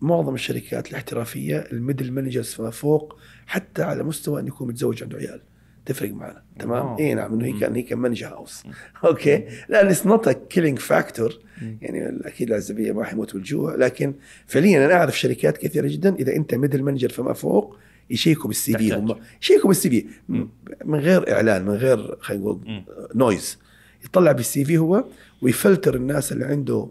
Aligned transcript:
معظم 0.00 0.34
الشركات 0.34 0.90
الاحترافية 0.90 1.56
ال 1.72 1.78
middle 1.78 2.12
managers 2.12 2.46
فما 2.46 2.70
فوق 2.70 3.18
حتى 3.46 3.82
على 3.82 4.02
مستوى 4.02 4.40
إنه 4.40 4.48
يكون 4.48 4.68
متزوج 4.68 5.02
عنده 5.02 5.18
عيال. 5.18 5.40
تفرق 5.86 6.10
معنا 6.10 6.42
تمام. 6.58 6.96
إي 6.98 7.14
نعم 7.14 7.32
إنه 7.32 7.46
he 7.46 7.60
can 7.60 7.74
he 7.74 7.82
can 7.82 7.98
manage 7.98 8.26
a 8.28 8.33
house. 8.33 8.62
Okay? 9.04 9.44
لا 9.68 9.88
it's 9.88 10.06
not 10.06 10.28
killing 10.28 10.78
factor 10.78 11.38
يعني 11.82 12.18
أكيد 12.24 12.48
العزبية 12.48 12.92
ما 12.92 13.04
حيموت 13.04 13.34
بالجوع 13.34 13.74
لكن 13.74 14.14
فعليا 14.46 14.86
أنا 14.86 14.94
أعرف 14.94 15.18
شركات 15.18 15.58
كثيرة 15.58 15.86
جدا 15.88 16.14
إذا 16.14 16.36
أنت 16.36 16.54
middle 16.54 16.82
manager 16.82 17.08
فما 17.08 17.32
فوق 17.32 17.76
يشيكوا 18.10 18.48
بال 18.48 18.78
CV. 18.78 18.94
هم 18.94 19.16
يشيكوا 19.42 19.68
بال 19.68 19.90
CV. 19.90 20.06
من 20.84 20.98
غير 20.98 21.32
إعلان 21.32 21.64
من 21.64 21.74
غير 21.74 22.16
خلينا 22.20 22.42
نقول 22.42 22.84
noise 23.14 23.58
يطلع 24.04 24.32
بال 24.32 24.64
CV 24.64 24.78
هو 24.78 25.04
ويفلتر 25.42 25.94
الناس 25.94 26.32
اللي 26.32 26.44
عنده 26.44 26.88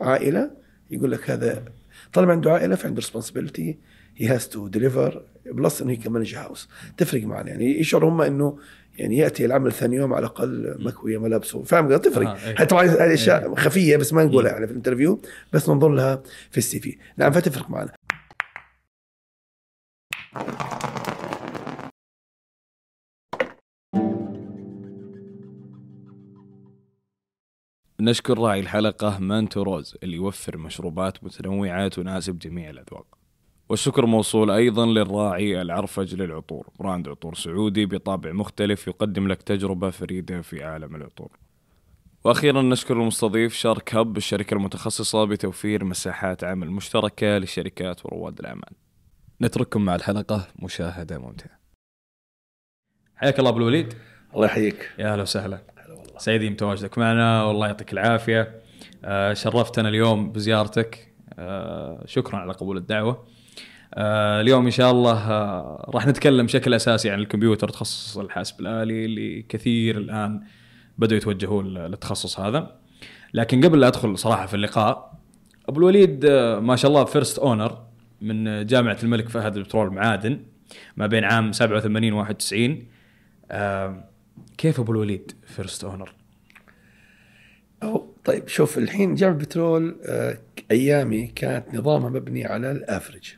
عائلة 0.00 0.50
يقول 0.90 1.10
لك 1.10 1.30
هذا 1.30 1.64
طالما 2.12 2.32
عنده 2.32 2.52
عائلة 2.52 2.74
فعنده 2.74 3.00
responsibility 3.00 3.78
he 4.16 4.26
has 4.26 4.48
to 4.48 4.68
deliver 4.68 5.22
plus 5.46 5.82
إنه 5.82 5.92
he 5.92 5.96
can 5.96 6.06
manage 6.06 6.26
house 6.34 6.68
تفرق 6.96 7.22
معنا 7.22 7.48
يعني 7.48 7.80
يشعر 7.80 8.04
هم 8.04 8.20
إنه 8.20 8.58
يعني 8.98 9.16
يأتي 9.16 9.44
العمل 9.44 9.72
ثاني 9.72 9.96
يوم 9.96 10.14
على 10.14 10.26
الأقل 10.26 10.76
مكوية 10.78 11.18
ملابسه 11.18 11.62
فاهم؟ 11.62 11.92
قصدي؟ 11.92 12.10
تفرق. 12.10 12.28
آه، 12.28 12.60
إيه. 12.60 12.64
طبعا 12.64 12.84
هذه 12.84 13.14
أشياء 13.14 13.54
خفية 13.54 13.96
بس 13.96 14.12
ما 14.12 14.24
نقولها 14.24 14.52
يعني 14.52 14.66
في 14.66 14.72
ال 14.72 14.77
interview 14.77 15.20
بس 15.52 15.68
ننظر 15.68 15.88
لها 15.88 16.22
في 16.50 16.58
ال 16.58 16.80
CV. 16.80 16.96
نعم 17.16 17.32
فتفرق 17.32 17.70
معنا. 17.70 17.97
نشكر 28.08 28.38
راعي 28.38 28.60
الحلقة 28.60 29.18
مانتو 29.18 29.62
روز 29.62 29.96
اللي 30.02 30.16
يوفر 30.16 30.56
مشروبات 30.56 31.24
متنوعة 31.24 31.88
تناسب 31.88 32.38
جميع 32.38 32.70
الأذواق. 32.70 33.06
والشكر 33.68 34.06
موصول 34.06 34.50
أيضا 34.50 34.86
للراعي 34.86 35.62
العرفج 35.62 36.14
للعطور 36.14 36.68
brand 36.78 37.08
عطور 37.08 37.34
سعودي 37.34 37.86
بطابع 37.86 38.32
مختلف 38.32 38.88
يقدم 38.88 39.28
لك 39.28 39.42
تجربة 39.42 39.90
فريدة 39.90 40.40
في 40.42 40.64
عالم 40.64 40.96
العطور. 40.96 41.38
وأخيرا 42.24 42.62
نشكر 42.62 42.94
المستضيف 42.94 43.54
شارك 43.54 43.94
هب 43.94 44.16
الشركة 44.16 44.54
المتخصصة 44.54 45.24
بتوفير 45.24 45.84
مساحات 45.84 46.44
عمل 46.44 46.70
مشتركة 46.70 47.26
للشركات 47.26 48.06
ورواد 48.06 48.38
الأعمال 48.38 48.72
نترككم 49.42 49.84
مع 49.84 49.94
الحلقة 49.94 50.48
مشاهدة 50.58 51.18
ممتعة. 51.18 51.58
حياك 53.16 53.38
الله 53.38 53.50
أبو 53.50 53.58
الوليد. 53.58 53.94
الله 54.34 54.46
يحييك. 54.46 54.90
يا 54.98 55.12
أهلا 55.12 55.22
وسهلا. 55.22 55.77
سعيدين 56.18 56.52
بتواجدك 56.52 56.98
معنا. 56.98 57.42
والله 57.42 57.66
يعطيك 57.66 57.92
العافية. 57.92 58.60
آه، 59.04 59.34
شرفتنا 59.34 59.88
اليوم 59.88 60.32
بزيارتك. 60.32 61.12
آه، 61.38 62.02
شكرا 62.06 62.38
على 62.38 62.52
قبول 62.52 62.76
الدعوة. 62.76 63.24
آه، 63.94 64.40
اليوم 64.40 64.64
إن 64.64 64.70
شاء 64.70 64.90
الله 64.90 65.28
راح 65.88 66.06
نتكلم 66.06 66.46
بشكل 66.46 66.74
أساسي 66.74 67.10
عن 67.10 67.18
الكمبيوتر 67.18 67.68
تخصص 67.68 68.18
الحاسب 68.18 68.60
الآلي 68.60 69.04
اللي 69.04 69.42
كثير 69.42 69.96
الآن 69.96 70.40
بدأوا 70.98 71.18
يتوجهون 71.18 71.74
للتخصص 71.74 72.40
هذا. 72.40 72.76
لكن 73.34 73.64
قبل 73.64 73.80
لا 73.80 73.88
أدخل 73.88 74.18
صراحة 74.18 74.46
في 74.46 74.54
اللقاء 74.54 75.18
أبو 75.68 75.80
الوليد 75.80 76.26
ما 76.62 76.76
شاء 76.76 76.90
الله 76.90 77.04
first 77.04 77.38
honor 77.38 77.78
من 78.20 78.66
جامعة 78.66 78.98
الملك 79.02 79.28
فهد 79.28 79.56
للبترول 79.56 79.86
المعادن 79.86 80.40
ما 80.96 81.06
بين 81.06 81.24
عام 81.24 81.52
87 81.52 82.12
و 82.12 82.18
91 82.18 82.86
آه، 83.50 84.04
كيف 84.58 84.80
أبو 84.80 84.92
الوليد 84.92 85.32
first 85.46 85.84
honor؟ 85.84 86.14
أو 87.82 88.14
طيب 88.24 88.48
شوف 88.48 88.78
الحين 88.78 89.14
جامعة 89.14 89.34
البترول 89.34 89.96
آه، 90.02 90.38
أيامي 90.70 91.26
كانت 91.26 91.74
نظامها 91.74 92.08
مبني 92.10 92.44
على 92.44 92.70
ال 92.70 92.77
average. 92.77 93.34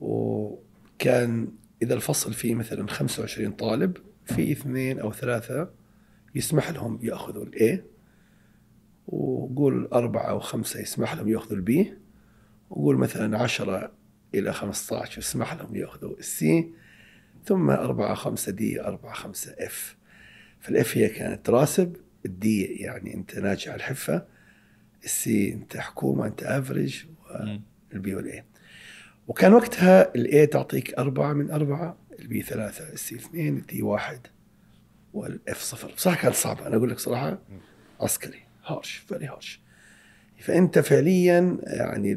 وكان 0.00 1.48
إذا 1.82 1.94
الفصل 1.94 2.32
فيه 2.32 2.54
مثلا 2.54 2.86
25 2.88 3.52
طالب 3.52 3.96
في 4.24 4.52
اثنين 4.52 4.98
أو 5.00 5.12
ثلاثة 5.12 5.70
يسمح 6.34 6.70
لهم 6.70 6.98
يأخذوا 7.02 7.44
ال 7.44 7.64
A 7.64 7.84
وقول 9.08 9.86
أربعة 9.92 10.30
أو 10.30 10.40
خمسة 10.40 10.80
يسمح 10.80 11.14
لهم 11.14 11.28
يأخذوا 11.28 11.56
ال 11.56 11.75
B 11.75 11.94
وقول 12.70 12.96
مثلا 12.96 13.38
عشرة 13.38 13.92
إلى 14.34 14.52
15 14.52 15.18
يسمح 15.18 15.54
لهم 15.54 15.76
يأخذوا 15.76 16.18
ال 16.18 16.45
C 16.45 16.72
ثم 17.46 17.70
أربعة 17.70 18.14
خمسة 18.14 18.52
D 18.52 18.80
أربعة 18.80 19.12
خمسة 19.14 19.54
F. 19.58 19.96
فال 20.60 20.84
F 20.84 20.96
هي 20.96 21.08
كانت 21.08 21.50
راسب 21.50 21.96
ال 22.26 22.45
D 22.45 22.64
يعني 22.64 23.14
أنت 23.14 23.38
ناجح 23.38 23.68
على 23.68 23.76
الحفة 23.76 24.26
ال 25.04 25.28
C 25.28 25.52
أنت 25.52 25.76
حكومة 25.76 26.26
أنت 26.26 26.42
average 26.42 27.04
وال 27.92 28.07
B 28.07 28.14
وال 28.14 28.29
A. 28.29 28.44
وكان 29.28 29.52
وقتها 29.52 30.14
ال 30.14 30.30
A 30.30 30.46
تعطيك 30.46 30.94
أربعة 30.94 31.32
من 31.32 31.50
أربعة 31.50 31.96
ال 32.18 32.30
B 32.30 32.42
ثلاثة 32.42 32.92
ال 32.92 33.03
C 33.03 33.14
اثنين 33.14 33.56
ال 33.56 33.69
D 33.69 33.82
واحد 33.82 34.26
وال 35.14 35.45
F 35.45 35.60
صفر. 35.60 35.92
صح 35.96 36.22
كانت 36.22 36.34
صعبة 36.34 36.66
أنا 36.66 36.76
أقول 36.76 36.90
لك 36.90 36.98
صراحة 36.98 37.38
عسكري 38.00 38.42
harsh 38.66 38.96
very 38.96 39.26
harsh 39.26 39.60
فأنت 40.38 40.78
فعليا 40.78 41.58
يعني 41.62 42.14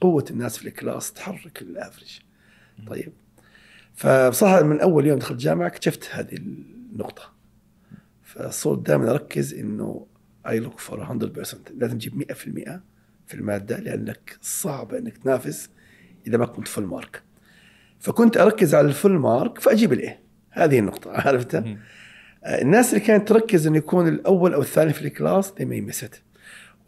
قوة 0.00 0.24
الناس 0.30 0.58
في 0.58 0.68
ال 0.68 0.75
class 0.75 1.12
تحرك 1.12 1.62
ال 1.62 1.68
average. 1.68 2.18
طيب 2.86 3.12
فبصراحة 4.02 4.62
من 4.62 4.80
أول 4.80 5.06
يوم 5.06 5.18
دخلت 5.18 5.40
جامعة 5.40 5.66
اكتشفت 5.66 6.08
هذه 6.12 6.36
النقطة. 6.36 7.32
فصرت 8.22 8.86
دائما 8.86 9.10
أركز 9.10 9.54
إنه 9.54 10.06
I 10.48 10.60
look 10.60 10.78
for 10.78 11.06
100% 11.06 11.08
لازم 11.74 11.98
تجيب 11.98 12.22
100% 12.22 12.34
في 13.26 13.34
المادة 13.34 13.78
لأنك 13.78 14.38
صعب 14.40 14.94
إنك 14.94 15.18
تنافس 15.18 15.70
إذا 16.26 16.36
ما 16.36 16.46
كنت 16.46 16.68
full 16.68 16.84
mark 16.84 17.22
فكنت 17.98 18.36
أركز 18.36 18.74
على 18.74 18.86
ال 18.86 18.91
full 18.91 19.12
mark 19.12 19.60
فأجيب 19.60 19.92
ال 19.92 20.06
A 20.06 20.20
هذه 20.50 20.78
النقطة 20.78 21.10
عرفتها 21.28 21.78
آه، 22.44 22.62
الناس 22.62 22.88
اللي 22.88 23.04
كانت 23.04 23.28
تركز 23.28 23.66
إنه 23.66 23.76
يكون 23.76 24.08
الأول 24.08 24.54
أو 24.54 24.60
الثاني 24.60 24.92
في 24.92 25.02
ال 25.02 25.10
class 25.10 25.52
may 25.52 25.92
miss 25.92 26.04
it. 26.04 26.16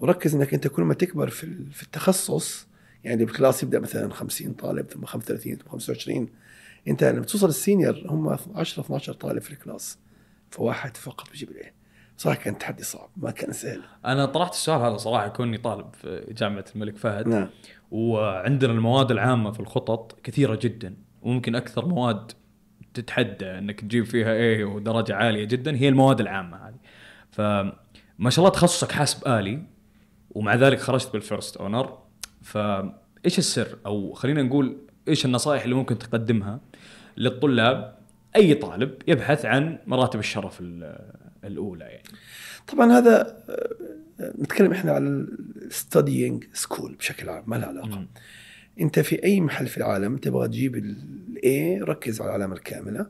وركز 0.00 0.34
إنك 0.34 0.54
أنت 0.54 0.68
كل 0.68 0.82
ما 0.82 0.94
تكبر 0.94 1.28
في 1.28 1.56
في 1.72 1.82
التخصص 1.82 2.66
يعني 3.04 3.24
بال 3.24 3.35
class 3.35 3.62
يبدأ 3.62 3.78
مثلا 3.78 4.12
50 4.12 4.52
طالب 4.52 4.90
ثم 4.90 5.04
35 5.04 5.56
ثم 5.56 5.68
25 5.68 6.28
انت 6.88 7.04
لما 7.04 7.24
توصل 7.24 7.48
ال 7.48 7.56
senior 7.56 8.02
هم 8.06 8.28
10 8.54 8.82
12 8.82 9.12
طالب 9.12 9.42
في 9.42 9.50
ال 9.50 9.58
class 9.58 9.98
فواحد 10.50 10.96
فقط 10.96 11.30
بيجيب 11.30 11.50
ال 11.50 11.62
A 11.62 11.74
صراحة 12.16 12.38
كان 12.38 12.58
تحدي 12.58 12.82
صعب 12.82 13.08
ما 13.16 13.30
كان 13.30 13.52
سهل. 13.52 13.82
أنا 14.04 14.26
طرحت 14.26 14.52
السؤال 14.52 14.80
هذا 14.80 14.96
صراحة 14.96 15.28
كوني 15.28 15.58
طالب 15.58 15.94
في 15.94 16.34
جامعة 16.38 16.64
الملك 16.74 16.96
فهد. 16.96 17.28
نعم. 17.28 17.48
وعندنا 17.90 18.72
المواد 18.72 19.10
العامة 19.10 19.50
في 19.50 19.60
الخطط 19.60 20.20
كثيرة 20.22 20.58
جدا 20.62 20.96
وممكن 21.22 21.54
أكثر 21.54 21.86
مواد 21.86 22.32
تتحدى 22.94 23.46
إنك 23.46 23.80
تجيب 23.80 24.04
فيها 24.04 24.32
إيه 24.32 24.64
ودرجة 24.64 25.14
عالية 25.14 25.44
جدا 25.44 25.76
هي 25.76 25.88
المواد 25.88 26.20
العامة 26.20 26.68
هذه. 26.68 26.78
فما 27.30 28.30
شاء 28.30 28.38
الله 28.38 28.50
تخصصك 28.50 28.92
حاسب 28.92 29.28
آلي 29.28 29.62
ومع 30.30 30.54
ذلك 30.54 30.80
خرجت 30.80 31.12
بالفيرست 31.12 31.56
أونر. 31.56 31.98
فإيش 32.42 33.38
السر؟ 33.38 33.78
أو 33.86 34.12
خلينا 34.12 34.42
نقول 34.42 34.76
إيش 35.08 35.24
النصائح 35.24 35.62
اللي 35.62 35.74
ممكن 35.74 35.98
تقدمها 35.98 36.60
للطلاب 37.16 37.94
أي 38.36 38.54
طالب 38.54 38.94
يبحث 39.08 39.44
عن 39.44 39.78
مراتب 39.86 40.18
الشرف 40.20 40.60
ال- 40.60 40.98
الأولى 41.44 41.84
يعني. 41.84 42.02
طبعا 42.68 42.92
هذا 42.92 43.36
آه، 44.20 44.32
نتكلم 44.38 44.72
إحنا 44.72 44.92
على 44.92 45.06
ال 45.56 45.66
studying 45.66 46.44
school 46.52 46.94
بشكل 46.94 47.28
عام 47.28 47.44
ما 47.46 47.56
له 47.56 47.66
علاقة. 47.66 48.06
أنت 48.80 48.98
في 49.00 49.24
أي 49.24 49.40
محل 49.40 49.66
في 49.66 49.76
العالم 49.78 50.16
تبغى 50.16 50.48
تجيب 50.48 50.76
ال 50.76 51.28
A 51.28 51.80
ركز 51.80 52.20
على 52.20 52.28
العلامة 52.30 52.54
الكاملة. 52.54 53.06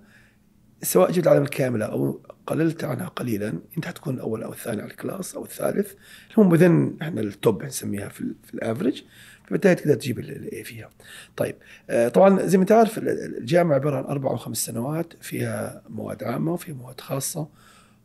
سواء 0.82 1.10
جبت 1.10 1.24
العلامة 1.26 1.44
الكاملة 1.44 1.84
أو 1.84 2.20
قللت 2.46 2.84
عنها 2.84 3.08
قليلا 3.08 3.58
أنت 3.76 3.84
حتكون 3.86 4.14
الأول 4.14 4.42
أو 4.42 4.52
الثاني 4.52 4.82
على 4.82 4.90
الكلاس 4.90 5.34
أو 5.34 5.44
الثالث. 5.44 5.92
هم 6.36 6.48
within 6.48 6.96
إحنا 7.02 7.20
ال 7.20 7.31
top 7.31 7.62
نسميها 7.64 8.08
في, 8.08 8.24
في 8.44 8.54
ال 8.54 8.60
average 8.60 9.02
فبالتالي 9.48 9.74
تقدر 9.74 9.94
تجيب 9.94 10.18
ال 10.18 10.41
A 10.41 10.64
فيها. 10.64 10.90
طيب 11.36 11.56
آه، 11.90 12.08
طبعا 12.08 12.46
زي 12.46 12.58
ما 12.58 12.62
انت 12.62 12.72
عارف 12.72 12.98
ال- 12.98 13.08
ال- 13.08 13.38
الجامعة 13.38 13.74
عبارة 13.74 13.96
عن 13.96 14.04
أربع 14.04 14.30
أو 14.30 14.36
خمس 14.36 14.58
سنوات 14.64 15.12
فيها 15.20 15.82
مواد 15.88 16.24
عامة 16.24 16.52
وفيها 16.52 16.74
مواد 16.74 17.00
خاصة 17.00 17.48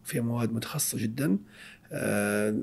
وفيها 0.05 0.21
مواد 0.21 0.53
متخصصة 0.53 0.97
جدا. 0.97 1.37
آه، 1.91 2.55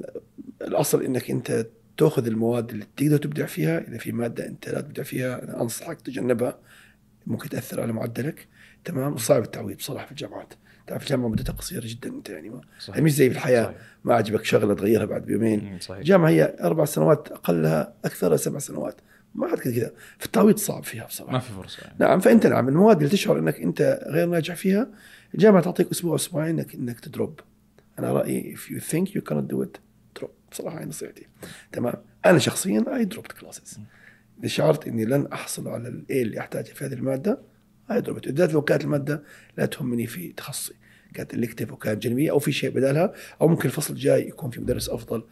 الأصل 0.62 1.02
إنك 1.02 1.31
أنت 1.31 1.67
تأخذ 1.96 2.26
المواد 2.26 2.70
اللي 2.70 2.84
تقدر 2.96 3.17
تبدع 3.17 3.46
فيها 3.46 3.78
إذا 3.88 3.99
في 3.99 4.12
مادة 4.12 4.46
أنت 4.46 4.69
لا 4.69 4.81
تبدع 4.81 5.02
فيها 5.02 5.43
أنا 5.44 5.62
أنصحك 5.62 6.00
تجنبها 6.00 6.58
ممكن 7.26 7.49
تأثر 7.49 7.81
على 7.81 7.93
معدلك 7.93 8.46
تمام 8.84 9.12
وصعب 9.14 9.43
التعويض 9.43 9.76
بصراحة 9.76 10.05
في 10.06 10.11
الجامعات 10.12 10.55
تعرف 10.87 11.03
الجامعة 11.03 11.29
مدتها 11.29 11.53
قصيره 11.53 11.83
جدا 11.85 12.09
أنت 12.09 12.29
يعني. 12.29 12.50
ما. 12.50 12.61
هي 12.93 13.00
مش 13.00 13.15
زي 13.15 13.31
في 13.31 13.37
الحياة. 13.37 13.65
صحيح. 13.65 13.77
ما 14.05 14.15
عجبك 14.15 14.44
شغلة 14.44 14.75
تغيرها 14.75 15.05
بعد 15.05 15.25
بيومين. 15.25 15.79
صحيح. 15.81 15.99
الجامعة 15.99 16.29
هي 16.29 16.56
أربع 16.61 16.85
سنوات 16.85 17.33
أقلها 17.33 17.94
اكثرها 18.05 18.37
سبع 18.37 18.59
سنوات. 18.59 19.00
ما 19.35 19.49
حد 19.49 19.59
كذا 19.59 19.93
في 20.19 20.27
التعويض 20.27 20.56
صعب 20.56 20.85
فيها 20.85 21.06
بصراحة. 21.06 21.33
ما 21.33 21.38
في 21.38 21.53
فرصة 21.53 21.83
يعني. 21.83 21.97
نعم 22.00 22.21
فأنت 22.21 22.47
نعم 22.47 22.69
المواد 22.69 22.97
اللي 22.97 23.09
تشعر 23.09 23.38
إنك 23.38 23.61
أنت 23.61 24.00
غير 24.06 24.27
ناجح 24.27 24.55
فيها 24.55 24.88
الجامعة 25.35 25.62
تعطيك 25.62 25.91
أسبوع 25.91 26.15
أسبوعين 26.15 26.59
انك 26.59 26.75
إنك 26.75 27.00
ت 27.00 27.07
drop. 27.07 27.40
أنا 27.99 28.12
رأيي 28.12 28.56
if 28.56 28.61
you 28.61 28.81
think 28.81 29.09
you 29.09 29.21
cannot 29.31 29.55
do 29.55 29.62
it 29.65 29.79
drop 30.21 30.31
بصراحة 30.50 30.79
هاي 30.79 30.85
نصيحتي. 30.85 31.27
تمام؟ 31.73 31.94
أنا 32.27 32.38
شخصيا 32.38 32.85
I 32.96 33.05
dropped 33.05 33.32
classes 33.32 33.78
اذا 34.41 34.49
شعرت 34.49 34.87
إني 34.87 35.05
لن 35.05 35.27
أحصل 35.27 35.69
على 35.69 35.88
ال 35.88 36.06
A 36.06 36.23
اللي 36.23 36.41
أحتاجه 36.41 36.65
في 36.65 36.85
هذه 36.85 36.94
المادة. 36.94 37.38
I 37.90 38.00
dropped 38.00 38.28
بالذات 38.29 38.53
لو 38.53 38.62
كانت 38.62 38.85
المادة 38.85 39.23
لا 39.59 39.67
تهمني 39.67 40.06
في 40.06 40.33
تخصصي. 40.33 40.75
كانت 41.15 41.35
elective 41.34 41.73
وكانت 41.73 42.03
جانبية 42.03 42.31
أو 42.31 42.38
في 42.38 42.53
شيء 42.53 42.71
بدالها 42.71 43.12
أو 43.41 43.49
ممكن 43.49 43.69
الفصل 43.69 43.94
الجاي 43.94 44.29
يكون 44.29 44.50
في 44.50 44.61
مدرس 44.61 44.88
أفضل 44.88 45.23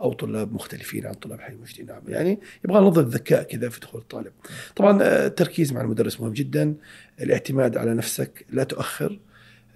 أو 0.00 0.12
طلاب 0.12 0.52
مختلفين 0.52 1.06
عن 1.06 1.14
طلاب 1.14 1.40
حي 1.40 1.52
المجدين 1.52 1.86
نعم. 1.86 2.02
يعني 2.08 2.40
يبغى 2.64 2.80
نظره 2.80 3.08
ذكاء 3.08 3.42
كذا 3.42 3.68
في 3.68 3.80
دخول 3.80 4.00
الطالب. 4.00 4.32
طبعا 4.76 5.02
آه، 5.02 5.26
التركيز 5.26 5.72
مع 5.72 5.80
المدرس 5.80 6.20
مهم 6.20 6.32
جدا. 6.32 6.74
الاعتماد 7.20 7.76
على 7.76 7.94
نفسك 7.94 8.46
لا 8.50 8.64
تؤخر. 8.64 9.18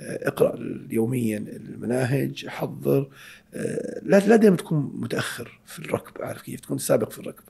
آه، 0.01 0.29
اقرأ 0.29 0.59
يوميا 0.91 1.39
المناهج 1.39 2.47
حضر. 2.47 3.09
آه، 3.55 4.01
لا 4.03 4.19
لا 4.19 4.37
دائما 4.37 4.57
تكون 4.57 4.93
متأخر 4.95 5.61
في 5.67 5.79
الركب 5.79 6.23
عارف 6.23 6.43
كيف؟ 6.43 6.61
تكون 6.61 6.79
سابق 6.79 7.11
في 7.11 7.19
الركب. 7.19 7.45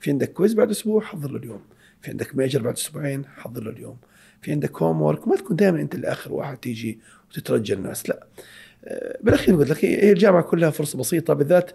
في 0.00 0.10
عندك 0.10 0.32
quiz 0.32 0.54
بعد 0.54 0.70
أسبوع 0.70 1.00
حضر 1.00 1.36
اليوم 1.36 1.60
في 2.02 2.10
عندك 2.10 2.36
major 2.36 2.62
بعد 2.62 2.74
أسبوعين 2.74 3.26
حضر 3.26 3.70
اليوم 3.70 3.96
في 4.42 4.52
عندك 4.52 4.82
homework 4.82 5.28
ما 5.28 5.36
تكون 5.36 5.56
دائما 5.56 5.80
أنت 5.80 5.94
الآخر 5.94 6.32
واحد 6.32 6.56
تيجي 6.56 6.98
وتترجى 7.30 7.74
الناس 7.74 8.08
لا. 8.08 8.26
بالأخير 9.20 9.56
قلت 9.56 9.70
لك 9.70 9.84
هي 9.84 10.12
الجامعة 10.12 10.42
كلها 10.42 10.70
فرصة 10.70 10.98
بسيطة 10.98 11.34
بالذات 11.34 11.70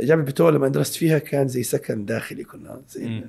جامعة 0.00 0.22
البترول 0.22 0.54
لما 0.54 0.68
درست 0.68 0.94
فيها 0.94 1.18
كان 1.18 1.48
زي 1.48 1.62
سكن 1.62 2.04
داخلي 2.04 2.44
كنا 2.44 2.82
زي 2.88 3.24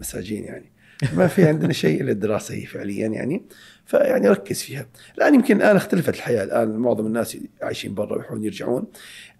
مساجين 0.00 0.44
يعني. 0.44 0.72
ما 1.16 1.26
في 1.26 1.44
عندنا 1.44 1.72
شيء 1.72 2.00
إلا 2.00 2.12
الدراسة 2.12 2.54
هي 2.54 2.66
فعليا 2.66 3.06
يعني. 3.06 3.42
فيعني 3.86 4.28
ركز 4.28 4.62
فيها. 4.62 4.86
الآن 5.18 5.34
يمكن 5.34 5.56
الآن 5.56 5.76
اختلفت 5.76 6.14
الحياة 6.14 6.44
الآن 6.44 6.76
معظم 6.76 7.06
الناس 7.06 7.36
عايشين 7.62 7.94
برا 7.94 8.16
ويحاولون 8.16 8.44
يرجعون. 8.44 8.86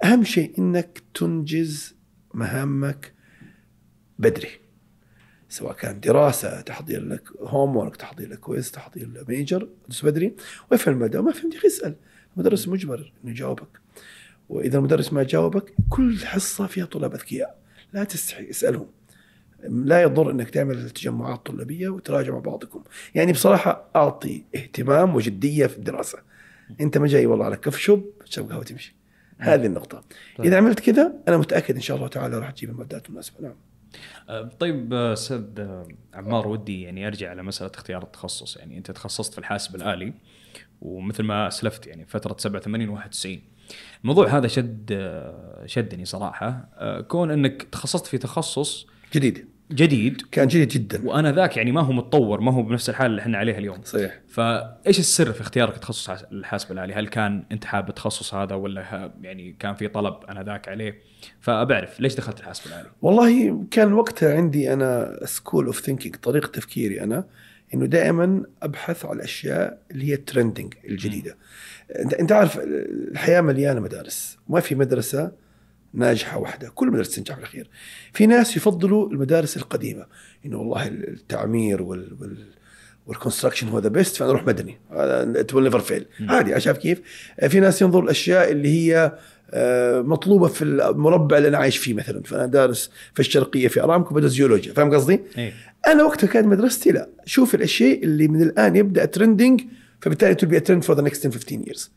أهم 0.04 0.24
شيء 0.24 0.52
إنك 0.58 1.02
تنجز 1.14 1.94
مهامك 2.34 3.12
بدري. 4.18 4.50
سواء 5.50 5.72
كان 5.72 6.00
دراسة 6.00 6.60
تحضير 6.60 7.04
لك 7.04 7.28
homework 7.40 7.96
تحضير 7.96 8.28
لك 8.28 8.38
quiz 8.38 8.70
تحضير 8.70 9.08
لك 9.08 9.28
major 9.28 9.68
تدرس 9.84 10.04
بدري 10.04 10.34
وافهم 10.70 10.94
المادة 10.94 11.18
وما 11.18 11.32
فهمت 11.32 11.64
اسأل. 11.64 11.94
المدرس 12.36 12.68
مجبر 12.68 13.12
إنه 13.24 13.32
يجاوبك. 13.32 13.80
وإذا 14.48 14.78
المدرس 14.78 15.12
ما 15.12 15.22
جاوبك 15.22 15.74
كل 15.88 16.18
حصة 16.18 16.66
فيها 16.66 16.84
طلاب 16.84 17.14
أذكياء. 17.14 17.58
لا 17.92 18.04
تستحي 18.04 18.50
اسألهم. 18.50 18.86
لا 19.62 20.02
يضر 20.02 20.30
إنك 20.30 20.50
تعمل 20.50 20.90
تجمعات 20.90 21.46
طلابيه 21.46 21.88
وتراجع 21.88 22.32
مع 22.32 22.38
بعضكم. 22.38 22.84
يعني 23.14 23.32
بصراحة 23.32 23.90
أعطي 23.96 24.44
اهتمام 24.54 25.14
وجدية 25.14 25.66
في 25.66 25.78
الدراسة. 25.78 26.18
أنت 26.80 26.98
ما 26.98 27.06
جاي 27.06 27.26
والله 27.26 27.44
على 27.44 27.56
كف 27.56 27.76
شوب 27.76 28.12
تشرب 28.26 28.50
قهوة 28.50 28.64
تمشي. 28.64 28.96
هذه 29.38 29.66
النقطة. 29.66 30.04
طيب. 30.36 30.46
إذا 30.46 30.56
عملت 30.56 30.80
كذا 30.80 31.14
أنا 31.28 31.36
متأكد 31.36 31.74
إن 31.74 31.80
شاء 31.80 31.96
الله 31.96 32.08
تعالى 32.08 32.38
راح 32.38 32.50
تجيب 32.50 32.70
المادات 32.70 33.06
المناسبة. 33.06 33.40
نعم. 33.40 33.54
طيب 34.58 34.94
أستاذ 34.94 35.68
عمار 36.14 36.48
ودي 36.48 36.82
يعني 36.82 37.06
أرجع 37.06 37.30
على 37.30 37.42
مسألة 37.42 37.70
اختيار 37.74 38.02
التخصص. 38.02 38.56
يعني 38.56 38.78
أنت 38.78 38.90
تخصصت 38.90 39.32
في 39.32 39.38
الحاسب 39.38 39.74
الآلي 39.76 40.12
ومثل 40.80 41.22
ما 41.22 41.48
اسلفت 41.48 41.86
يعني 41.86 42.06
فترة 42.06 42.36
87 42.38 42.88
91 42.88 43.40
الموضوع 44.02 44.28
هذا 44.28 44.46
شد 44.46 45.10
شدني 45.66 46.04
صراحة. 46.04 46.68
أه، 46.74 47.00
كون 47.00 47.30
أنك 47.30 47.62
تخصصت 47.62 48.06
في 48.06 48.18
تخصص 48.18 48.86
جديد. 49.14 49.49
جديد 49.72 50.22
كان 50.32 50.48
جديد 50.48 50.68
جدا 50.68 51.08
وآنذاك 51.08 51.56
يعني 51.56 51.72
ما 51.72 51.80
هو 51.80 51.92
متطور 51.92 52.40
ما 52.40 52.52
هو 52.52 52.62
بنفس 52.62 52.90
الحاله 52.90 53.10
اللي 53.10 53.22
إحنا 53.22 53.38
عليها 53.38 53.58
اليوم 53.58 53.78
صحيح 53.84 54.20
فإيش 54.28 54.98
السر 54.98 55.32
في 55.32 55.40
اختيارك 55.40 55.78
تخصص 55.78 56.10
الحاسب 56.10 56.72
الآلي؟ 56.72 56.94
هل 56.94 57.08
كان 57.08 57.44
أنت 57.52 57.64
حابب 57.64 57.88
التخصص 57.88 58.34
هذا 58.34 58.54
ولا 58.54 59.12
يعني 59.22 59.56
كان 59.58 59.74
في 59.74 59.88
طلب 59.88 60.14
آنذاك 60.28 60.68
عليه؟ 60.68 60.98
فأبعرف 61.40 62.00
ليش 62.00 62.14
دخلت 62.14 62.40
الحاسب 62.40 62.66
الآلي؟ 62.66 62.88
والله 63.02 63.60
كان 63.70 63.92
وقتها 63.92 64.36
عندي 64.36 64.72
أنا 64.72 65.20
school 65.24 65.66
of 65.66 65.80
thinking 65.80 66.16
طريقة 66.16 66.46
تفكيري 66.46 67.00
أنا 67.02 67.24
إنه 67.74 67.86
دائما 67.86 68.42
أبحث 68.62 69.04
على 69.04 69.16
الاشياء 69.16 69.78
اللي 69.90 70.08
هي 70.08 70.14
ال 70.14 70.21
trending 70.21 70.74
الجديدة. 70.84 71.36
أنت 72.20 72.32
عارف 72.32 72.58
الحياة 73.10 73.40
مليانة 73.40 73.80
مدارس، 73.80 74.38
ما 74.48 74.60
في 74.60 74.74
مدرسة 74.74 75.32
ناجحة 75.94 76.38
واحدة 76.38 76.68
كل 76.74 76.90
مدرسة 76.90 77.16
تنجح 77.16 77.34
في 77.34 77.40
الاخير 77.40 77.70
في 78.12 78.26
ناس 78.26 78.56
يفضلوا 78.56 79.10
المدارس 79.10 79.56
القديمة. 79.56 80.06
إنه 80.46 80.58
والله 80.58 80.88
التعمير 80.88 81.82
وال, 81.82 82.16
وال 82.20 82.46
وال 83.06 83.15
construction 83.15 83.68
هو 83.68 83.78
the 83.78 83.88
best 83.88 84.16
فأنا 84.16 84.30
أروح 84.30 84.46
مدني. 84.46 84.78
it 84.92 85.54
will 85.54 85.64
never 85.64 85.80
fail 85.80 86.06
عادي 86.28 86.60
شايف 86.60 86.76
كيف؟ 86.76 87.00
في 87.48 87.60
ناس 87.60 87.82
ينظروا 87.82 88.04
الأشياء 88.04 88.50
اللي 88.50 88.68
هي 88.68 89.18
آه، 89.52 90.00
مطلوبة 90.00 90.48
في 90.48 90.64
المربع 90.64 91.36
اللي 91.36 91.48
أنا 91.48 91.58
عايش 91.58 91.76
فيه 91.76 91.94
مثلا. 91.94 92.22
فأنا 92.22 92.46
دارس 92.46 92.90
في 93.14 93.20
الشرقية 93.20 93.68
في 93.68 93.82
أرامكو 93.82 94.14
بدرس 94.14 94.32
جيولوجيا 94.32 94.72
فاهم 94.72 94.94
قصدي؟ 94.94 95.20
إيه؟ 95.38 95.52
أنا 95.86 96.04
وقتها 96.04 96.26
كانت 96.26 96.46
مدرستي 96.46 96.90
لا. 96.90 97.08
شوف 97.26 97.54
الأشياء 97.54 98.04
اللي 98.04 98.28
من 98.28 98.42
الآن 98.42 98.76
يبدأ 98.76 99.04
trending 99.04 99.60
فبالتالي 100.00 100.34
to 100.34 100.47
be 100.47 100.60
trend 100.60 100.84
for 100.84 100.96
the 100.96 101.02
next 101.02 101.26
15 101.26 101.56
years. 101.56 101.88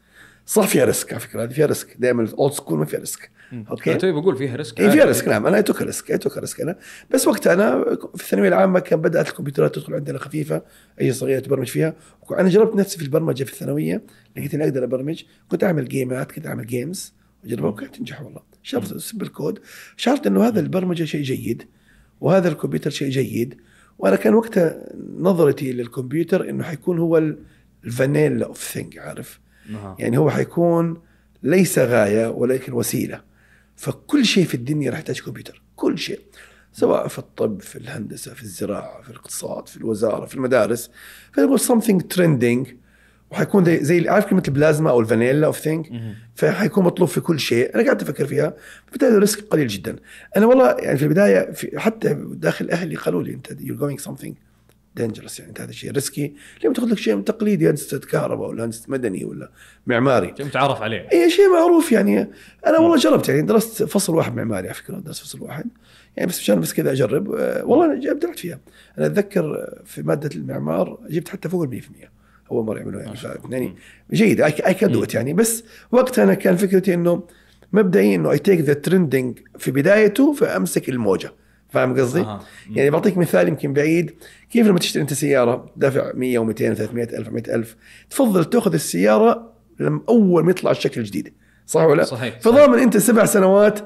صح 0.45 0.67
فيها 0.67 0.85
risk 0.85 1.13
على 1.13 1.19
فكرة 1.19 1.43
هذه 1.43 1.49
فيها 1.49 1.65
risk 1.65 1.95
دائما 1.99 2.23
ال 2.23 2.31
old 2.31 2.53
school 2.53 2.79
ما 2.79 2.85
فيها 2.85 2.99
risk 2.99 3.31
okay؟ 3.69 3.95
طيب 3.95 4.15
بقول 4.15 4.37
فيها 4.37 4.55
risk 4.55 4.79
اي 4.79 4.91
فيها 4.91 5.05
risk 5.05 5.27
نعم. 5.27 5.47
أنا 5.47 5.61
took 5.61 5.81
risk 5.81 6.23
took 6.23 6.37
risk 6.37 6.61
أنا 6.61 6.75
بس 7.11 7.27
وقتها 7.27 7.53
أنا 7.53 7.83
في 8.15 8.23
الثانوية 8.23 8.47
العامة 8.47 8.79
كان 8.79 9.01
بدأت 9.01 9.29
الكمبيوترات 9.29 9.75
تدخل 9.75 9.93
عندنا 9.93 10.17
خفيفة 10.17 10.61
أي 11.01 11.13
صغيره 11.13 11.39
تبرمج 11.39 11.67
فيها. 11.67 11.95
أنا 12.31 12.49
جربت 12.49 12.75
نفسي 12.75 12.97
في 12.97 13.03
البرمجة 13.03 13.43
في 13.43 13.51
الثانوية 13.51 14.01
لقيت 14.37 14.53
إني 14.53 14.63
أقدر 14.63 14.83
أبرمج. 14.83 15.23
كنت 15.49 15.63
أعمل 15.63 15.87
gamات 15.87 16.31
كنت 16.31 16.47
أعمل 16.47 16.65
games 16.65 17.13
وجربها 17.43 17.69
وكانت 17.69 17.95
تنجح 17.95 18.21
والله. 18.21 18.41
شرط 18.63 18.97
سب 18.97 19.21
الكود 19.21 19.59
شعرت 19.97 20.27
إنه 20.27 20.47
هذا 20.47 20.59
البرمجة 20.59 21.03
شيء 21.03 21.21
جيد 21.21 21.63
وهذا 22.21 22.49
الكمبيوتر 22.49 22.89
شيء 22.89 23.09
جيد. 23.09 23.57
وأنا 23.99 24.15
كان 24.15 24.33
وقتها 24.33 24.93
نظرتي 25.17 25.73
للكمبيوتر 25.73 26.49
إنه 26.49 26.63
حيكون 26.63 26.99
هو 26.99 27.33
ال 27.83 27.91
vanilla 27.91 28.45
of 28.45 28.63
thing 28.63 28.99
عارف؟ 28.99 29.39
يعني 29.99 30.17
هو 30.17 30.29
حيكون 30.29 30.97
ليس 31.43 31.79
غاية 31.79 32.27
ولكن 32.27 32.73
وسيلة. 32.73 33.32
فكل 33.75 34.25
شيء 34.25 34.45
في 34.45 34.53
الدنيا 34.53 34.89
راح 34.89 34.99
يحتاج 34.99 35.21
كمبيوتر. 35.21 35.61
كل 35.75 35.97
شيء. 35.97 36.19
سواء 36.73 37.07
في 37.07 37.19
الطب 37.19 37.61
في 37.61 37.75
الهندسة 37.75 38.33
في 38.33 38.43
الزراعة 38.43 39.01
في 39.01 39.09
الاقتصاد 39.09 39.67
في 39.67 39.77
الوزارة 39.77 40.25
في 40.25 40.35
المدارس. 40.35 40.89
فيقول 41.33 41.59
something 41.59 41.97
trending 42.15 42.67
وحيكون 43.31 43.65
زي, 43.65 43.83
زي 43.83 44.09
عارف 44.09 44.25
كلمة 44.25 44.43
البلازما 44.47 44.89
أو 44.89 44.99
ال 44.99 45.05
vanilla 45.05 45.47
of 45.47 45.59
thing 45.59 45.91
فحيكون 46.35 46.83
مطلوب 46.83 47.09
في 47.09 47.21
كل 47.21 47.39
شيء. 47.39 47.75
أنا 47.75 47.83
قاعد 47.83 48.01
أفكر 48.01 48.27
فيها 48.27 48.53
بالتالي 48.91 49.15
ال 49.15 49.21
risk 49.21 49.43
قليل 49.43 49.67
جدا. 49.67 49.95
أنا 50.37 50.45
والله 50.45 50.75
يعني 50.79 50.97
في 50.97 51.03
البداية 51.03 51.51
في 51.51 51.79
حتى 51.79 52.17
داخل 52.19 52.69
أهلي 52.69 52.95
قالوا 52.95 53.23
لي 53.23 53.33
انت 53.33 53.47
you're 53.47 53.79
going 53.79 54.03
something 54.05 54.33
dangerous 54.95 55.39
يعني 55.39 55.53
هذا 55.59 55.71
شيء 55.71 55.91
risky 55.91 56.33
ليه 56.63 56.73
تاخذ 56.73 56.87
لك 56.87 56.97
شيء 56.97 57.21
تقليدي 57.21 57.69
هندسه 57.69 57.99
كهرباء 57.99 58.49
ولا 58.49 58.65
هندسه 58.65 58.85
مدني 58.87 59.25
ولا 59.25 59.51
معماري. 59.87 60.33
شيء 60.37 60.45
متعرف 60.45 60.81
عليه. 60.81 61.07
اي 61.11 61.29
شيء 61.29 61.49
معروف 61.49 61.91
يعني. 61.91 62.29
أنا 62.67 62.79
والله 62.79 62.97
جربت 62.97 63.29
يعني 63.29 63.41
درست 63.41 63.83
فصل 63.83 64.15
واحد 64.15 64.35
معماري 64.35 64.67
على 64.67 64.75
فكرة 64.75 64.95
درست 64.95 65.23
فصل 65.23 65.41
واحد. 65.41 65.65
يعني 66.17 66.29
بس 66.29 66.39
مشان 66.39 66.59
بس 66.59 66.73
كذا 66.73 66.91
أجرب. 66.91 67.31
آه، 67.31 67.65
والله 67.65 68.11
ابدعت 68.11 68.39
فيها. 68.39 68.59
أنا 68.97 69.05
أتذكر 69.05 69.69
في 69.85 70.01
مادة 70.01 70.29
المعمار 70.35 70.99
جبت 71.09 71.29
حتى 71.29 71.49
فوق 71.49 71.63
ال 71.63 71.69
100% 71.69 72.09
أول 72.51 72.65
مرة 72.65 72.77
يعملوها 72.77 73.03
يعني 73.03 73.17
يعني 73.49 73.75
جيد. 74.13 74.41
I 74.41 74.73
can 74.73 74.91
do 74.91 75.05
يعني. 75.13 75.33
بس 75.33 75.63
وقتها 75.91 76.23
أنا 76.23 76.33
كان 76.33 76.55
فكرتي 76.55 76.93
إنه 76.93 77.23
مبدئيا 77.73 78.15
إنه 78.15 78.31
I 78.31 78.37
take 78.37 78.59
the 78.59 78.73
trending 78.73 79.39
في 79.57 79.71
بدايته 79.71 80.33
فأمسك 80.33 80.89
الموجة. 80.89 81.31
فاهم 81.73 81.99
قصدي؟ 81.99 82.21
آه. 82.21 82.39
يعني 82.71 82.89
بعطيك 82.89 83.17
مثال 83.17 83.47
يمكن 83.47 83.73
بعيد. 83.73 84.15
كيف 84.51 84.67
لما 84.67 84.79
تشتري 84.79 85.01
أنت 85.01 85.13
سيارة؟ 85.13 85.71
دافع 85.75 86.11
100 86.13 86.39
و200 86.39 86.53
300 86.53 87.03
ألف 87.03 87.29
100 87.29 87.43
ألف. 87.55 87.75
تفضل 88.09 88.45
تأخذ 88.45 88.73
السيارة 88.73 89.53
لما 89.79 90.01
أول 90.09 90.43
ما 90.43 90.51
يطلع 90.51 90.71
الشكل 90.71 91.01
الجديد. 91.01 91.33
صح 91.65 91.81
ولا؟ 91.81 92.03
صحيح 92.03 92.39
فضامن 92.39 92.79
أنت 92.79 92.97
سبع 92.97 93.25
سنوات 93.25 93.79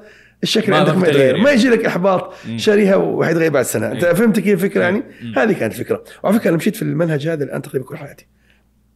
الشكل 0.43 0.71
ما 0.71 0.77
عندك 0.77 0.97
ما 0.97 1.07
يتغير. 1.07 1.37
ما 1.37 1.51
يجي 1.51 1.69
لك 1.69 1.85
إحباط 1.85 2.33
شاريها 2.55 2.95
وحيتغير 2.95 3.51
بعد 3.51 3.65
سنة. 3.65 3.91
أنت 3.91 4.05
فهمت 4.05 4.39
كيف 4.39 4.53
الفكرة 4.53 4.81
يعني؟ 4.81 5.03
هذه 5.35 5.53
كانت 5.53 5.73
الفكرة. 5.73 6.03
وعلى 6.23 6.39
فكرة 6.39 6.49
أنا 6.49 6.57
مشيت 6.57 6.75
في 6.75 6.81
المنهج 6.81 7.27
هذا 7.27 7.43
الان 7.43 7.61
تقريبا 7.61 7.85
كل 7.85 7.97
حياتي. 7.97 8.27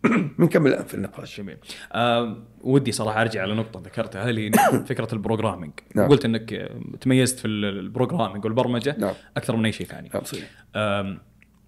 بنكمل 0.40 0.72
الآن 0.72 0.86
في 0.86 0.94
النقاش؟ 0.94 1.38
جميل. 1.42 1.58
آه 1.94 2.38
ودي 2.62 2.92
صراحة 2.92 3.22
أرجع 3.22 3.42
على 3.42 3.54
نقطة 3.56 3.80
ذكرتها 3.80 4.30
اللي 4.30 4.52
فكرة 4.90 5.08
ال 5.14 5.18
programming 5.18 5.72
نعم. 5.96 6.10
قلت 6.10 6.26
إنك 6.26 6.72
تميزت 7.02 7.40
في 7.40 7.48
ال 7.48 7.56
programming 7.56 8.46
والبرمجة 8.46 8.96
نعم. 9.00 9.14
أكثر 9.38 9.56
من 9.56 9.66
أي 9.66 9.72
شيء 9.72 9.88
ثاني. 9.88 10.10
نعم 10.14 10.24
صحيح. 10.24 10.50
آم، 10.76 11.20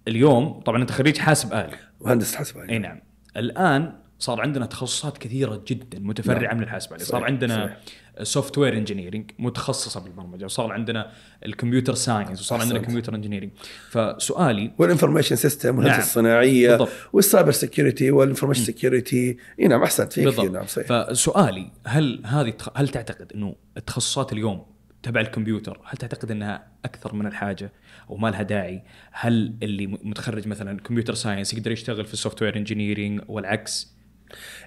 اليوم 0.08 0.60
طبعا 0.60 0.82
أنت 0.82 0.90
خريج 0.90 1.18
حاسب 1.18 1.52
آلي. 1.52 1.76
وهندسة 2.00 2.38
حاسب 2.38 2.58
إي 2.58 2.78
نعم. 2.78 3.00
الآن 3.36 3.92
صار 4.24 4.40
عندنا 4.40 4.66
تخصصات 4.66 5.18
كثيرة 5.18 5.62
جدا 5.68 5.98
متفرعة 5.98 6.38
نعم. 6.38 6.56
من 6.56 6.62
الحاسب 6.62 6.90
الالي 6.90 7.04
صحيح، 7.04 7.20
صار 7.20 7.24
عندنا. 7.24 7.76
software 8.22 8.72
engineering 8.72 9.30
متخصصة 9.38 10.00
بالبرمجة. 10.00 10.44
وصار 10.44 10.72
عندنا 10.72 11.10
ال 11.46 11.51
computer 11.51 11.94
science 11.94 12.40
وصار 12.40 12.60
عندنا. 12.60 12.78
computer 12.78 13.14
engineering 13.14 13.50
فسؤالي 13.90 14.72
وال 14.78 14.87
information 14.87 15.36
system 15.36 15.78
والهندسه 15.78 15.96
نعم. 15.96 16.06
الصناعية 16.06 16.70
بالضبط. 16.70 16.88
وال 17.12 17.23
cyber 17.23 17.50
security 17.52 18.10
وال 18.10 18.18
information 18.18 18.64
security 18.64 19.36
إي 19.60 19.68
نعم 19.68 19.82
أحسنت. 19.82 20.12
في 20.12 20.20
كثير. 20.20 20.30
بالضبط 20.30 20.50
نعم 20.56 20.66
صحيح. 20.66 20.86
فسؤالي 20.86 21.70
هل 21.86 22.22
هذه 22.26 22.54
هل 22.76 22.88
تعتقد 22.88 23.32
إنه 23.32 23.54
التخصصات 23.76 24.32
اليوم 24.32 24.66
تبع 25.02 25.20
الكمبيوتر 25.20 25.80
هل 25.84 25.98
تعتقد 25.98 26.30
إنها 26.30 26.66
أكثر 26.84 27.14
من 27.14 27.26
الحاجة 27.26 27.72
أو 28.10 28.16
ما 28.16 28.28
لها 28.28 28.42
داعي؟ 28.42 28.82
هل 29.12 29.54
اللي 29.62 29.86
متخرج 29.86 30.48
مثلا 30.48 30.80
computer 30.80 31.14
science 31.14 31.54
يقدر 31.54 31.70
يشتغل 31.70 32.06
في 32.06 32.12
ال 32.12 32.42
software 32.42 32.56
engineering 32.56 33.20
والعكس؟ 33.28 33.93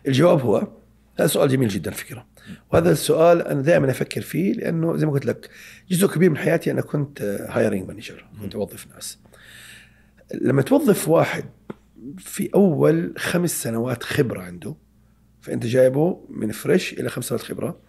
الجواب 0.07 0.41
هو 0.41 0.67
هذا 1.19 1.27
سؤال 1.27 1.49
جميل 1.49 1.69
جدا 1.69 1.91
فكرة. 1.91 2.27
وهذا 2.73 2.91
السؤال 2.91 3.47
أنا 3.47 3.61
دائما 3.61 3.91
أفكر 3.91 4.21
فيه 4.21 4.53
لأنه 4.53 4.97
زي 4.97 5.05
ما 5.05 5.11
قلت 5.11 5.25
لك 5.25 5.49
جزء 5.89 6.07
كبير 6.07 6.29
من 6.29 6.37
حياتي 6.37 6.71
أنا 6.71 6.81
كنت 6.81 7.21
hiring 7.49 7.87
manager 7.87 8.25
كنت 8.41 8.55
أوظف 8.55 8.87
ناس. 8.93 9.19
لما 10.41 10.61
توظف 10.61 11.09
واحد 11.09 11.45
في 12.17 12.49
أول 12.55 13.13
خمس 13.17 13.63
سنوات 13.63 14.03
خبرة 14.03 14.41
عنده 14.41 14.75
فأنت 15.41 15.65
جايبه 15.65 16.25
من 16.29 16.51
fresh 16.51 16.93
إلى 16.93 17.09
خمس 17.09 17.25
سنوات 17.25 17.43
خبرة 17.43 17.79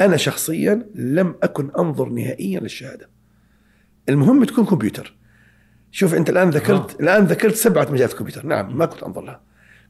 أنا 0.00 0.16
شخصيا 0.16 0.86
لم 0.94 1.34
أكن 1.42 1.70
أنظر 1.78 2.08
نهائيا 2.08 2.60
للشهادة. 2.60 3.10
المهم 4.08 4.44
تكون 4.44 4.66
كمبيوتر. 4.66 5.16
شوف 5.90 6.14
أنت 6.14 6.30
الآن 6.30 6.50
ذكرت 6.50 6.90
آه. 6.90 7.02
الآن 7.02 7.24
ذكرت 7.24 7.54
سبعة 7.54 7.90
مجالات 7.90 8.12
كمبيوتر. 8.12 8.46
نعم 8.46 8.78
ما 8.78 8.86
كنت 8.86 9.02
أنظر 9.02 9.22
لها. 9.22 9.45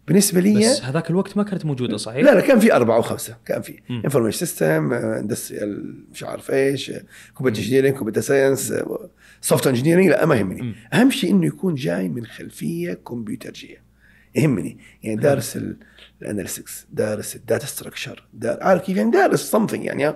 بالنسبة 0.08 0.40
لي 0.40 0.58
بس 0.58 0.82
هذاك 0.82 1.10
الوقت 1.10 1.36
ما 1.36 1.42
كانت 1.42 1.64
موجودة 1.64 1.96
صحيح؟ 1.96 2.24
لا 2.24 2.34
لا 2.34 2.40
كان 2.40 2.58
في 2.58 2.72
أربعة 2.72 2.96
أو 2.96 3.02
خمسة. 3.02 3.36
كان 3.46 3.62
في 3.62 3.78
information 3.90 4.38
system 4.38 4.92
industrial 4.92 5.94
مش 6.12 6.24
عارف 6.24 6.50
إيش 6.50 6.92
computer 7.38 7.60
engineering 7.60 7.94
computer 7.94 8.20
science 8.20 8.74
soft 9.40 9.66
engineering 9.66 10.08
لا 10.08 10.26
ما 10.26 10.36
يهمني. 10.36 10.74
أهم 10.92 11.10
شيء 11.10 11.30
إنه 11.30 11.46
يكون 11.46 11.74
جاي 11.74 12.08
من 12.08 12.26
خلفية 12.26 12.92
كمبيوترجيه 12.92 13.82
يهمني. 14.34 14.78
يعني 15.02 15.20
دارس 15.20 15.58
ال 16.22 16.29
analytics 16.29 16.86
دارس 16.92 17.36
ال 17.36 17.42
data 17.42 17.66
structure 17.66 18.26
عارف 18.44 18.82
كيف 18.82 18.96
يعني؟ 18.96 19.10
دارس 19.10 19.50
something 19.50 19.84
يعني. 19.84 20.14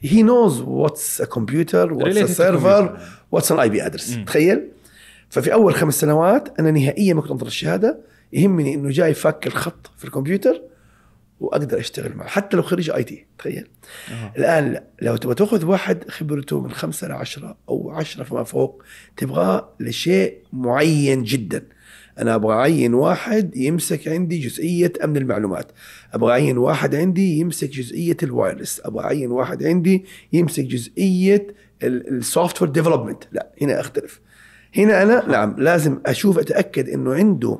he 0.00 0.22
knows 0.22 0.60
what's 0.60 1.20
a 1.20 1.24
computer 1.24 1.92
what's 1.92 2.16
a 2.16 2.26
server 2.26 3.00
what's 3.32 3.52
an 3.52 3.60
IP 3.60 3.86
address 3.86 4.18
تخيل؟ 4.26 4.68
ففي 5.30 5.52
أول 5.52 5.74
خمس 5.74 6.00
سنوات 6.00 6.60
أنا 6.60 6.70
نهائيا 6.70 7.14
ما 7.14 7.20
كنت 7.20 7.30
انظر 7.30 7.46
الشهادة 7.46 7.98
يهمني 8.32 8.74
إنه 8.74 8.90
جاي 8.90 9.14
فك 9.14 9.46
الخط 9.46 9.90
في 9.98 10.04
الكمبيوتر 10.04 10.62
وأقدر 11.40 11.78
أشتغل 11.78 12.16
معه 12.16 12.28
حتى 12.28 12.56
لو 12.56 12.62
خريج 12.62 12.90
IT 12.90 13.26
تخيل. 13.38 13.68
أه. 14.10 14.32
الآن 14.38 14.80
لو 15.02 15.16
تبغى 15.16 15.34
تأخذ 15.34 15.64
واحد 15.64 16.10
خبرته 16.10 16.60
من 16.60 16.70
خمسة 16.70 17.08
ل 17.08 17.12
10 17.12 17.56
أو 17.68 17.90
10 17.90 18.24
فما 18.24 18.42
فوق 18.42 18.82
تبغاه 19.16 19.74
لشيء 19.80 20.38
معين 20.52 21.22
جدا. 21.22 21.62
أنا 22.18 22.34
أبغى 22.34 22.54
أعين 22.54 22.94
واحد 22.94 23.56
يمسك 23.56 24.08
عندي 24.08 24.38
جزئية 24.38 24.92
أمن 25.04 25.16
المعلومات. 25.16 25.72
أبغى 26.12 26.32
أعين 26.32 26.58
واحد 26.58 26.94
عندي 26.94 27.38
يمسك 27.38 27.68
جزئية 27.68 28.16
ال 28.22 28.28
wireless. 28.28 28.80
أبغى 28.84 29.04
أعين 29.04 29.30
واحد 29.30 29.64
عندي 29.64 30.04
يمسك 30.32 30.64
جزئية 30.64 31.46
ال 31.82 32.62
software 32.62 32.70
development 32.70 33.24
لا 33.32 33.52
هنا 33.62 33.80
أختلف. 33.80 34.20
هنا 34.78 35.02
أنا 35.02 35.28
نعم 35.28 35.54
لازم 35.58 36.00
أشوف 36.06 36.38
أتأكد 36.38 36.88
إنه 36.88 37.14
عنده 37.14 37.58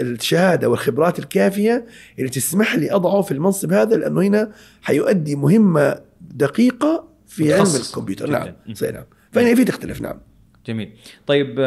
الشهادة 0.00 0.68
والخبرات 0.68 1.18
الكافية 1.18 1.86
اللي 2.18 2.30
تسمح 2.30 2.74
لي 2.74 2.92
اضعه 2.92 3.22
في 3.22 3.32
المنصب 3.32 3.72
هذا 3.72 3.96
لأنه 3.96 4.22
هنا 4.22 4.52
حيؤدي 4.82 5.36
مهمة 5.36 6.00
دقيقة 6.20 7.08
في 7.26 7.54
علم 7.54 7.76
الكمبيوتر. 7.76 8.30
نعم 8.30 8.52
صحيح. 8.74 8.92
نعم. 8.92 9.04
فهنا 9.32 9.54
في 9.54 9.64
تختلف 9.64 10.00
نعم. 10.00 10.20
جميل. 10.66 10.96
طيب 11.26 11.60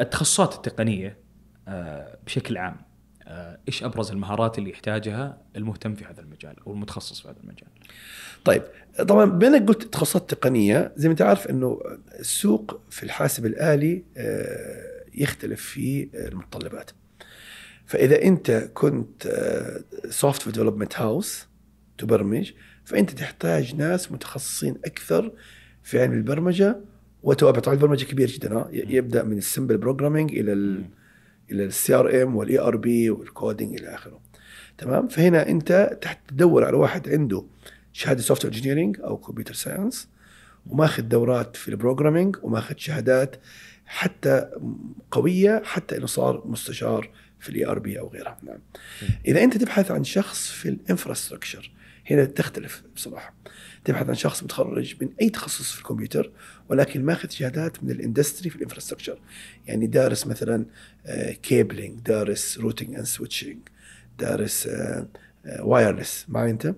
التخصصات 0.00 0.54
التقنية 0.54 1.18
آه، 1.68 2.18
بشكل 2.26 2.56
عام 2.56 2.76
آه، 3.22 3.58
إيش 3.68 3.84
أبرز 3.84 4.10
المهارات 4.10 4.58
اللي 4.58 4.70
يحتاجها 4.70 5.38
المهتم 5.56 5.94
في 5.94 6.04
هذا 6.04 6.20
المجال 6.20 6.56
أو 6.66 6.72
المتخصص 6.72 7.20
في 7.20 7.28
هذا 7.28 7.40
المجال؟ 7.40 7.68
طيب 8.44 8.62
طبعا 9.08 9.24
بينك 9.24 9.68
قلت 9.68 9.82
تخصصات 9.82 10.30
تقنية 10.30 10.92
زي 10.96 11.08
ما 11.08 11.12
انت 11.12 11.22
عارف 11.22 11.46
انه 11.46 11.80
السوق 12.20 12.80
في 12.90 13.02
الحاسب 13.02 13.46
الآلي 13.46 14.04
آه، 14.16 15.04
يختلف 15.14 15.60
في 15.62 16.08
المتطلبات. 16.14 16.90
فإذا 17.86 18.22
انت 18.22 18.70
كنت 18.74 19.22
software 20.10 20.54
development 20.54 20.98
house 21.00 21.46
تبرمج 21.98 22.52
فأنت 22.84 23.10
تحتاج 23.10 23.74
ناس 23.74 24.12
متخصصين 24.12 24.76
أكثر 24.84 25.32
في 25.82 26.00
علم 26.00 26.12
البرمجة 26.12 26.76
وتوابع. 27.22 27.60
طبعا 27.60 27.74
البرمجة 27.74 28.04
كبير 28.04 28.28
جدا 28.28 28.68
يبدأ 28.72 29.22
من 29.22 29.38
ال 29.38 29.43
simple 29.43 29.76
programming 29.76 30.38
إلى 30.38 30.52
ال 30.52 30.84
إلى 31.50 31.64
ال 31.64 31.94
CRM 31.94 32.36
وال 32.36 32.58
ERP 32.58 33.10
وال 33.10 33.27
coding 33.27 33.80
إلى 33.80 33.94
آخره. 33.94 34.20
تمام؟ 34.78 35.08
فهنا 35.08 35.48
انت 35.48 35.98
تحت 36.02 36.18
تدور 36.28 36.64
على 36.64 36.76
واحد 36.76 37.08
عنده 37.08 37.44
شهادة 37.92 38.22
software 38.22 38.54
engineering 38.54 39.00
أو 39.00 39.16
computer 39.16 39.54
science 39.54 40.08
وماخذ 40.66 41.02
دورات 41.02 41.56
في 41.56 41.68
ال 41.68 41.74
programming 41.74 42.36
وماخذ 42.42 42.74
شهادات 42.76 43.36
حتى 43.86 44.50
قوية 45.10 45.62
حتى 45.64 45.96
إنه 45.96 46.06
صار 46.06 46.42
مستشار 46.46 47.10
في 47.40 47.48
ال 47.48 47.66
ERP 47.66 47.98
أو 47.98 48.08
غيرها. 48.08 48.38
نعم. 48.42 48.58
إذا 49.26 49.44
أنت 49.44 49.56
تبحث 49.56 49.90
عن 49.90 50.04
شخص 50.04 50.50
في 50.50 50.68
ال 50.68 50.75
infrastructure 50.75 51.70
هنا 52.10 52.24
تختلف 52.24 52.82
بصراحة. 52.96 53.34
تبحث 53.84 54.08
عن 54.08 54.14
شخص 54.14 54.42
متخرج 54.42 54.94
من 55.00 55.08
أي 55.20 55.30
تخصص 55.30 55.72
في 55.72 55.78
الكمبيوتر 55.78 56.30
ولكن 56.68 57.04
ماخذ 57.04 57.28
شهادات 57.28 57.84
من 57.84 57.90
ال 57.90 57.97
industry 57.97 58.50
في 58.50 58.56
ال 58.56 58.60
infrastructure 58.60 59.18
يعني 59.66 59.86
دارس 59.86 60.26
مثلا 60.26 60.66
cabling 61.42 61.98
آه، 61.98 62.02
دارس 62.02 62.58
routing 62.58 62.94
and 62.94 63.04
switching 63.04 63.58
دارس 64.18 64.68
wireless 65.60 66.26
معي 66.28 66.50
انت؟ 66.50 66.74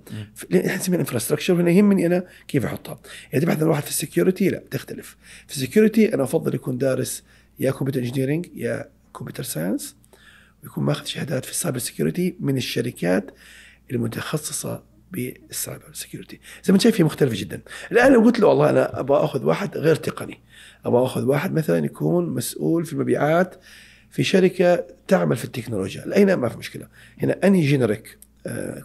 نسميها 0.52 1.00
infrastructure 1.00 1.54
وهنا 1.54 1.70
يهمني 1.70 2.06
أنا 2.06 2.24
كيف 2.48 2.64
أحطها. 2.64 3.00
يعني 3.32 3.44
تبحث 3.44 3.62
عن 3.62 3.68
واحد 3.68 3.82
في 3.82 3.88
ال 3.88 3.95
security 3.95 4.48
لا 4.48 4.62
تختلف. 4.70 5.16
في 5.46 5.56
ال 5.56 5.63
security 5.63 6.14
أنا 6.14 6.22
أفضل 6.22 6.54
يكون 6.54 6.78
دارس 6.78 7.22
يا 7.58 7.70
computer 7.70 8.00
engineering 8.00 8.46
يا 8.54 8.88
computer 9.18 9.42
science 9.42 9.96
ويكون 10.62 10.84
ماخذ 10.84 11.04
شهادات 11.04 11.44
في 11.44 11.50
ال 11.50 11.55
cyber 11.55 11.78
security 11.78 12.36
من 12.40 12.56
الشركات 12.56 13.30
المتخصصة 13.90 14.82
بال 15.12 15.35
cyber 15.35 15.90
security 15.92 16.40
زي 16.64 16.72
ما 16.72 16.74
أنت 16.74 16.82
شايف 16.82 17.00
هي 17.00 17.04
مختلفة 17.04 17.40
جدا. 17.40 17.60
الآن 17.92 18.12
لو 18.12 18.20
قلت 18.20 18.40
له 18.40 18.46
والله 18.46 18.70
أنا 18.70 19.00
أبغى 19.00 19.24
أخذ 19.24 19.44
واحد 19.44 19.76
غير 19.76 19.96
تقني 19.96 20.40
أبغى 20.84 21.04
أخذ 21.04 21.24
واحد 21.24 21.52
مثلا 21.52 21.84
يكون 21.84 22.26
مسؤول 22.34 22.84
في 22.84 22.92
المبيعات 22.92 23.54
في 24.10 24.24
شركة 24.24 24.84
تعمل 25.08 25.36
في 25.36 25.44
التكنولوجيا 25.44 26.04
هنا 26.16 26.36
ما 26.36 26.48
في 26.48 26.58
مشكلة. 26.58 26.86
هنا 27.18 27.38
any 27.44 27.66
generic 27.66 28.18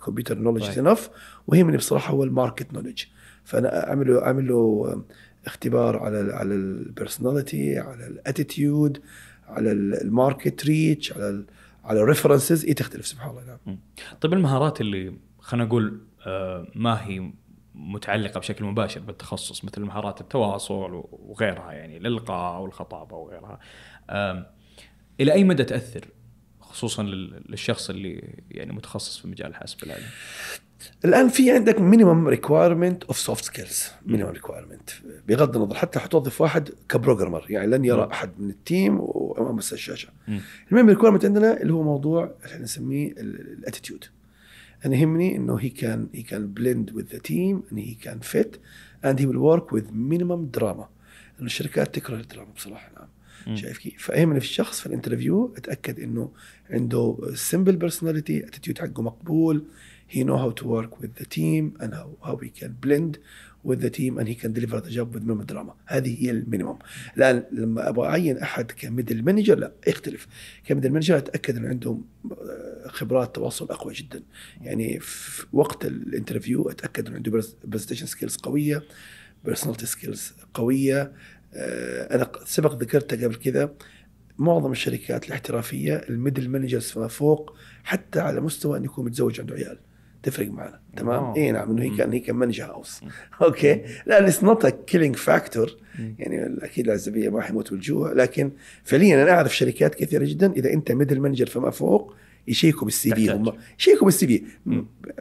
computer 0.06 0.38
knowledge 0.38 0.80
enough 0.80 1.10
ويهمني 1.48 1.78
بصراحة 1.78 2.14
هو 2.14 2.24
ال 2.24 2.31
market 2.31 2.74
knowledge 2.74 3.04
فأنا 3.44 3.90
اعمل 3.90 4.08
له 4.08 4.26
اعمل 4.26 4.48
له 4.48 5.04
اختبار 5.46 5.98
على 5.98 6.34
على 6.34 6.56
ال 6.56 6.66
personality 6.66 7.80
على 7.80 8.08
ال 8.08 8.18
attitude 8.18 9.02
على 9.48 9.72
ال 9.72 9.85
market 9.85 10.66
reach 10.66 11.14
على 11.14 11.44
على 11.84 12.02
ال 12.02 12.07
references 12.07 12.66
اي 12.66 12.74
تختلف 12.74 13.08
سبحان 13.08 13.30
الله 13.30 13.58
نعم. 13.66 13.80
طيب 14.22 14.34
المهارات 14.34 14.82
اللي 14.82 15.14
خلينا 15.40 15.66
نقول 15.66 16.02
آه، 16.28 16.68
ما 16.76 17.08
هي 17.08 17.32
متعلقة 17.76 18.40
بشكل 18.40 18.66
مباشر 18.66 19.00
بالتخصص 19.00 19.66
مثل 19.66 19.82
مهارات 19.82 20.22
التواصل 20.22 21.04
وغيرها 21.12 21.72
يعني 21.72 21.98
الالقاء 21.98 22.62
والخطابة 22.62 23.16
وغيرها 23.16 23.60
إلى 25.20 25.34
أي 25.34 25.44
مدى 25.44 25.64
تأثر 25.64 26.06
خصوصا 26.76 27.04
للشخص 27.04 27.90
اللي 27.90 28.34
يعني 28.52 28.74
متخصص 28.74 29.18
في 29.18 29.28
مجال 29.28 29.48
الحاسب 29.48 29.84
الالي 29.84 30.04
الآن 31.06 31.30
في 31.30 31.52
عندك 31.52 31.82
minimum 31.82 32.28
requirement 32.28 33.04
of 33.04 33.18
soft 33.18 33.44
skills 33.46 33.84
minimum 34.06 34.30
requirement 34.30 34.90
بغض 35.28 35.56
النظر 35.56 35.76
حتى 35.76 36.00
حتوظف 36.00 36.42
واحد 36.42 36.70
ك 36.90 36.95
programmer 36.95 37.46
يعني 37.50 37.68
لن 37.68 37.86
يرى 37.86 38.10
أحد 38.12 38.32
من 38.40 38.50
ال 38.50 38.59
team 38.59 38.98
وامام 39.00 39.58
الشاشه 39.58 40.10
ال 40.72 40.74
minimum 40.74 40.90
requirement 40.90 41.26
عندنا 41.26 41.62
اللي 41.62 41.74
هو 41.74 41.84
موضوع 41.84 42.36
إحنا 42.46 42.58
نسميه 42.58 43.12
ال 43.18 43.27
attitude 43.27 44.06
أنا 44.86 44.96
يهمني 44.96 45.36
إنه 45.36 45.58
he 45.60 45.72
can 45.72 46.18
he 46.18 46.24
can 46.24 46.60
blend 46.60 46.96
with 46.96 47.16
the 47.16 47.20
team 47.20 47.64
and 47.72 47.80
he 47.80 47.96
can 48.06 48.20
fit 48.34 48.58
and 49.04 49.20
he 49.20 49.26
will 49.26 49.42
work 49.52 49.72
with 49.72 49.86
minimum 49.92 50.60
drama. 50.60 50.86
لأنه 51.36 51.46
الشركات 51.46 51.96
تكره 51.96 52.16
الدراما 52.16 52.52
بصراحة 52.56 52.92
نعم. 52.96 53.08
شايف 53.54 53.78
كيف؟ 53.78 54.08
فيهمني 54.08 54.40
في 54.40 54.46
الشخص 54.46 54.80
في 54.80 54.86
ال 54.86 54.92
interview 54.92 55.54
اتأكد 55.58 56.00
إنه 56.00 56.32
عنده 56.70 57.18
simple 57.34 57.76
personality 57.86 58.50
attitude 58.50 58.80
حقه 58.80 59.02
مقبول 59.04 59.64
he 60.08 60.24
know 60.24 60.38
how 60.38 60.52
to 60.52 60.68
work 60.68 61.00
with 61.02 61.16
the 61.16 61.26
team 61.26 61.78
and 61.80 61.94
how, 61.94 62.10
how 62.24 62.36
he 62.38 62.50
can 62.50 62.72
blend 62.80 63.18
with 63.64 63.82
the 63.82 63.90
team 63.90 64.18
and 64.20 64.28
he 64.28 64.36
can 64.36 64.54
deliver 64.54 64.80
the 64.80 64.92
job 64.92 65.14
with 65.14 65.24
minimum 65.24 65.46
drama. 65.46 65.74
هذه 65.86 66.24
هي 66.24 66.32
ال 66.32 66.37
minimum. 66.37 66.80
الآن 67.18 67.44
لما 67.52 67.90
أبغى 67.90 68.08
أعين 68.08 68.38
أحد 68.38 68.72
ك 68.72 68.79
middle 68.79 69.24
manager 69.24 69.58
لا 69.58 69.72
يختلف. 69.88 70.28
ك 70.66 70.69
middle 70.69 70.92
manager 70.92 71.18
أتأكد 71.18 71.58
إنه 71.58 71.68
عنده 71.68 71.98
خبرات 72.88 73.36
تواصل 73.36 73.66
أقوى 73.66 73.94
جدا. 73.94 74.24
يعني 74.62 75.00
في 75.00 75.46
وقت 75.54 75.86
ال 75.86 75.94
interview 75.94 76.70
أتأكد 76.70 77.08
إنه 77.08 77.16
عنده 77.16 77.44
presentation 77.64 78.06
skills 78.06 78.36
قوية 78.36 78.84
personality 79.46 79.86
skills 79.86 80.34
قوية 80.54 81.02
آه، 81.02 81.12
أنا 81.56 82.32
سبق 82.46 82.76
ذكرتها 82.76 83.28
قبل 83.28 83.36
كذا. 83.36 83.74
معظم 84.38 84.72
الشركات 84.72 85.28
الاحترافية 85.28 85.96
ال 86.10 86.15
middle 86.15 86.50
managers 86.50 86.84
فما 86.84 87.08
فوق 87.08 87.56
حتى 87.84 88.20
على 88.20 88.42
مستوى 88.42 88.78
إن 88.78 88.84
يكون 88.84 89.06
متزوج 89.06 89.40
عنده 89.40 89.56
عيال. 89.56 89.78
تفرق 90.24 90.48
معنا 90.52 90.80
تمام. 90.98 91.34
إي 91.34 91.52
نعم 91.52 91.72
إنه 91.72 91.84
he 91.84 91.98
can 91.98 92.12
he 92.12 92.20
can 92.20 92.36
manage 92.36 92.62
house 92.62 93.02
okay؟ 93.42 93.82
لا 94.06 94.26
it's 94.28 94.44
not 94.44 94.66
a 94.66 94.70
killing 94.70 95.16
factor 95.16 95.78
يعني 96.20 96.58
أكيد 96.66 96.86
العزبية 96.86 97.30
ما 97.30 97.42
حيموت 97.42 97.72
بالجوع 97.72 98.12
لكن 98.12 98.52
فعليا 98.84 99.24
أنا 99.24 99.32
أعرف 99.32 99.56
شركات 99.58 99.96
كثيرة 99.96 100.26
جدا 100.26 100.52
إذا 100.52 100.74
أنت 100.74 100.92
middle 100.92 101.20
manager 101.20 101.46
فما 101.46 101.70
فوق 101.70 102.16
يشيكوا 102.48 102.86
بال 102.86 103.16
CV. 103.16 103.32
هم. 103.32 103.54
يشيكوا 103.80 104.06
بال 104.06 104.28
CV 104.28 104.44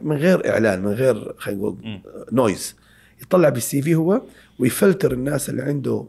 من 0.01 0.17
غير 0.17 0.49
إعلان 0.49 0.81
من 0.81 0.91
غير 0.91 1.33
خلينا 1.37 1.61
نقول 1.61 2.01
noise 2.31 2.75
يطلع 3.21 3.49
بال 3.49 3.81
CV 3.81 3.95
هو 3.95 4.21
ويفلتر 4.59 5.11
الناس 5.13 5.49
اللي 5.49 5.61
عنده 5.61 6.05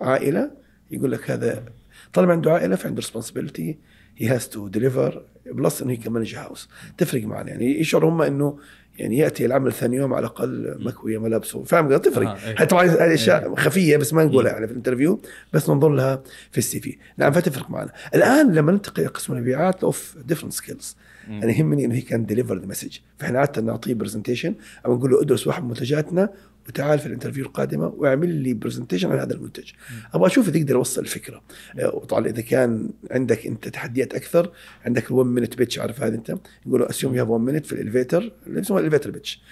عائلة 0.00 0.50
يقول 0.90 1.12
لك 1.12 1.30
هذا 1.30 1.64
طالما 2.12 2.32
عنده 2.32 2.52
عائلة 2.52 2.76
فعنده 2.76 3.00
responsibility 3.00 3.78
he 4.16 4.28
has 4.28 4.48
to 4.48 4.68
deliver 4.68 5.22
plus 5.46 5.82
إنه 5.82 5.92
هي 5.92 5.96
كمان 5.96 6.26
house 6.34 6.68
تفرق 6.98 7.22
معنا 7.22 7.50
يعني 7.50 7.80
يشعر 7.80 8.04
هم 8.06 8.22
إنه 8.22 8.58
يعني 8.98 9.18
يأتي 9.18 9.46
العمل 9.46 9.72
ثاني 9.72 9.96
يوم 9.96 10.14
على 10.14 10.26
الأقل 10.26 10.76
مكوية 10.80 11.18
ملابسه 11.18 11.62
فاهم؟ 11.64 11.92
قصدي 11.92 12.10
تفرق. 12.10 12.28
آه، 12.28 12.60
إيه. 12.60 12.64
طبعا 12.64 12.84
هذه 12.84 13.14
أشياء 13.14 13.54
خفية 13.54 13.96
بس 13.96 14.12
ما 14.12 14.24
نقولها 14.24 14.52
يعني 14.52 14.66
في 14.66 14.72
ال 14.72 14.77
interview 14.77 15.20
بس 15.52 15.70
ننظر 15.70 15.88
لها 15.88 16.22
في 16.50 16.58
ال 16.58 16.80
CV. 16.80 16.96
نعم 17.16 17.32
فتفرق 17.32 17.70
معنا. 17.70 17.92
الآن 18.14 18.52
لما 18.52 18.72
ننتقل 18.72 19.02
إلى 19.02 19.10
قسم 19.10 19.32
المبيعات 19.32 19.84
of 19.84 20.16
different 20.26 20.52
skills 20.52 20.96
أنا 21.28 21.50
يهمني 21.52 21.84
إنه 21.84 21.94
he 21.94 22.00
can 22.00 22.26
deliver 22.26 22.58
the 22.58 22.66
message 22.66 22.98
فإحنا 23.18 23.38
عادة 23.38 23.62
نعطيه 23.62 23.94
presentation 23.94 24.54
أو 24.86 24.96
نقول 24.96 25.10
له 25.10 25.22
ادرس 25.22 25.46
واحد 25.46 25.62
من 25.62 25.68
منتجاتنا 25.68 26.30
وتعال 26.68 26.98
في 26.98 27.06
ال 27.06 27.10
interview 27.10 27.44
القادمة 27.44 27.86
واعمل 27.86 28.28
لي 28.28 28.54
presentation 28.54 29.12
عن 29.12 29.18
هذا 29.18 29.34
المنتج. 29.34 29.70
أبغى 30.14 30.26
أشوف 30.26 30.48
إذا 30.48 30.58
يقدر 30.58 30.74
يوصل 30.74 31.00
الفكرة. 31.00 31.42
آه، 31.78 31.94
وطبعا 31.96 32.26
إذا 32.26 32.40
كان 32.40 32.90
عندك 33.10 33.46
أنت 33.46 33.68
تحديات 33.68 34.14
أكثر 34.14 34.52
عندك 34.84 35.08
ال1 35.08 35.12
minute 35.12 35.56
pitch 35.56 35.78
عارف 35.78 36.02
هذا 36.02 36.14
أنت؟ 36.14 36.34
يقول 36.66 36.80
له 36.80 36.90
assume 36.90 37.14
you 37.14 37.22
have 37.22 37.30
1 37.30 37.44
minute 37.44 37.66
في 37.66 37.72
ال 37.72 37.79
elevator 37.79 38.32
اللي 38.46 38.60
اسمه 38.60 38.78
ال 38.78 38.82
elevator 38.82 39.10
pitch. 39.10 39.42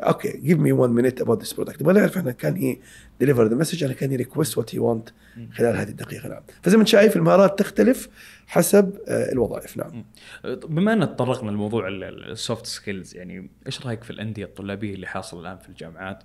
okay 0.00 0.40
give 0.44 0.58
me 0.58 0.72
1 0.72 0.92
minute 0.92 1.20
about 1.20 1.40
this 1.40 1.52
product 1.52 1.82
نبغى 1.82 1.94
نعرف 1.94 2.16
إحنا 2.16 2.32
can 2.32 2.56
he 2.56 2.76
deliver 3.20 3.46
the 3.46 3.54
message 3.54 3.84
أنا 3.84 3.92
can 3.92 4.10
he 4.10 4.16
request 4.16 4.58
what 4.58 4.74
he 4.74 4.78
want 4.78 5.08
خلال 5.52 5.76
هذه 5.76 5.88
الدقيقة. 5.88 6.28
نعم. 6.28 6.42
فزي 6.62 6.76
ما 6.76 6.80
أنت 6.80 6.88
شايف 6.88 7.16
المهارات 7.16 7.58
تختلف 7.58 8.08
حسب 8.46 8.98
آه، 9.08 9.32
الوظائف. 9.32 9.76
نعم. 9.76 10.04
بما 10.44 10.92
أن 10.92 11.00
تطرقنا 11.00 11.50
لموضوع 11.50 11.88
ال 11.88 12.04
soft 12.04 12.66
skills 12.66 13.16
يعني 13.16 13.50
إيش 13.66 13.86
رأيك 13.86 14.04
في 14.04 14.10
الأندية 14.10 14.44
الطلابية 14.44 14.94
اللي 14.94 15.06
حاصل 15.06 15.40
الآن 15.40 15.58
في 15.58 15.68
الجامعات 15.68 16.22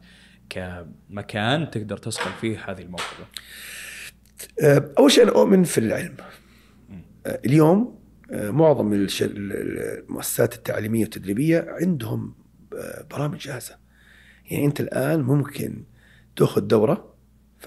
كمكان 0.49 1.71
تقدر 1.71 1.97
تصقل 1.97 2.31
فيه 2.41 2.71
هذه 2.71 2.81
الموهبة؟ 2.81 3.25
آه، 4.61 4.91
أول 4.99 5.11
شيء 5.11 5.23
أنا 5.23 5.31
أؤمن 5.31 5.63
في 5.63 5.77
العلم. 5.77 6.15
آه، 7.25 7.39
اليوم 7.45 8.01
معظم 8.31 9.07
المؤسسات 9.21 10.55
التعليمية 10.55 11.01
والتدريبية 11.01 11.65
عندهم 11.69 12.35
برامج 13.11 13.37
جاهزة. 13.37 13.77
يعني 14.51 14.65
أنت 14.65 14.79
الآن 14.81 15.21
ممكن 15.21 15.83
تأخذ 16.35 16.61
دورة 16.61 17.13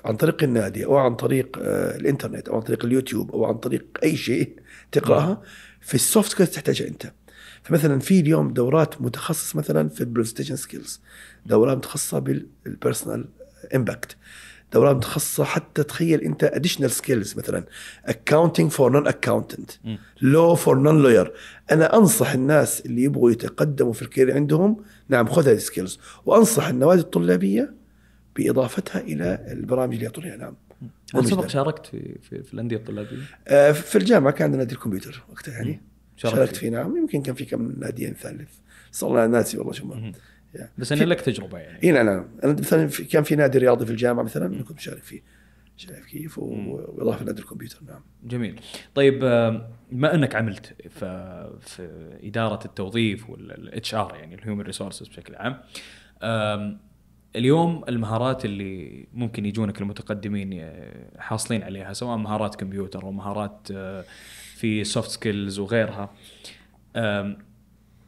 عن 0.05 0.17
طريق 0.17 0.43
النادي 0.43 0.85
أو 0.85 0.97
عن 0.97 1.15
طريق 1.15 1.59
آه، 1.63 1.97
الإنترنت 1.97 2.49
أو 2.49 2.57
عن 2.57 2.63
طريق 2.63 2.85
اليوتيوب 2.85 3.31
أو 3.31 3.45
عن 3.45 3.55
طريق 3.55 3.85
أي 4.03 4.17
شيء 4.17 4.53
تقرأها 4.93 5.43
في 5.81 5.95
ال 5.95 6.02
soft 6.02 6.31
skills 6.31 6.51
تحتاجها 6.51 6.89
أنت. 6.89 7.13
فمثلا 7.63 7.99
في 7.99 8.21
اليوم 8.21 8.53
دورات 8.53 9.03
متخصص 9.03 9.57
مثلا 9.57 9.89
في 9.89 10.01
ال 10.01 10.05
presentation 10.05 10.57
skills 10.57 11.01
دورات 11.47 11.77
متخصصة 11.77 12.19
بال 12.19 12.40
personal 12.40 13.25
impact 13.75 14.17
دورات 14.73 14.97
متخصصة 14.97 15.45
حتى 15.45 15.83
تخيل 15.83 16.21
أنت 16.21 16.45
additional 16.45 16.91
skills 16.91 17.39
مثلا 17.39 17.65
accounting 18.09 18.67
for 18.67 18.93
non 18.93 19.07
accountant 19.07 19.71
law 20.23 20.55
for 20.55 20.79
non 20.79 21.03
lawyer 21.03 21.33
أنا 21.71 21.97
أنصح 21.97 22.33
الناس 22.33 22.81
اللي 22.81 23.03
يبغوا 23.03 23.31
يتقدموا 23.31 23.93
في 23.93 24.03
ال 24.03 24.07
career 24.07 24.35
عندهم 24.35 24.85
نعم 25.09 25.29
خذ 25.29 25.49
هذه 25.49 25.57
ال 25.57 25.63
skills 25.63 25.99
وأنصح 26.27 26.69
النوادي 26.69 27.01
الطلابية 27.01 27.75
بإضافتها 28.37 29.01
إلى 29.01 29.47
البرامج 29.53 29.93
اللي 29.93 30.05
يعطونها 30.05 30.37
نعم 30.37 30.57
هل 31.15 31.27
سبق. 31.27 31.47
شاركت 31.47 31.87
في 31.87 32.19
في, 32.23 32.43
في 32.43 32.55
الأندية 32.55 32.77
الطلابية؟ 32.77 33.17
آه، 33.49 33.73
في 33.73 33.99
الجامعة 33.99 34.33
كان 34.33 34.45
عندنا 34.45 34.63
نادي 34.63 34.75
الكمبيوتر 34.75 35.25
وقتها 35.29 35.53
يعني. 35.53 35.81
شاركت 36.17 36.37
شاركت 36.37 36.57
فيه. 36.57 36.69
نعم 36.71 36.97
يمكن 36.97 37.23
كان 37.23 37.35
في 37.35 37.45
كم 37.45 37.75
ناديين 37.79 38.15
ثالث. 38.15 38.51
صار 38.93 39.27
ناسي 39.27 39.59
والله 39.59 39.73
شو 39.73 39.87
ما. 39.87 40.13
بس 40.79 40.93
ان 40.93 40.99
لك 40.99 41.21
تجربة 41.21 41.59
يعني. 41.59 41.83
إي 41.83 41.93
نعم 41.93 42.07
نعم 42.07 42.29
أنا 42.45 42.53
مثلا 42.53 42.89
في 42.89 43.05
كان 43.05 43.23
في 43.23 43.37
نادي 43.37 43.59
رياضي 43.59 43.87
في 43.87 43.93
الجامعة 43.93 44.23
مثلا 44.23 44.47
أنا 44.47 44.63
كنت 44.63 44.77
مشارك 44.77 45.03
فيه. 45.03 45.23
شايف 45.77 46.07
كيف؟ 46.07 46.39
وإضافة 46.39 47.25
نادي 47.25 47.41
الكمبيوتر 47.41 47.79
نعم. 47.87 48.01
جميل. 48.25 48.61
طيب 48.95 49.25
آه، 49.25 49.71
بما 49.93 50.15
أنك 50.15 50.35
عملت 50.35 50.75
في 50.89 51.51
في 51.61 51.89
إدارة 52.23 52.65
التوظيف 52.65 53.31
وال 53.31 53.95
HR 53.95 54.15
يعني 54.15 54.35
ال 54.35 54.39
human 54.39 54.61
resources 54.61 55.09
بشكل 55.09 55.35
عام 55.35 55.61
اليوم 57.37 57.85
المهارات 57.89 58.45
اللي 58.45 59.07
ممكن 59.13 59.47
يجونك 59.47 59.81
المتقدمين 59.81 60.53
ي- 60.53 60.71
حاصلين 61.19 61.63
عليها 61.63 61.93
سواء 61.93 62.17
مهارات 62.17 62.55
كمبيوتر 62.55 63.03
أو 63.03 63.13
مهارات 63.13 63.69
آه، 63.75 64.05
في 64.55 64.85
soft 64.85 65.11
skills 65.11 65.59
وغيرها. 65.59 66.11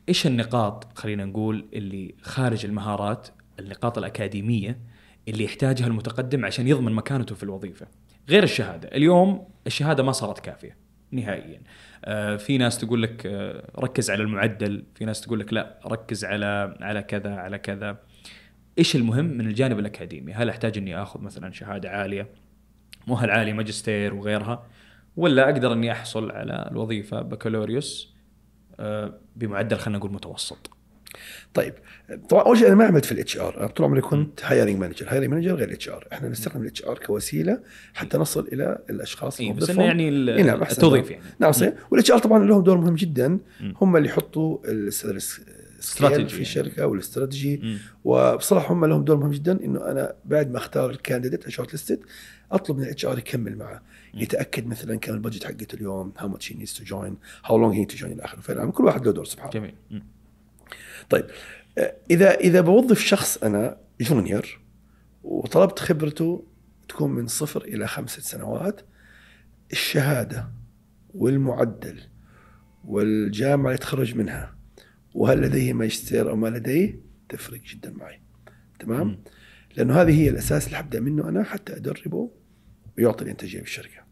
إيش 0.09 0.27
النقاط 0.27 0.99
خلينا 0.99 1.25
نقول 1.25 1.67
اللي 1.75 2.15
خارج 2.23 2.65
المهارات 2.65 3.29
النقاط 3.61 3.99
الأكاديمية 3.99 4.79
اللي 5.29 5.45
يحتاجها 5.45 5.87
المتقدم 5.87 6.45
عشان 6.45 6.69
يضمن 6.69 6.93
مكانته 6.93 7.35
في 7.35 7.43
الوظيفة؟ 7.43 7.87
غير 8.29 8.43
الشهادة. 8.43 8.89
اليوم 8.89 9.49
الشهادة 9.67 10.03
ما 10.03 10.13
صارت 10.13 10.39
كافية 10.41 10.77
نهائيا. 11.11 11.61
آه 12.05 12.37
في 12.37 12.59
ناس 12.59 12.79
تقول 12.79 13.03
لك 13.03 13.27
آه 13.27 13.71
ركز 13.79 14.11
على 14.11 14.23
المعدل 14.23 14.85
في 14.95 15.05
ناس 15.05 15.21
تقول 15.21 15.41
لك 15.41 15.53
لا 15.53 15.79
ركز 15.87 16.25
على 16.25 16.77
على 16.81 17.03
كذا 17.03 17.35
على 17.35 17.59
كذا. 17.59 17.99
إيش 18.79 18.97
المهم 18.97 19.25
من 19.25 19.47
الجانب 19.47 19.79
الأكاديمي؟ 19.79 20.33
هل 20.33 20.49
أحتاج 20.49 20.79
إني 20.79 21.03
آخذ 21.03 21.21
مثلا 21.21 21.53
شهادة 21.53 21.91
عالية؟ 21.91 22.29
مؤهل 23.07 23.31
عالي 23.31 23.53
ماجستير 23.53 24.15
وغيرها؟ 24.15 24.67
ولا 25.17 25.45
أقدر 25.45 25.73
إني 25.73 25.93
أحصل 25.93 26.31
على 26.31 26.69
الوظيفة 26.71 27.23
بكالوريوس 27.23 28.17
آه، 28.81 29.19
بمعدل 29.37 29.77
خلينا 29.77 29.99
نقول 29.99 30.13
متوسط. 30.13 30.71
طيب 31.55 31.75
طبعا 32.29 32.43
أول 32.43 32.59
شيء 32.59 32.67
أنا 32.67 32.75
ما 32.75 32.85
عملت 32.85 33.05
في 33.05 33.13
ال 33.13 33.37
HR. 33.39 33.61
أنا 33.61 33.67
طول 33.67 33.87
عمري 33.87 34.01
كنت 34.01 34.45
hiring 34.45 34.79
manager 34.79 35.07
hiring 35.09 35.31
manager 35.31 35.55
غير 35.55 35.69
ال 35.69 35.89
HR. 35.89 36.09
إحنا 36.13 36.29
نستخدم 36.29 36.63
ال 36.63 36.85
HR 36.85 36.99
كوسيلة 36.99 37.61
حتى 37.95 38.19
نصل 38.19 38.49
إلى 38.53 38.79
الأشخاص 38.91 39.41
إي 39.41 39.53
بس. 39.53 39.71
إنه 39.71 39.83
يعني 39.83 40.11
نعم،. 40.43 40.63
التوظيف 40.63 41.11
يعني. 41.11 41.23
نعم 41.39 41.53
صحيح. 41.53 41.75
وال 41.91 42.11
HR 42.11 42.19
طبعا 42.19 42.45
لهم 42.45 42.63
دور 42.63 42.79
مهم 42.79 42.95
جدا. 42.95 43.39
هم 43.81 43.97
اللي 43.97 44.09
يحطوا 44.09 44.59
ال 44.65 44.73
salary 44.73 45.21
strategy 45.87 46.29
في 46.29 46.33
يعني. 46.33 46.43
الشركة 46.43 46.87
والاستراتيجي. 46.87 47.79
وبصراحة 48.05 48.75
هم 48.75 48.85
لهم 48.85 49.05
دور 49.05 49.17
مهم 49.17 49.31
جدا 49.31 49.65
إنه 49.65 49.91
أنا 49.91 50.15
بعد 50.25 50.51
ما 50.51 50.59
اختار 50.59 50.91
ال 50.91 51.49
candidate 51.49 51.73
shortlisted 51.73 52.01
أطلب 52.53 52.77
من 52.77 52.83
ال 52.83 53.07
HR 53.07 53.19
يكمل 53.19 53.57
معه 53.57 53.83
يتأكد 54.15 54.67
مثلا 54.67 54.99
كم 54.99 55.15
ال 55.15 55.19
budget 55.19 55.45
حقته 55.45 55.75
اليوم 55.75 56.13
how 56.19 56.29
much 56.29 56.53
he 56.53 56.57
needs 56.57 56.73
to 56.73 56.85
join 56.85 57.17
how 57.45 57.59
long 57.59 57.75
he 57.75 57.85
to 57.85 57.97
join 57.97 58.13
إلى 58.13 58.25
آخره 58.25 58.41
فنعم 58.41 58.71
كل 58.71 58.85
واحد 58.85 59.07
له 59.07 59.13
دور 59.13 59.25
سبحان 59.25 59.49
الله 59.49 59.61
جميل. 59.61 60.03
طيب 61.11 61.27
آه، 61.79 61.95
إذا 62.11 62.35
إذا 62.35 62.61
بوظف 62.61 63.01
شخص 63.01 63.37
أنا 63.37 63.77
junior 64.01 64.61
وطلبت 65.25 65.79
خبرته 65.79 66.45
تكون 66.89 67.11
من 67.11 67.27
صفر 67.27 67.65
إلى 67.65 67.87
خمسة 67.87 68.23
سنوات 68.23 68.81
الشهادة 69.73 70.49
والمعدل 71.15 72.01
والجامعة 72.85 73.67
اللي 73.67 73.79
تخرج 73.79 74.15
منها 74.15 74.56
وهل 75.17 75.41
لديه 75.41 75.73
ماجستير 75.73 76.31
أو 76.31 76.37
ما 76.37 76.49
لديه؟ 76.49 77.01
تفرق 77.29 77.61
جدا 77.61 77.91
معي. 77.91 78.21
تمام؟ 78.79 79.19
لأنه 79.77 80.03
هذه 80.03 80.21
هي 80.21 80.29
الأساس 80.29 80.67
اللي 80.67 80.77
حبدأ 80.77 81.01
منه 81.01 81.29
أنا 81.29 81.43
حتى 81.43 81.77
أدربه 81.77 82.31
ويعطي 82.99 83.25
الانتاجية 83.25 83.59
في 83.59 83.65
الشركة. 83.65 84.07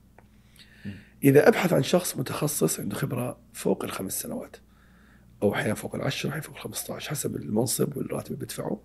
إذا 1.24 1.48
أبحث 1.48 1.72
عن 1.72 1.82
شخص 1.82 2.16
متخصص 2.16 2.80
عنده 2.80 2.96
خبرة 2.96 3.38
فوق 3.52 3.84
الخمس 3.84 4.22
سنوات 4.22 4.56
أو 5.42 5.54
أحيانا 5.54 5.74
فوق 5.74 5.94
العشرة 5.94 6.28
أحيانا 6.28 6.46
فوق 6.46 6.54
الخمسة 6.54 6.98
حسب 6.98 7.36
المنصب 7.36 7.96
والراتب 7.96 8.32
اللي 8.32 8.44
بدفعه 8.44 8.80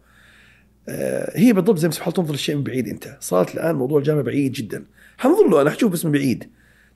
آه، 0.90 1.38
هي 1.38 1.54
بالضبط 1.54 1.78
زي 1.78 1.88
ما 1.88 1.94
سبحان 1.94 2.14
تنظر 2.14 2.34
الشيء 2.34 2.56
من 2.56 2.64
بعيد 2.64 2.88
أنت. 2.88 3.18
صارت 3.20 3.56
الآن 3.56 3.76
موضوع 3.76 4.00
الجامعة 4.00 4.24
بعيد 4.24 4.52
جدا. 4.52 4.86
حنظر 5.18 5.50
له 5.50 5.62
أنا 5.62 5.70
حشوف 5.70 5.92
بس 5.92 6.06
من 6.06 6.12
بعيد. 6.12 6.50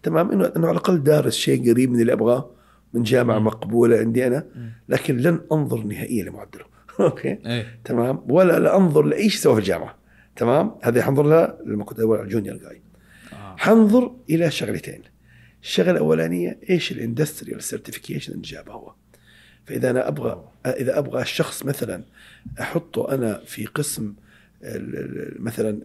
تمام؟ 0.04 0.32
انه 0.32 0.52
إنه 0.56 0.68
على 0.68 0.78
الأقل 0.78 1.04
دارس 1.04 1.36
شيء 1.36 1.72
قريب 1.72 1.92
من 1.92 2.02
اللي 2.02 2.14
أبغاه. 2.14 2.52
من 2.94 3.04
جامعة 3.04 3.40
مقبولة 3.40 3.98
عندي 3.98 4.28
أنا 4.28 4.46
لكن 4.90 5.18
لن 5.18 5.42
أنظر 5.52 5.84
نهائيا 5.84 6.24
لمعدله 6.24 6.66
أوكي؟ 7.00 7.40
إيه. 7.46 7.80
تمام؟ 7.86 8.22
ولا 8.30 8.60
لا 8.60 8.78
أنظر 8.78 9.02
لأي 9.02 9.30
شيء 9.30 9.42
سوى 9.42 9.54
في 9.54 9.60
الجامعة. 9.60 9.96
تمام؟ 10.36 10.76
هذه 10.84 11.02
حنظر 11.02 11.24
لها 11.24 11.58
لما 11.66 11.84
كنت 11.84 12.00
ادور 12.00 12.18
على 12.18 12.26
ال 12.26 12.30
junior 12.30 12.58
جاي 12.58 12.82
آه. 13.34 13.56
حنظر 13.58 14.16
إلى 14.30 14.52
شغلتين. 14.52 15.02
الشغلة 15.64 15.92
الأولانية 15.92 16.60
إيش 16.70 16.92
ال 16.92 16.98
industrial 16.98 17.64
certification 17.64 18.34
اللي 18.34 18.44
جابه 18.44 18.74
هو؟ 18.74 18.94
فإذا 19.66 19.90
أنا 19.90 20.08
أبغى 20.08 20.50
إذا 20.66 21.00
أبغى 21.00 21.22
الشخص 21.22 21.66
مثلا 21.66 22.04
أحطه 22.60 23.14
أنا 23.14 23.42
في 23.46 23.66
قسم 23.66 24.14
مثلا 25.40 25.80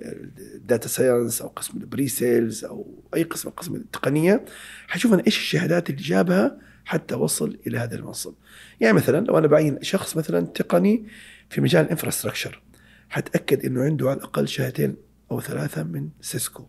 ال 0.54 0.61
data 0.61 0.88
science 0.88 1.42
أو 1.42 1.48
قسم 1.48 1.78
ال 1.78 2.08
pre-sales 2.08 2.64
أو 2.64 2.86
أي 3.14 3.22
قسم 3.22 3.48
من 3.48 3.54
قسم 3.54 3.74
التقنيه 3.74 4.44
حيشوف 4.88 5.12
أنا 5.12 5.22
إيش 5.26 5.38
الشهادات 5.38 5.90
اللي 5.90 6.02
جابها 6.02 6.58
حتى 6.88 7.14
وصل 7.14 7.58
إلى 7.66 7.78
هذا 7.78 7.96
المنصب. 7.96 8.34
يعني 8.80 8.96
مثلا 8.96 9.26
لو 9.26 9.38
أنا 9.38 9.46
بعين 9.46 9.82
شخص 9.82 10.16
مثلا 10.16 10.46
تقني 10.46 11.06
في 11.50 11.60
مجال 11.60 11.84
ال 11.84 11.90
infrastructure 11.90 12.62
حتأكد 13.08 13.64
إنه 13.64 13.82
عنده 13.82 14.10
على 14.10 14.16
الأقل 14.16 14.48
شهادتين 14.48 14.96
أو 15.30 15.40
ثلاثة 15.40 15.82
من 15.82 16.08
سيسكو 16.20 16.66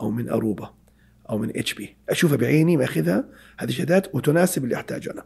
أو 0.00 0.10
من 0.10 0.28
أروبا 0.28 0.74
أو 1.30 1.38
من 1.38 1.56
إتش 1.56 1.74
بي. 1.74 1.96
اشوفها 2.08 2.36
بعيني 2.36 2.76
ماخذها 2.76 3.24
هذه 3.58 3.70
شهادات 3.70 4.14
وتناسب 4.14 4.64
اللي 4.64 4.76
أحتاجه 4.76 5.10
أنا. 5.10 5.24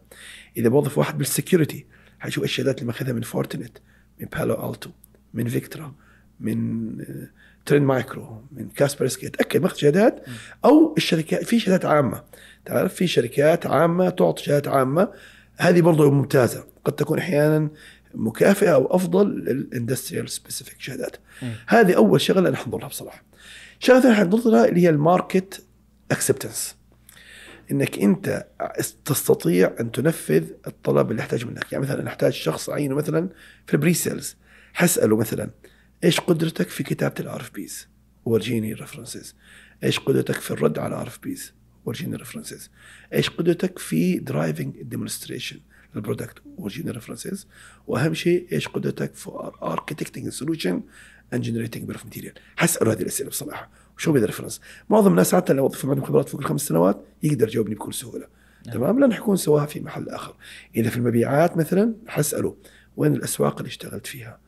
إذا 0.57 0.69
بوظف 0.69 0.99
واحد 0.99 1.19
بال 1.19 1.33
security 1.33 1.87
حشوف 2.19 2.45
الشهادات 2.45 2.75
اللي 2.75 2.87
ماخذها 2.87 3.13
من 3.13 3.23
فورتنت 3.23 3.79
من 4.21 4.27
بالو 4.27 4.71
ألتو 4.71 4.91
من 5.35 5.49
فيكترا 5.49 5.95
من 6.41 6.89
تريند 7.67 7.83
مايكرو 7.83 8.45
من 8.53 8.69
كاسبرسكي 8.69 9.27
أتأكد 9.27 9.63
ماخذ 9.63 9.77
شهادات 9.77 10.25
أو 10.65 10.95
الشركات 10.97 11.45
في 11.45 11.61
شهادات 11.61 11.85
عامة. 11.85 12.25
تعرف 12.69 12.95
في 12.95 13.07
شركات 13.07 13.67
عامة 13.67 14.11
تعطي 14.11 14.43
شهادات 14.43 14.69
عامة. 14.69 15.09
هذه 15.57 15.81
برضه 15.81 16.11
ممتازة. 16.11 16.65
قد 16.85 16.93
تكون 16.93 17.19
أحيانا 17.19 17.69
مكافئة 18.15 18.75
أو 18.75 18.97
أفضل 18.97 19.29
لل 19.29 19.46
industrial 19.46 20.31
specific 20.31 20.81
شهادات. 20.81 21.17
هذه 21.67 21.97
أول 21.97 22.21
شغلة 22.21 22.51
ننظر 22.51 22.79
لها 22.79 22.89
بصراحة. 22.89 23.25
شغلة 23.79 24.01
ثانية 24.01 24.15
حننظر 24.15 24.51
لها 24.51 24.69
اللي 24.69 24.81
هي 24.81 24.89
ال 24.89 25.00
market 25.00 25.65
acceptance 26.11 26.77
إنك 27.71 27.99
أنت 27.99 28.47
تستطيع 29.05 29.75
أن 29.81 29.93
تنفذ 29.93 30.45
الطلب 30.67 31.11
اللي 31.11 31.23
يحتاج 31.23 31.45
منك. 31.45 31.73
يعني 31.73 31.85
مثلا 31.85 32.03
نحتاج 32.03 32.33
شخص 32.33 32.71
أعينه 32.71 32.95
مثلا 32.95 33.29
في 33.67 33.75
ال 33.75 33.95
pre-sales 33.95 34.37
حسأله 34.73 35.17
مثلا 35.17 35.51
إيش 36.05 36.21
قدرتك 36.21 36.69
في 36.69 36.83
كتابة 36.83 37.15
ال 37.21 37.41
RFPs 37.41 37.89
ورجيني 38.25 38.73
references 38.73 39.35
إيش 39.85 39.99
قدرتك 39.99 40.35
في 40.35 40.51
الرد 40.51 40.79
على 40.79 40.95
RFPs 40.95 41.53
ورجيني 41.89 42.17
references 42.17 42.71
إيش 43.13 43.31
قدرتك 43.31 43.79
في 43.79 44.19
driving 44.19 44.83
demonstration 44.83 45.61
لل 45.95 46.06
product 46.06 46.43
ورجيني 46.57 46.91
references 46.91 47.47
وأهم 47.87 48.15
شيء 48.15 48.47
إيش 48.53 48.69
قدرتك 48.69 49.15
في 49.15 49.51
architecting 49.63 50.29
solution 50.29 50.83
and 51.33 51.43
generating 51.43 51.85
bill 51.85 51.95
of 51.95 52.05
material 52.05 52.35
حساله 52.57 52.93
هذه 52.93 53.03
الأسئلة 53.03 53.31
بصراحة. 53.31 53.71
وشو 53.97 54.13
بده 54.13 54.27
reference 54.27 54.61
معظم 54.91 55.11
الناس 55.11 55.35
حتى 55.35 55.53
لو 55.53 55.65
وظفوا 55.65 55.91
عندهم 55.91 56.07
خبرات 56.07 56.29
فوق 56.29 56.41
الخمس 56.41 56.61
سنوات 56.61 57.05
يقدر 57.23 57.49
يجاوبني 57.49 57.75
بكل 57.75 57.95
سهولة. 57.95 58.27
تمام؟ 58.73 59.01
لأنه 59.01 59.15
حيكون 59.15 59.37
سواها 59.37 59.67
في 59.67 59.81
محل 59.81 60.09
آخر. 60.09 60.35
إذا 60.77 60.91
في 60.91 60.97
المبيعات 60.97 61.57
مثلا 61.57 61.95
حساله 62.07 62.57
وين 62.97 63.15
الأسواق 63.15 63.57
اللي 63.57 63.69
اشتغلت 63.69 64.07
فيها. 64.07 64.39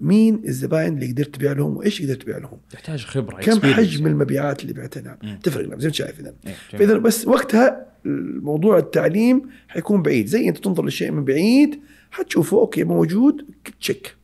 مين 0.00 0.42
الزباين 0.44 0.94
اللي 0.94 1.06
قدرت 1.12 1.34
تبيع 1.34 1.52
لهم 1.52 1.76
وإيش 1.76 2.02
قدرت 2.02 2.22
تبيع 2.22 2.38
لهم 2.38 2.58
تحتاج 2.70 3.04
خبرة 3.04 3.40
كم. 3.40 3.60
حجم 3.60 4.06
المبيعات 4.06 4.62
اللي 4.62 4.72
بعتها 4.72 5.18
نعم. 5.22 5.38
تفرق 5.38 5.68
نعم 5.68 5.80
زي 5.80 5.88
ما 5.88 5.94
شايف 5.94 6.20
جميل. 6.20 6.34
فإذا 6.70 6.98
بس 6.98 7.26
وقتها 7.26 7.86
الموضوع 8.06 8.78
التعليم 8.78 9.50
حيكون 9.68 10.02
بعيد 10.02 10.26
زي 10.26 10.48
أنت 10.48 10.58
تنظر 10.58 10.84
للشيء 10.84 11.10
من 11.10 11.24
بعيد 11.24 11.80
حتشوفه 12.10 12.56
okay 12.56 12.84
موجود 12.84 13.46
check 13.80 14.16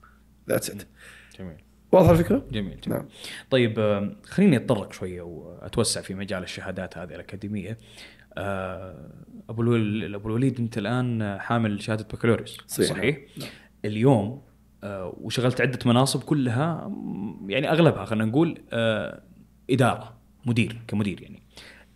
that's 0.49 0.71
it 0.71 0.83
جميل 1.39 1.57
واضحة 1.93 2.13
الفكرة؟ 2.13 2.47
جميل 2.53 2.81
جميل 2.81 2.99
نعم 2.99 3.09
طيب 3.51 3.79
آه، 3.79 4.17
خليني 4.25 4.57
أتطرق 4.57 4.93
شوية 4.93 5.23
وأتوسع 5.23 6.01
في 6.01 6.15
مجال 6.15 6.43
الشهادات 6.43 6.99
هذه 6.99 7.15
الأكاديمية 7.15 7.79
آه، 8.39 9.11
أبو 9.49 9.63
أبو 10.17 10.29
الوليد 10.29 10.61
أنت 10.61 10.79
الآن 10.79 11.39
حامل 11.41 11.83
شهادة 11.83 12.05
بكالوريوس 12.13 12.59
صحيح. 12.67 12.89
صحيح؟ 12.89 13.19
اليوم 13.85 14.27
آه، 14.27 14.46
وشغلت 15.21 15.61
عدة 15.61 15.79
مناصب 15.87 16.23
كلها 16.23 16.93
يعني 17.47 17.71
أغلبها 17.71 18.05
خلينا 18.05 18.25
نقول 18.25 18.59
آه، 18.73 19.23
إدارة 19.71 20.17
مدير 20.47 20.81
كمدير 20.89 21.23
يعني. 21.23 21.43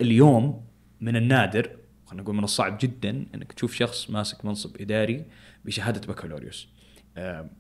اليوم 0.01 0.65
من 1.01 1.17
النادر 1.17 1.71
خلينا 2.07 2.23
نقول 2.23 2.37
من 2.37 2.45
الصعب 2.45 2.79
جدا 2.81 3.27
إنك 3.35 3.53
تشوف 3.53 3.75
شخص 3.75 4.11
ماسك 4.11 4.45
منصب 4.45 4.81
إداري 4.81 5.25
بشهادة 5.65 6.13
بكالوريوس. 6.13 6.69
آه، 7.17 7.51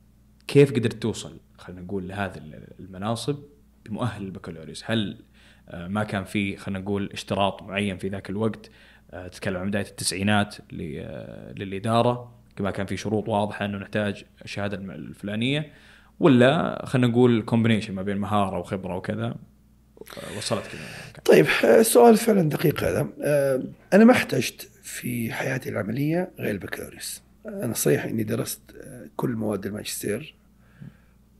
كيف 0.46 0.72
قدرت 0.72 1.02
توصل 1.02 1.40
خلينا 1.58 1.80
نقول 1.80 2.08
لهذه 2.08 2.40
المناصب 2.80 3.38
بمؤهل 3.86 4.22
البكالوريوس؟ 4.22 4.82
هل 4.86 5.24
آه، 5.68 5.88
ما 5.88 6.04
كان 6.04 6.24
في 6.24 6.56
خلينا 6.56 6.78
نقول 6.78 7.10
اشتراط 7.12 7.62
معين 7.62 7.98
في 7.98 8.08
ذاك 8.08 8.30
الوقت؟ 8.30 8.70
آه، 9.10 9.28
تتكلم 9.28 9.56
عن 9.56 9.68
بداية 9.68 9.86
التسعينات 9.86 10.56
آه، 10.80 11.52
للإدارة. 11.52 12.39
ما 12.60 12.70
كان 12.70 12.86
في 12.86 12.96
شروط 12.96 13.28
واضحة 13.28 13.64
إنه 13.64 13.78
نحتاج 13.78 14.24
الشهادة 14.44 14.76
الفلانية 14.76 15.72
ولا 16.20 16.82
خلينا 16.86 17.06
نقول 17.06 17.42
combination 17.42 17.94
ما 17.94 18.02
بين 18.02 18.16
مهارة 18.16 18.58
وخبرة 18.58 18.96
وكذا 18.96 19.26
آه، 19.26 20.38
وصلت 20.38 20.62
كذا. 20.66 21.22
طيب 21.24 21.46
آه، 21.64 21.82
سؤال 21.82 22.16
فعلا 22.16 22.48
دقيق 22.48 22.84
هذا. 22.84 23.08
آه، 23.22 23.62
أنا 23.92 24.04
ما 24.04 24.12
احتجت 24.12 24.68
في 24.82 25.32
حياتي 25.32 25.68
العملية 25.68 26.30
غير 26.38 26.50
البكالوريوس 26.50 27.22
أنا 27.46 27.74
صحيح 27.74 28.04
إني 28.04 28.22
درست 28.22 28.60
آه، 28.80 29.06
كل 29.16 29.30
مواد 29.30 29.66
الماجستير 29.66 30.34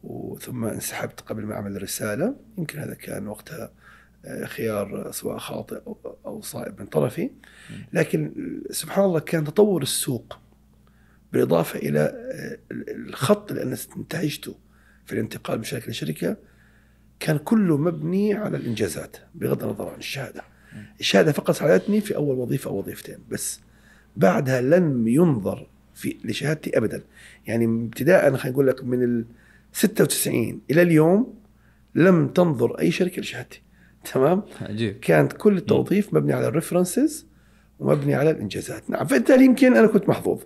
وثم 0.05 0.65
انسحبت 0.65 1.21
قبل 1.21 1.43
ما 1.43 1.55
أعمل 1.55 1.77
الرساله 1.77 2.37
يمكن 2.59 2.79
هذا 2.79 2.95
كان 2.95 3.29
وقتها 3.29 3.71
آه، 4.25 4.45
خيار 4.45 5.13
سواء 5.13 5.39
خاطئ 5.39 5.81
أو 6.27 6.41
صائب 6.41 6.81
من 6.81 6.87
طرفي. 6.87 7.31
لكن 7.93 8.33
سبحان 8.71 9.05
الله 9.05 9.21
كان 9.21 9.45
تطور 9.45 9.83
السوق 9.83 10.39
بالإضافة 11.33 11.79
إلى 11.79 12.01
آه، 12.01 12.59
الخط 12.73 13.51
اللي 13.51 13.63
أنا 13.63 13.77
انتهجته 13.97 14.55
في 15.07 15.13
الانتقال 15.13 15.59
من 15.59 15.65
شركة 15.65 15.91
لشركه 15.91 16.37
كان 17.21 17.39
كله 17.39 17.77
مبني 17.77 18.35
على 18.35 18.57
الإنجازات 18.57 19.17
بغض 19.35 19.65
النظر 19.65 19.89
عن 19.89 19.99
الشهادة. 19.99 20.43
الشهادة 21.01 21.33
فقط 21.33 21.51
ساعدتني 21.51 22.01
في 22.01 22.17
أول 22.17 22.39
وظيفة 22.39 22.71
أو 22.71 22.79
وظيفتين 22.79 23.19
بس 23.31 23.61
بعدها 24.17 24.61
لم 24.61 25.09
ينظر 25.09 25.67
في 25.95 26.17
لشهادتي 26.25 26.79
ابدا. 26.79 27.03
يعني 27.47 27.65
ابتداء 27.65 28.37
خلينا 28.37 28.51
نقول 28.55 28.67
لك 28.67 28.85
من 28.85 29.03
ال 29.03 29.25
96 29.73 30.61
إلى 30.71 30.83
اليوم 30.83 31.35
لم 31.95 32.29
تنظر 32.29 32.79
أي 32.79 32.91
شركة 32.91 33.21
لشهادتي. 33.21 33.63
تمام؟ 34.13 34.43
عجيب 34.61 35.01
كانت 35.01 35.33
كل 35.33 35.57
التوظيف 35.57 36.15
مبني 36.15 36.33
على 36.33 36.49
الريفرنسز 36.49 37.27
ومبني 37.81 38.15
على 38.15 38.31
الإنجازات 38.31 38.91
نعم 38.91 39.07
فبالتالي 39.07 39.45
يمكن 39.45 39.77
أنا 39.77 39.87
كنت 39.87 40.09
محظوظ 40.09 40.43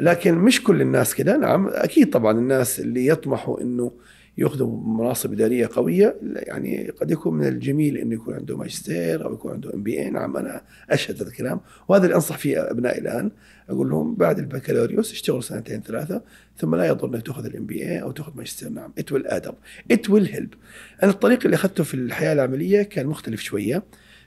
لكن 0.00 0.34
مش 0.34 0.62
كل 0.62 0.80
الناس 0.80 1.14
كده. 1.14 1.36
نعم 1.36 1.68
أكيد 1.68 2.10
طبعا 2.10 2.38
الناس 2.38 2.80
اللي 2.80 3.06
يطمحوا 3.06 3.60
إنه 3.60 3.92
يأخذوا 4.38 4.80
مناصب 4.86 5.32
إدارية 5.32 5.68
قوية 5.72 6.16
يعني 6.22 6.90
قد 7.00 7.10
يكون 7.10 7.34
من 7.34 7.46
الجميل 7.46 7.96
إنه 7.96 8.14
يكون 8.14 8.34
عنده 8.34 8.56
ماجستير 8.56 9.24
أو 9.24 9.34
يكون 9.34 9.52
عنده 9.52 9.74
MBA 9.74 10.10
نعم 10.10 10.36
أنا 10.36 10.62
أشهد 10.90 11.16
هذا 11.16 11.28
الكلام 11.28 11.60
وهذا 11.88 12.04
اللي 12.04 12.14
أنصح 12.14 12.38
فيه 12.38 12.70
أبنائي 12.70 13.00
الآن. 13.00 13.30
أقول 13.68 13.90
لهم 13.90 14.14
بعد 14.14 14.38
البكالوريوس 14.38 15.12
اشتغلوا 15.12 15.40
سنتين 15.40 15.82
ثلاثة 15.82 16.22
ثم 16.58 16.74
لا 16.74 16.86
يضر 16.86 17.08
إنك 17.08 17.26
تأخذ 17.26 17.44
ال 17.44 17.66
MBA 17.66 18.02
أو 18.02 18.10
تأخذ 18.10 18.32
ماجستير. 18.36 18.68
نعم 18.68 18.92
it 18.98 19.12
will 19.12 19.26
add 19.26 19.46
up 19.46 19.54
it 19.90 20.10
will 20.10 20.26
help 20.26 20.54
أنا 21.02 21.10
الطريق 21.10 21.44
اللي 21.44 21.54
أخذته 21.54 21.84
في 21.84 21.94
الحياة 21.94 22.32
العملية 22.32 22.82
كان 22.82 23.06
مختلف 23.06 23.40
شوية 23.40 23.82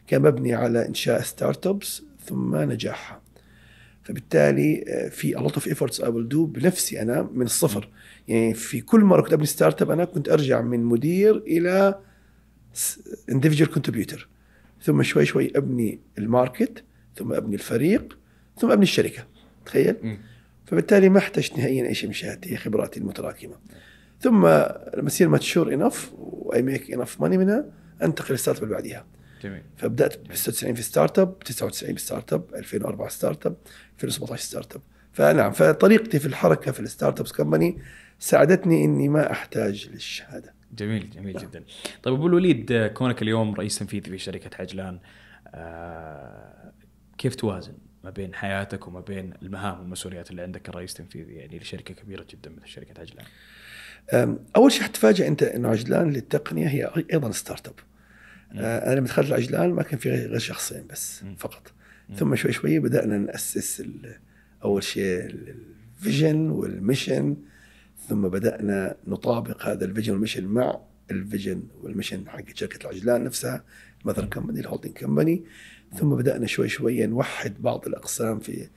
كان 0.07 0.21
مبني 0.21 0.53
على 0.53 0.87
إنشاء 0.87 1.21
startups 1.21 2.03
ثم 2.25 2.55
نجاحها. 2.55 3.28
فبالتالي 4.09 4.83
آه، 4.87 5.09
في 5.09 5.35
a 5.35 5.39
lot 5.39 5.51
of 5.51 5.63
efforts 5.63 6.01
I 6.01 6.07
will 6.07 6.33
do 6.33 6.37
بنفسي 6.37 7.01
أنا 7.01 7.29
من 7.33 7.45
الصفر. 7.45 7.89
يعني 8.27 8.53
في 8.53 8.81
كل 8.81 8.99
مرة 8.99 9.21
كنت 9.21 9.33
ابني 9.33 9.45
startup 9.45 9.91
أنا 9.91 10.05
كنت 10.05 10.29
أرجع 10.29 10.61
من 10.61 10.83
مدير 10.83 11.37
إلى 11.37 11.99
individual 13.31 13.67
contributor. 13.77 14.19
ثم 14.81 15.03
شوي 15.03 15.25
شوي 15.25 15.51
أبني 15.55 15.99
ال 16.17 16.26
market 16.26 16.83
ثم 17.15 17.33
أبني 17.33 17.55
الفريق 17.55 18.17
ثم 18.57 18.71
أبني 18.71 18.83
الشركة. 18.83 19.27
تخيل؟ 19.65 19.95
مم. 20.03 20.17
فبالتالي 20.65 21.09
ما 21.09 21.17
احتجت 21.17 21.57
نهائيا 21.57 21.87
أي 21.87 21.93
شيء 21.93 22.07
من 22.07 22.13
شهادتي 22.13 22.53
هي 22.53 22.57
خبراتي 22.57 22.99
المتراكمة. 22.99 23.55
ثم 24.21 24.45
لما 24.97 25.07
اصير 25.07 25.29
mature 25.29 25.73
enough 25.73 26.11
و 26.17 26.61
I 26.61 26.67
make 26.67 26.91
enough 26.91 27.21
money 27.21 27.37
منها 27.37 27.65
أنتقل 28.03 28.31
لل 28.31 28.57
startup 28.57 28.63
اللي 28.63 28.75
بعديها. 28.75 29.05
جميل. 29.43 29.61
فبدأت 29.77 30.17
ب 30.17 30.35
96 30.35 30.73
في 30.73 30.81
startup 30.81 31.39
99 31.39 31.95
في 31.95 32.01
startup 32.01 32.55
2004 32.55 33.09
startup 33.09 33.55
2017 34.03 34.43
startup 34.43 34.81
فنعم 35.13 35.51
فطريقتي 35.51 36.19
في 36.19 36.25
الحركة 36.25 36.71
في 36.71 36.79
ال 36.79 37.19
startups 37.19 37.31
company 37.31 37.77
ساعدتني 38.19 38.85
إني 38.85 39.09
ما 39.09 39.31
أحتاج 39.31 39.89
للشهادة. 39.93 40.53
جميل 40.77 41.09
جميل 41.09 41.37
جدا. 41.37 41.63
طيب 42.03 42.13
أبو 42.13 42.27
الوليد 42.27 42.73
كونك 42.93 43.21
اليوم 43.21 43.55
رئيس 43.55 43.79
تنفيذي 43.79 44.11
في 44.11 44.17
شركة 44.17 44.49
عجلان 44.59 44.99
آه، 45.47 46.71
كيف 47.17 47.35
توازن 47.35 47.73
ما 48.03 48.09
بين 48.09 48.33
حياتك 48.33 48.87
وما 48.87 48.99
بين 48.99 49.33
المهام 49.41 49.79
والمسؤوليات 49.79 50.31
اللي 50.31 50.41
عندك 50.41 50.61
كرئيس 50.61 50.93
تنفيذي؟ 50.93 51.33
يعني 51.33 51.59
لشركة 51.59 51.93
كبيرة 51.93 52.25
جدا 52.29 52.49
مثل 52.49 52.67
شركة 52.67 53.01
عجلان. 53.01 53.25
أول 54.55 54.71
شيء 54.71 54.83
حتفاجئ 54.83 55.27
أنت 55.27 55.43
إنه 55.43 55.69
عجلان 55.69 56.11
للتقنية 56.13 56.67
هي 56.67 56.91
أيضا 57.13 57.31
startup 57.31 57.73
آه، 58.55 58.87
أنا 58.91 58.95
لما 58.99 59.07
دخلت 59.07 59.27
العجلان 59.27 59.69
ما 59.69 59.83
كان 59.83 59.99
في 59.99 60.09
غير 60.09 60.37
شخصين 60.39 60.83
بس. 60.89 61.23
فقط. 61.37 61.71
ثم 62.15 62.35
شوي 62.35 62.51
شوي 62.51 62.79
بدأنا 62.79 63.17
نأسس 63.17 63.83
أول 64.63 64.83
شيء 64.83 65.25
ال- 65.25 65.55
ال 65.97 66.04
vision 66.04 66.49
وال 66.49 66.68
mission 66.68 67.35
ثم 68.09 68.21
بدأنا 68.27 68.95
نطابق 69.07 69.65
هذا 69.65 69.85
ال 69.85 69.89
vision 69.89 70.11
وال 70.13 70.20
mission 70.20 70.45
مع 70.45 70.79
ال 71.11 71.18
vision 71.18 71.63
وال 71.83 71.93
mission 71.93 72.29
حق 72.29 72.43
شركة 72.55 72.83
العجلان 72.89 73.23
نفسها 73.23 73.63
mother 74.05 74.25
company 74.25 74.59
ال 74.59 74.63
holding 74.63 74.93
company 74.93 75.43
ثم 75.97 76.09
بدأنا 76.15 76.47
شوي 76.47 76.69
شوي 76.69 77.05
نوحد 77.05 77.53
بعض 77.61 77.87
الأقسام 77.87 78.39
في 78.39 78.67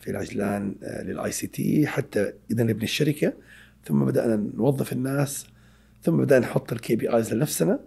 في 0.00 0.10
العجلان 0.10 0.74
لل 0.82 1.32
ICT 1.32 1.86
حتى 1.86 2.32
إذا 2.50 2.62
نبني 2.64 2.84
الشركة. 2.84 3.32
ثم 3.84 4.04
بدأنا 4.04 4.36
نوظف 4.54 4.92
الناس. 4.92 5.46
ثم 6.02 6.16
بدأنا 6.16 6.46
نحط 6.46 6.72
ال 6.72 6.96
KPIs 6.96 7.34
لنفسنا. 7.34 7.80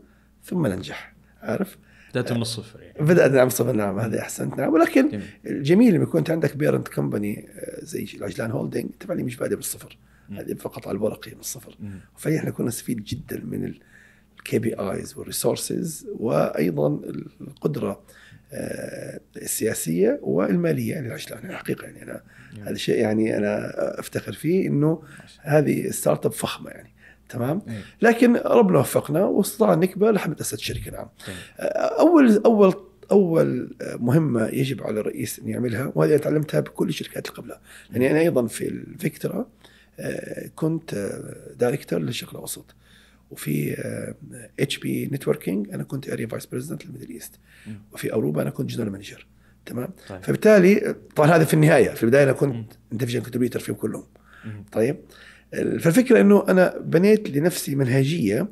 ثم 0.44 0.68
ننجح. 0.68 1.15
عارف؟ 1.46 1.78
بدات 2.12 2.32
من 2.32 2.42
الصفر 2.42 2.82
يعني 2.82 3.06
بدأنا 3.06 3.36
نعم 3.36 3.50
صفر 3.50 3.72
نعم 3.72 4.00
هذه 4.00 4.20
أحسنت 4.20 4.58
نعم 4.58 4.74
ولكن 4.74 5.10
جميل. 5.10 5.24
الجميل 5.46 5.94
لما 5.94 6.04
يكون 6.04 6.18
أنت 6.18 6.30
عندك 6.30 6.56
parent 6.58 6.88
company 6.88 7.50
زي 7.80 8.08
العجلان 8.18 8.52
holding 8.52 8.86
انت 8.86 9.06
فعليا 9.06 9.24
مش 9.24 9.38
بادئ 9.38 9.54
من 9.54 9.60
الصفر 9.60 9.98
مم. 10.30 10.38
هذه 10.38 10.54
فقط 10.54 10.88
على 10.88 10.96
الورقي 10.96 11.32
من 11.32 11.40
الصفر. 11.40 11.78
فعليا 12.18 12.40
إحنا 12.40 12.52
كنا 12.52 12.68
نستفيد 12.68 13.04
جدا 13.04 13.42
من 13.44 13.74
ال 14.40 14.60
KPIs 14.60 14.74
وال 14.74 15.18
resources 15.18 16.08
وأيضا 16.20 17.02
القدرة 17.42 18.02
آه، 18.54 19.20
السياسية 19.38 20.20
والمالية 20.22 21.00
للعجلان 21.00 21.40
يعني 21.44 21.56
حقيقة 21.56 21.86
يعني 21.86 22.04
أنا. 22.04 22.22
هذا 22.64 22.76
شيء 22.76 23.00
يعني 23.00 23.38
أنا 23.38 23.72
أفتخر 24.00 24.34
فيه 24.34 24.68
إنه 24.68 25.04
هذه 25.42 25.90
startup 25.90 26.32
فخمة 26.32 26.70
يعني 26.70 26.95
تمام؟ 27.36 27.62
إيه. 27.68 27.82
لكن 28.02 28.36
ربنا 28.36 28.80
وفقنا 28.80 29.24
واستطعنا 29.24 29.76
نكبر 29.76 30.12
لحد 30.12 30.40
اسست 30.40 30.54
الشركة 30.54 30.92
نعم. 30.92 31.08
جميل. 31.28 31.40
أول 32.00 32.42
أول 32.46 32.76
أول 33.12 33.76
مهمة 34.00 34.48
يجب 34.48 34.84
على 34.84 35.00
الرئيس 35.00 35.40
أن 35.40 35.50
يعملها 35.50 35.92
وهذه 35.96 36.18
تعلمتها 36.18 36.60
بكل 36.60 36.90
الشركات 36.90 37.28
اللي 37.28 37.38
قبلها. 37.38 37.62
يعني 37.92 38.12
أنا 38.12 38.20
أيضا 38.20 38.48
في 38.48 38.68
الفيكتورا 38.68 39.48
آه، 40.00 40.50
كنت 40.56 40.94
آه، 40.94 41.56
director 41.60 42.00
للشرق 42.00 42.30
الأوسط. 42.30 42.76
وفي 43.32 43.76
HP 44.60 45.06
Networking 45.06 45.70
أنا 45.74 45.84
كنت 45.84 46.10
area 46.10 46.28
vice 46.28 46.46
president 46.46 46.86
لل 46.86 46.92
Middle 46.92 47.10
East. 47.10 47.40
وفي 47.94 48.14
أوروبا 48.14 48.42
أنا 48.42 48.50
كنت 48.50 48.70
general 48.70 48.92
manager 48.92 49.26
تمام؟ 49.66 49.90
طيب. 50.10 50.24
فبالتالي 50.24 50.96
طبعا 51.16 51.30
هذا 51.30 51.44
في 51.44 51.54
النهاية. 51.54 51.90
في 51.90 52.04
البداية 52.04 52.24
أنا 52.24 52.32
كنت 52.32 52.74
individual 52.92 53.22
contributor 53.22 53.60
فيهم 53.60 53.76
كلهم. 53.76 54.04
مم. 54.46 54.64
طيب؟ 54.72 54.98
فالفكرة 55.54 56.22
إنه 56.22 56.46
أنا 56.50 56.78
بنيت 56.78 57.30
لنفسي 57.30 57.76
منهجية 57.76 58.48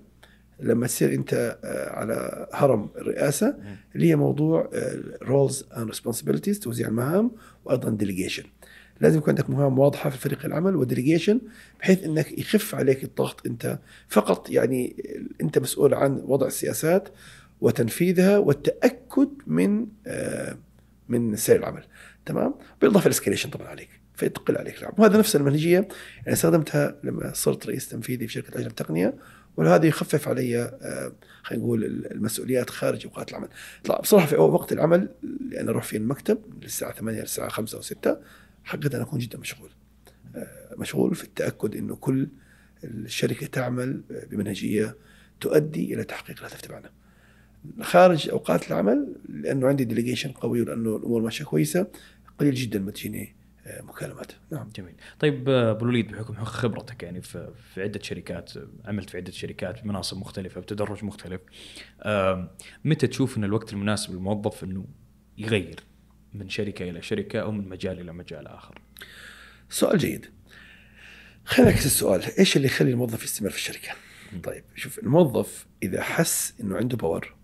لما 0.60 0.88
تصير 0.88 1.14
أنت 1.14 1.58
آه، 1.64 1.90
على 1.90 2.48
هرم 2.54 2.90
الرئاسة 2.96 3.58
اللي 3.96 4.10
هي 4.10 4.16
موضوع 4.16 4.70
roles 5.22 5.66
and 5.78 5.88
responsibilities 5.88 6.60
توزيع 6.60 6.88
المهام 6.88 7.32
وأيضا 7.66 7.90
delegation 7.90 8.44
لازم 9.02 9.18
يكون 9.18 9.30
عندك 9.30 9.50
مهام 9.50 9.80
واضحة 9.80 10.10
في 10.10 10.18
فريق 10.18 10.46
العمل 10.46 10.76
و 10.76 10.82
delegation 10.82 11.42
بحيث 11.80 12.04
إنك 12.04 12.40
يخف 12.40 12.76
عليك 12.76 13.04
الضغط 13.04 13.46
أنت 13.48 13.80
فقط 14.08 14.50
يعني 14.50 14.96
أنت 15.42 15.60
مسؤول 15.60 15.94
عن 15.94 16.22
وضع 16.24 16.48
السياسات 16.48 17.10
وتنفيذها 17.62 18.38
والتأكد 18.38 19.30
من 19.48 19.88
آه، 20.08 20.58
من 21.10 21.36
سير 21.36 21.56
العمل. 21.56 21.84
تمام؟ 22.26 22.56
بالإضافة 22.82 23.06
للاسكيليشن 23.08 23.50
طبعا 23.50 23.68
عليك. 23.68 24.03
فيتقل 24.16 24.58
عليك 24.58 24.80
العمل 24.80 24.96
وهذا 24.98 25.18
نفس 25.18 25.36
المنهجية 25.36 25.74
يعني 25.74 26.34
استخدمتها 26.34 26.96
لما 27.04 27.34
صرت 27.34 27.68
رئيس 27.68 27.90
تنفيذي 27.90 28.28
في 28.28 28.34
شركة 28.34 28.58
عجل 28.58 28.68
التقنيه 28.68 29.14
وهذا 29.58 29.86
يخفف 29.86 30.28
علي 30.28 30.62
آه، 30.62 31.12
خلينا 31.44 31.64
نقول 31.64 31.84
المسؤوليات 31.86 32.70
خارج 32.70 33.06
اوقات 33.06 33.30
العمل. 33.30 33.48
طلع 33.84 34.00
بصراحة 34.00 34.26
في 34.26 34.36
وقت 34.36 34.72
العمل 34.72 35.10
لأن 35.50 35.70
أروح 35.70 35.84
في 35.84 35.98
المكتب 35.98 36.42
للساعة 36.62 36.94
8 36.94 37.22
للساعه 37.22 37.50
5 37.50 37.76
أو 37.78 37.82
6 37.82 38.18
حقيقة 38.64 38.96
أنا 38.96 39.04
أكون 39.04 39.20
جدا 39.20 39.38
مشغول. 39.38 39.70
آه، 40.36 40.76
مشغول 40.78 41.16
في 41.16 41.24
التأكد 41.24 41.76
إنه 41.76 41.96
كل 41.96 42.28
الشركة 42.84 43.48
تعمل 43.48 44.02
بمنهجية 44.32 44.96
تؤدي 45.42 45.94
إلى 45.94 46.04
تحقيق 46.04 46.40
الهدف 46.40 46.62
تبعنا. 46.62 46.90
خارج 47.82 48.30
أوقات 48.30 48.68
العمل 48.68 49.16
لأنه 49.30 49.68
عندي 49.68 49.84
ديليجيشن 49.84 50.32
قوي 50.32 50.62
ولأنه 50.62 50.96
الأمور 50.96 51.22
ماشية 51.22 51.46
كويسة 51.46 51.88
قليل 52.40 52.54
جدا 52.54 52.80
ما 52.80 52.92
تجيني 52.92 53.36
مكالمات. 53.66 54.32
نعم. 54.52 54.70
جميل. 54.76 54.96
طيب 55.20 55.50
آه، 55.50 55.72
أبو 55.72 55.86
الوليد 55.86 56.12
بحكم 56.12 56.44
خبرتك 56.44 57.04
يعني 57.04 57.22
في 57.22 57.54
في 57.74 57.82
عدة 57.82 58.00
شركات 58.04 58.58
آه، 58.58 58.68
عملت 58.86 59.10
في 59.10 59.18
عدة 59.18 59.32
شركات 59.32 59.84
بمناصب 59.84 60.18
مختلفة 60.18 60.62
بتدرج 60.62 61.04
مختلف 61.04 61.42
متى 62.86 63.08
تشوف 63.08 63.38
إن 63.38 63.44
الوقت 63.44 63.74
المناسب 63.74 64.14
للموظف 64.14 64.64
إنه 64.64 64.86
يغير 65.38 65.80
من 66.34 66.50
شركة 66.50 66.90
إلى 66.90 67.02
شركة 67.02 67.40
أو 67.40 67.52
من 67.52 67.70
مجال 67.70 68.00
إلى 68.00 68.14
مجال 68.14 68.48
آخر؟ 68.48 68.82
سؤال 69.70 69.98
جيد. 69.98 70.26
خلينا 71.46 71.72
نعكس 71.72 71.86
السؤال. 71.86 72.24
إيش 72.40 72.58
اللي 72.58 72.68
يخلي 72.68 72.92
الموظف 72.92 73.24
يستمر 73.24 73.50
في 73.50 73.56
الشركة؟ 73.56 73.92
طيب 74.44 74.64
شوف 74.76 75.00
الموظف 75.00 75.68
إذا 75.84 76.02
حس 76.02 76.54
إنه 76.62 76.78
عنده 76.78 76.98
power 76.98 77.36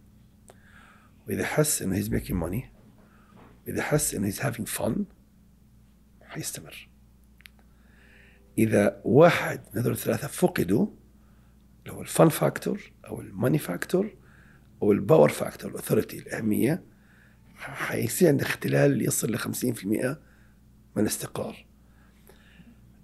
وإذا 1.27 1.45
حس 1.45 1.81
إنه 1.81 1.95
he's 1.95 2.11
making 2.11 2.39
money 2.39 2.71
اذا 3.67 3.81
حس 3.81 4.15
إنه 4.15 4.27
he's 4.27 4.41
having 4.41 4.67
fun 4.67 5.05
حيستمر. 6.29 6.89
إذا 8.57 9.01
واحد 9.03 9.61
من 9.73 9.81
هذول 9.81 9.93
الثلاثة 9.93 10.27
فقدوا 10.27 10.87
اللي 11.79 11.93
هو 11.97 12.01
ال 12.01 12.08
fun 12.08 12.29
factor 12.29 12.91
أو 13.07 13.21
ال 13.21 13.27
money 13.27 13.57
factor 13.57 14.15
أو 14.81 14.91
ال 14.91 14.97
power 14.97 15.29
factor 15.29 15.71
ال 15.71 15.76
authority 15.76 16.19
الأهمية 16.19 16.83
حيصير 17.55 18.27
عندك 18.27 18.45
اختلال 18.45 19.01
يصل 19.01 19.31
ل 19.31 19.39
50% 19.39 19.45
من 19.85 20.15
الاستقرار 20.97 21.65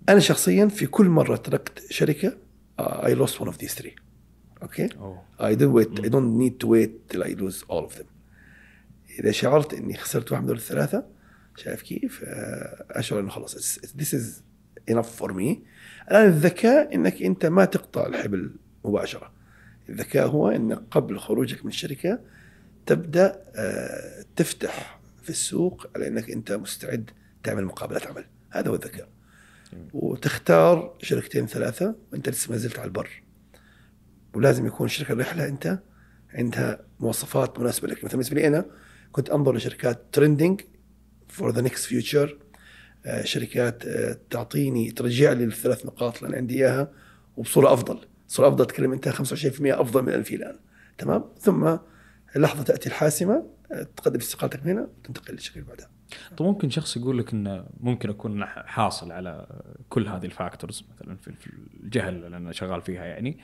أنا 0.09 0.19
شخصيا 0.19 0.67
في 0.67 0.85
كل 0.85 1.05
مرة 1.05 1.35
تركت 1.35 1.91
شركة 1.91 2.37
I 2.81 3.13
lost 3.13 3.39
one 3.39 3.47
of 3.47 3.57
these 3.57 3.73
three. 3.81 3.95
أوكي. 4.61 4.89
I 5.39 5.55
don't 5.55 5.73
wait 5.73 5.99
I 6.05 6.09
don't 6.09 6.37
need 6.37 6.59
to 6.59 6.67
wait 6.67 7.09
till 7.09 7.23
I 7.23 7.33
lose 7.33 7.63
all 7.69 7.85
of 7.89 7.95
them. 7.97 8.05
إذا 9.19 9.31
شعرت 9.31 9.73
إني 9.73 9.97
خسرت 9.97 10.31
واحد 10.31 10.43
من 10.43 10.51
الثلاثة 10.51 11.14
شايف 11.55 11.81
كيف؟ 11.81 12.23
آه، 12.23 12.85
أشعر 12.91 13.19
إنه 13.19 13.29
خلاص 13.29 13.79
this 13.79 14.13
is 14.13 14.41
enough 14.91 15.21
for 15.21 15.29
me. 15.31 15.57
الان 16.11 16.27
الذكاء 16.27 16.95
إنك 16.95 17.21
أنت 17.21 17.45
ما 17.45 17.65
تقطع 17.65 18.07
الحبل 18.07 18.55
مباشرة. 18.85 19.31
الذكاء 19.89 20.27
هو 20.27 20.49
انك 20.49 20.81
قبل 20.91 21.19
خروجك 21.19 21.65
من 21.65 21.71
الشركة 21.71 22.19
تبدأ 22.85 23.41
آه، 23.55 24.25
تفتح 24.35 24.99
في 25.23 25.29
السوق 25.29 25.87
على 25.95 26.07
إنك 26.07 26.31
أنت 26.31 26.51
مستعد 26.51 27.09
تعمل 27.43 27.65
مقابلات 27.65 28.07
عمل. 28.07 28.25
هذا 28.49 28.69
هو 28.69 28.75
الذكاء. 28.75 29.09
وتختار 29.93 30.97
شركتين 31.01 31.45
ثلاثة 31.47 31.95
وأنت 32.11 32.29
لسه 32.29 32.51
ما 32.51 32.57
زلت 32.57 32.79
على 32.79 32.87
البر. 32.87 33.23
ولازم 34.33 34.65
يكون 34.65 34.87
شركة 34.87 35.11
الرحلة 35.11 35.47
أنت 35.47 35.79
عندها 36.33 36.79
مواصفات 36.99 37.59
مناسبة 37.59 37.87
لك. 37.87 37.97
مثلا 37.97 38.11
بالنسبة 38.11 38.35
لي 38.35 38.47
أنا 38.47 38.65
كنت 39.11 39.29
أنظر 39.29 39.55
لشركات 39.55 40.01
trending 40.11 40.61
for 41.35 41.51
the 41.51 41.61
next 41.61 41.85
future 41.85 42.37
شركات 43.23 43.85
آه، 43.85 44.17
تعطيني 44.29 44.91
ترجع 44.91 45.31
لي 45.31 45.43
الثلاث 45.43 45.85
نقاط 45.85 46.17
اللي 46.17 46.27
أنا 46.29 46.37
عندي 46.37 46.55
إياها 46.55 46.91
وبصورة 47.37 47.73
أفضل. 47.73 47.99
صوره 48.27 48.47
أفضل 48.47 48.65
تتكلم 48.65 48.91
أنت 48.93 49.09
25% 49.09 49.13
أفضل 49.61 50.01
من 50.01 50.09
اللي 50.09 50.23
فيه 50.23 50.35
الآن. 50.35 50.55
تمام؟ 50.97 51.23
ثم 51.39 51.77
اللحظه 52.35 52.63
تأتي 52.63 52.89
الحاسمة 52.89 53.45
آه، 53.71 53.83
تقدم 53.97 54.19
استقالتك 54.19 54.65
من 54.65 54.71
هنا 54.71 54.87
وتنتقل 54.97 55.33
للشركه 55.33 55.55
اللي 55.55 55.67
بعدها. 55.67 55.89
طب 56.37 56.45
ممكن 56.45 56.69
شخص 56.69 56.97
يقول 56.97 57.17
لك 57.17 57.33
انه 57.33 57.65
ممكن 57.79 58.09
أكون 58.09 58.45
حاصل 58.45 59.11
على 59.11 59.47
كل 59.89 60.07
هذه 60.07 60.25
ال 60.25 60.32
factors 60.32 60.83
مثلا 60.95 61.17
في 61.17 61.49
الجهه 61.83 62.09
اللي 62.09 62.27
أنا 62.27 62.51
شغال 62.51 62.81
فيها 62.81 63.05
يعني. 63.05 63.37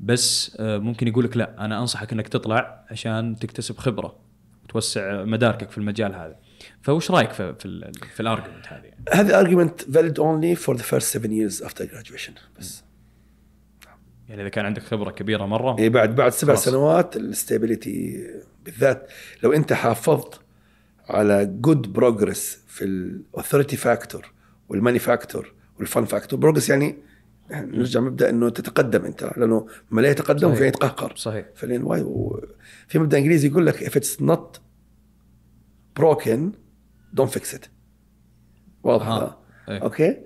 بس 0.00 0.56
آه، 0.60 0.78
ممكن 0.78 1.08
يقول 1.08 1.24
لك 1.24 1.36
لا 1.36 1.64
أنا 1.64 1.80
أنصحك 1.80 2.12
إنك 2.12 2.28
تطلع 2.28 2.84
عشان 2.90 3.36
تكتسب 3.36 3.76
خبرة 3.76 4.18
وتوسع 4.64 5.24
مداركك 5.24 5.70
في 5.70 5.78
المجال 5.78 6.14
هذا. 6.14 6.36
فوش 6.82 7.10
رأيك 7.10 7.30
في 7.32 7.54
في, 7.58 7.64
ال- 7.66 7.92
في 8.14 8.20
ال 8.20 8.25
argument 8.25 8.66
هذه؟ 8.68 8.90
هذا 9.12 9.42
argument 9.44 9.82
valid 9.92 10.14
only 10.18 10.62
for 10.64 10.78
the 10.78 10.84
first 10.84 11.16
seven 11.16 11.30
years 11.30 11.66
after 11.68 11.82
graduation 11.84 12.58
بس 12.58 12.82
يعني 14.28 14.40
إذا 14.42 14.48
كان 14.48 14.64
عندك 14.66 14.82
خبرة 14.82 15.10
كبيرة 15.10 15.46
مرة 15.46 15.74
يعني 15.76 15.88
بعد 15.88 16.14
بعد 16.14 16.32
سبع 16.32 16.52
خلاص. 16.54 16.64
سنوات 16.64 17.16
ال 17.16 17.27
stability 17.27 18.26
بالذات 18.64 19.08
لو 19.42 19.52
أنت 19.52 19.72
حافظت 19.72 20.40
على 21.08 21.46
good 21.46 21.92
progress 21.92 22.58
في 22.66 22.84
ال 22.84 22.93
authority 22.93 23.76
factor 23.76 24.32
وال 24.68 24.77
money 24.77 24.98
factor 24.98 25.52
وال 25.78 25.88
fun 25.88 26.04
factor 26.04 26.38
progress 26.40 26.68
يعني 26.70 26.98
نرجع 27.50 28.00
مبدأ 28.00 28.30
إنه 28.30 28.48
تتقدم 28.48 29.04
أنت 29.04 29.32
لأنه 29.36 29.66
ما 29.90 30.00
لا 30.00 30.10
يتقدم 30.10 30.48
صحيح. 30.48 30.58
في 30.58 30.66
يتقهقر 30.66 31.16
صحيح 31.16 31.46
فلين 31.54 31.82
واي 31.82 32.00
و... 32.02 32.44
في 32.88 32.98
مبدأ 32.98 33.18
إنجليزي 33.18 33.48
يقول 33.48 33.66
لك 33.66 33.76
if 33.76 33.92
it's 34.02 34.20
not 34.24 34.58
broken 36.00 36.40
don't 37.20 37.30
fix 37.38 37.54
it. 37.54 37.68
واضح؟ 38.82 39.06
آه. 39.06 39.18
هذا 39.18 39.36
إيه. 39.68 39.82
okay؟ 39.82 40.16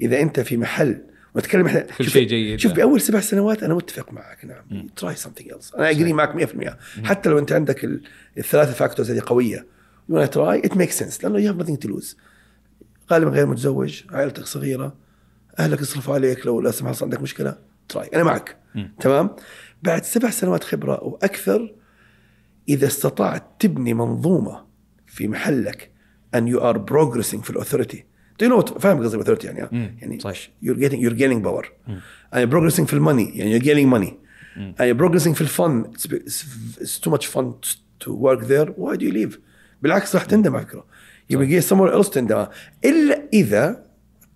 إذا 0.00 0.20
أنت 0.20 0.40
في 0.40 0.56
محل 0.56 1.04
ونتكلم 1.34 1.66
إحنا 1.66 1.80
كل 1.80 2.04
شيء 2.10 2.26
جيد. 2.28 2.58
شوف 2.60 2.72
بأول 2.72 3.00
سبع 3.00 3.20
سنوات 3.20 3.62
أنا 3.62 3.74
متفق 3.74 4.12
معك 4.12 4.44
نعم. 4.44 4.86
try 4.96 5.14
something 5.16 5.44
else. 5.52 5.74
أنا 5.78 5.90
agree 5.90 6.12
معك 6.12 6.48
100% 6.48 6.70
حتى 7.04 7.28
لو 7.28 7.38
أنت 7.38 7.52
عندك 7.52 7.84
ال- 7.84 8.02
الثلاثة 8.38 8.72
factors 8.72 9.10
هذه 9.10 9.22
قوية 9.26 9.66
wanna 10.12 10.26
try 10.28 10.66
it 10.68 10.72
makes 10.74 10.98
sense 11.02 11.24
لأنه 11.24 11.38
you 11.38 11.54
have 11.54 11.66
nothing 11.66 11.76
to 11.86 11.90
lose. 11.92 12.16
غالبا 13.10 13.30
غير 13.30 13.46
متزوج 13.46 14.02
عائلتك 14.10 14.44
صغيرة 14.44 14.96
أهلك 15.58 15.80
يصرفوا 15.80 16.14
عليك 16.14 16.46
لو 16.46 16.60
لا 16.60 16.70
سمح 16.70 16.88
الله 16.90 17.02
عندك 17.02 17.22
مشكلة 17.22 17.58
try 17.88 18.06
أنا 18.14 18.22
معك. 18.22 18.56
تمام؟ 19.00 19.36
بعد 19.82 20.04
سبع 20.04 20.30
سنوات 20.30 20.64
خبرة 20.64 21.04
وأكثر 21.04 21.74
إذا 22.68 22.86
استطعت 22.86 23.44
تبني 23.58 23.94
منظومة 23.94 24.64
في 25.06 25.28
محلك 25.28 25.90
إن 26.34 26.48
you 26.48 26.58
are 26.58 26.78
progressing 26.78 27.42
في 27.42 27.50
ال 27.50 27.55
authority 27.55 28.04
Do 28.42 28.46
you 28.46 28.50
know 28.50 28.62
what 28.62 28.78
فاهم 28.78 29.02
قصدي 29.02 29.24
authority 29.24 29.44
يعني 29.44 29.62
ها؟ 29.62 29.68
يعني 29.72 30.20
صحيح. 30.20 30.50
you're 30.64 30.76
getting 30.78 30.98
you're 31.02 31.18
gaining 31.18 31.42
power 31.48 31.64
and 32.32 32.40
you're 32.40 32.50
progressing 32.52 32.84
في 32.84 32.92
ال 32.92 33.00
money 33.00 33.38
يعني 33.38 33.58
you're 33.60 33.62
gaining 33.64 33.88
money 33.98 34.12
and 34.58 34.84
you're 34.84 34.98
progressing 35.00 35.32
في 35.32 35.40
الفن 35.40 35.84
it's, 35.84 36.04
it's, 36.04 36.44
it's 36.80 36.98
too 37.00 37.10
much 37.10 37.26
fun 37.26 37.44
to, 37.62 37.76
to 38.04 38.10
work 38.12 38.40
there 38.46 38.66
why 38.76 38.96
do 38.96 39.04
you 39.04 39.12
leave 39.12 39.38
بالعكس 39.82 40.14
راح 40.14 40.24
تندم 40.24 40.56
على 40.56 40.66
فكره 40.66 40.84
يبقى 41.30 41.46
جاي 41.46 41.62
somewhere 41.62 42.02
else 42.04 42.10
تندم 42.10 42.46
الا 42.84 43.28
اذا 43.32 43.84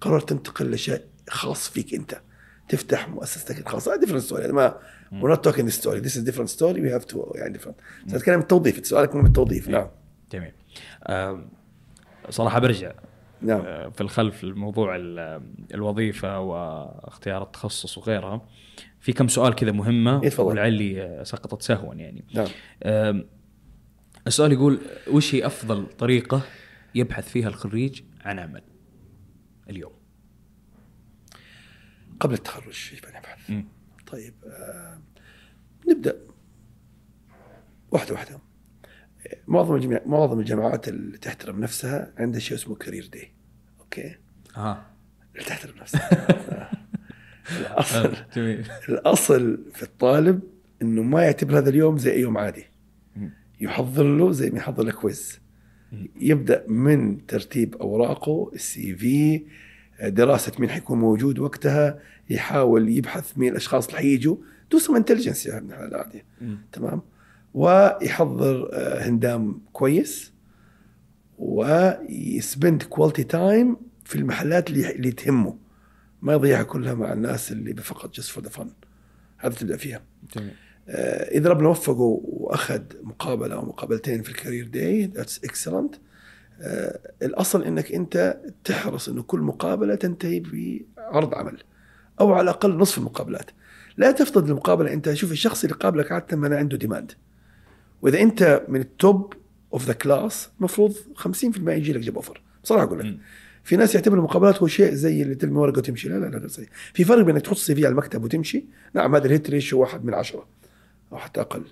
قررت 0.01 0.29
تنتقل 0.29 0.71
لشيء 0.71 1.01
خاص 1.31 1.69
فيك 1.69 1.95
انت 1.95 2.21
تفتح 2.69 3.09
مؤسستك 3.09 3.59
الخاصه 3.59 4.01
different 4.01 4.31
story 4.31 4.41
يعني 4.41 4.53
ما 4.53 4.79
we're 5.13 5.35
not 5.37 5.41
talking 5.51 5.63
this 5.67 5.83
story 5.83 6.01
this 6.01 6.17
is 6.17 6.23
different 6.31 6.49
story 6.59 6.81
we 6.81 6.91
have 6.99 7.13
to 7.15 7.37
يعني 7.37 7.59
different 7.59 8.11
سأتكلم 8.11 8.41
التوظيف 8.41 8.87
سؤالك 8.87 9.15
من 9.15 9.27
التوظيف 9.27 9.69
نعم 9.69 9.89
جميل 10.33 10.53
صراحة 12.31 12.59
برجع. 12.59 12.93
نعم. 13.43 13.61
آه، 13.61 13.89
في 13.89 14.01
الخلف 14.01 14.45
الموضوع 14.45 14.97
ال- 14.97 15.43
الوظيفة 15.75 16.41
واختيار 16.41 17.43
التخصص 17.43 17.99
وغيرها. 17.99 18.47
في 19.01 19.13
كم 19.13 19.29
سؤال 19.29 19.55
كذا 19.55 19.73
مهمة 19.73 20.23
إيه،. 20.23 20.41
ولعلي 20.41 21.21
سقطت 21.25 21.63
سهوا 21.63 21.95
يعني. 21.95 22.25
نعم. 22.35 22.49
السؤال 24.27 24.53
يقول 24.53 24.81
وش 25.11 25.35
هي 25.35 25.47
أفضل 25.47 25.87
طريقة 25.87 26.43
يبحث 26.95 27.29
فيها 27.29 27.49
الخريج 27.49 28.03
عن 28.21 28.39
عمل 28.39 28.63
اليوم؟ 29.71 29.93
قبل 32.21 32.35
التخرج 32.35 32.93
يجب 32.93 33.05
ان 33.05 33.15
يبحث. 33.17 33.53
طيب 34.07 34.35
آه 34.47 34.99
نبدأ. 35.89 36.17
واحدة 37.91 38.13
واحدة. 38.13 38.39
معظم 39.49 39.75
الجامع 39.75 40.01
معظم 40.07 40.41
الجامعات 40.41 40.89
اللي 40.89 41.19
تحترم 41.19 41.61
نفسها 41.61 42.13
عندها 42.19 42.41
شيء 42.41 42.57
اسمه 42.57 42.75
career 42.75 43.09
day 43.13 43.33
okay؟ 43.81 44.17
آه. 44.57 44.87
اللي 45.35 45.45
تحترم 45.45 45.79
نفسها. 45.81 46.71
الاصل 47.61 48.17
جميل. 48.37 48.67
الأصل 48.89 49.65
في 49.75 49.83
الطالب 49.83 50.41
إنه 50.83 51.03
ما 51.03 51.23
يعتبر 51.23 51.59
هذا 51.59 51.71
اليوم 51.71 51.99
زي 51.99 52.13
أي 52.13 52.21
يوم 52.21 52.39
عادي. 52.39 52.65
يحضر 53.61 54.05
له 54.17 54.33
زي 54.33 54.51
ما 54.51 54.59
يحضر 54.59 54.83
له 54.83 54.93
quiz 54.93 55.41
يبدأ 56.21 56.65
من 56.69 57.27
ترتيب 57.27 57.75
أوراقه 57.75 58.51
ال 58.55 58.97
CV 58.97 59.43
دراسة 60.03 60.53
مين 60.59 60.71
حيكون 60.71 60.99
موجود 60.99 61.39
وقتها 61.39 61.99
يحاول 62.31 62.89
يبحث 62.89 63.39
مين 63.39 63.53
الأشخاص 63.53 63.87
اللي 63.87 63.99
حيجوا 63.99 64.37
do 64.71 64.79
some 64.79 64.97
intelligence 64.97 65.47
يا 65.47 65.59
ابن 65.59 65.73
الحلال 65.73 65.95
عادي 65.95 66.25
تمام؟ 66.73 67.03
ويحضر 67.55 68.69
آه، 68.73 69.09
هندام 69.09 69.63
كويس 69.73 70.33
وي 71.39 71.80
spend 71.80 72.83
quality 72.83 73.25
time 73.25 73.77
في 74.05 74.17
المحلات 74.17 74.71
اللي 74.71 74.91
اللي 74.91 75.13
تهمه. 75.13 75.57
ما 76.23 76.33
يضيعها 76.33 76.63
كلها 76.63 76.95
مع 76.95 77.13
الناس 77.13 77.53
اللي 77.53 77.75
فقط 77.75 78.15
just 78.15 78.31
for 78.31 78.45
the 78.45 78.51
fun 78.51 78.71
هذا 79.39 79.55
تبدأ 79.55 79.77
فيها. 79.77 80.03
جميل. 80.37 80.55
آه، 80.89 81.39
إذا 81.39 81.51
ربنا 81.51 81.69
وفقه 81.69 82.21
وأخذ 82.25 82.83
مقابلة 83.03 83.55
أو 83.55 83.65
مقابلتين 83.65 84.23
في 84.23 84.29
ال 84.29 84.35
career 84.35 84.69
day 84.69 85.07
that's 85.07 85.45
excellent 85.45 85.95
الأصل 87.23 87.65
إنك 87.65 87.93
أنت 87.93 88.41
تحرص 88.65 89.09
إنه 89.09 89.23
كل 89.23 89.41
مقابلة 89.41 89.95
تنتهي 89.95 90.41
بعرض 90.97 91.35
عمل 91.35 91.63
أو 92.21 92.33
على 92.33 92.43
الأقل 92.43 92.77
نصف 92.77 92.99
المقابلات. 92.99 93.51
لا 93.97 94.11
تفترض 94.11 94.49
المقابلة 94.49 94.93
أنت 94.93 95.13
شوف 95.13 95.33
الشخص 95.33 95.65
اللي 95.65 95.77
قابلك 95.77 96.13
عادة 96.13 96.37
ما 96.37 96.57
عنده 96.57 96.77
demand 96.77 97.13
وإذا 98.03 98.21
أنت 98.21 98.65
من 98.69 98.81
ال 98.81 98.94
top 98.94 99.35
of 99.73 99.87
the 99.87 99.93
class 99.93 100.51
المفروض 100.59 100.95
50% 101.19 101.69
يجي 101.69 101.93
لك 101.93 102.01
job 102.01 102.17
offer 102.17 102.43
بصراحة 102.65 102.85
أقول 102.85 102.99
لك. 102.99 103.17
في 103.65 103.77
ناس 103.77 103.95
يعتبر 103.95 104.19
المقابلات 104.19 104.59
هو 104.59 104.67
شيء 104.67 104.95
زي 104.95 105.23
اللي 105.23 105.35
ترمي 105.35 105.59
ورقة 105.59 105.79
وتمشي. 105.79 106.09
لا 106.09 106.15
لا 106.15 106.37
لا 106.37 106.49
صحيح 106.49 106.69
في 106.95 107.05
فرق 107.05 107.23
بين 107.23 107.35
إنك 107.35 107.45
تحط 107.45 107.57
CV 107.57 107.87
على 107.87 107.93
المكتب 107.93 108.25
وتمشي. 108.25 108.65
نعم 108.95 109.15
هذا 109.15 109.27
ال 109.27 109.33
hit 109.33 109.51
ratio 109.51 109.81
واحد 109.81 110.05
من 110.05 110.15
عشرة 110.15 110.47
أو 111.13 111.19
حتى 111.19 111.41
أقل. 111.41 111.65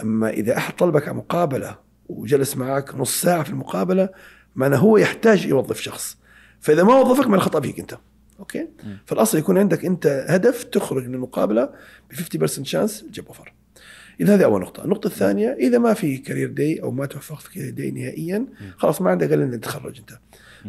أما 0.00 0.30
إذا 0.30 0.56
أحد 0.56 0.76
طلبك 0.76 1.08
على 1.08 1.16
مقابلة 1.16 1.78
وجلس 2.08 2.56
معك 2.56 2.94
نص 2.94 3.20
ساعة 3.20 3.42
في 3.42 3.50
المقابلة 3.50 4.08
معناه 4.56 4.78
هو 4.78 4.96
يحتاج 4.96 5.46
يوظف 5.46 5.80
شخص. 5.80 6.16
فإذا 6.60 6.84
ما 6.84 7.00
وظفك 7.00 7.26
ما 7.26 7.36
الخطأ 7.36 7.60
فيك 7.60 7.80
أنت. 7.80 7.98
okay؟ 8.38 8.68
فالأصل 9.06 9.38
يكون 9.38 9.58
عندك 9.58 9.84
أنت 9.84 10.26
هدف 10.28 10.64
تخرج 10.64 11.08
من 11.08 11.14
المقابلة 11.14 11.64
ب 12.10 12.14
50% 12.14 12.62
chance 12.62 13.04
job 13.10 13.26
offer 13.26 13.52
إذا 14.20 14.34
هذه 14.34 14.44
أول 14.44 14.60
نقطة، 14.60 14.84
النقطة 14.84 15.06
الثانية 15.06 15.52
إذا 15.52 15.78
ما 15.78 15.94
في 15.94 16.18
career 16.18 16.50
day 16.50 16.82
أو 16.82 16.90
ما 16.90 17.06
توفقت 17.06 17.42
في 17.42 17.54
career 17.54 17.70
day 17.70 17.90
نهائيا 17.90 18.46
خلاص 18.76 19.02
ما 19.02 19.10
عندك 19.10 19.32
إلا 19.32 19.44
إنك 19.44 19.60
تتخرج 19.60 19.98
أنت. 19.98 20.18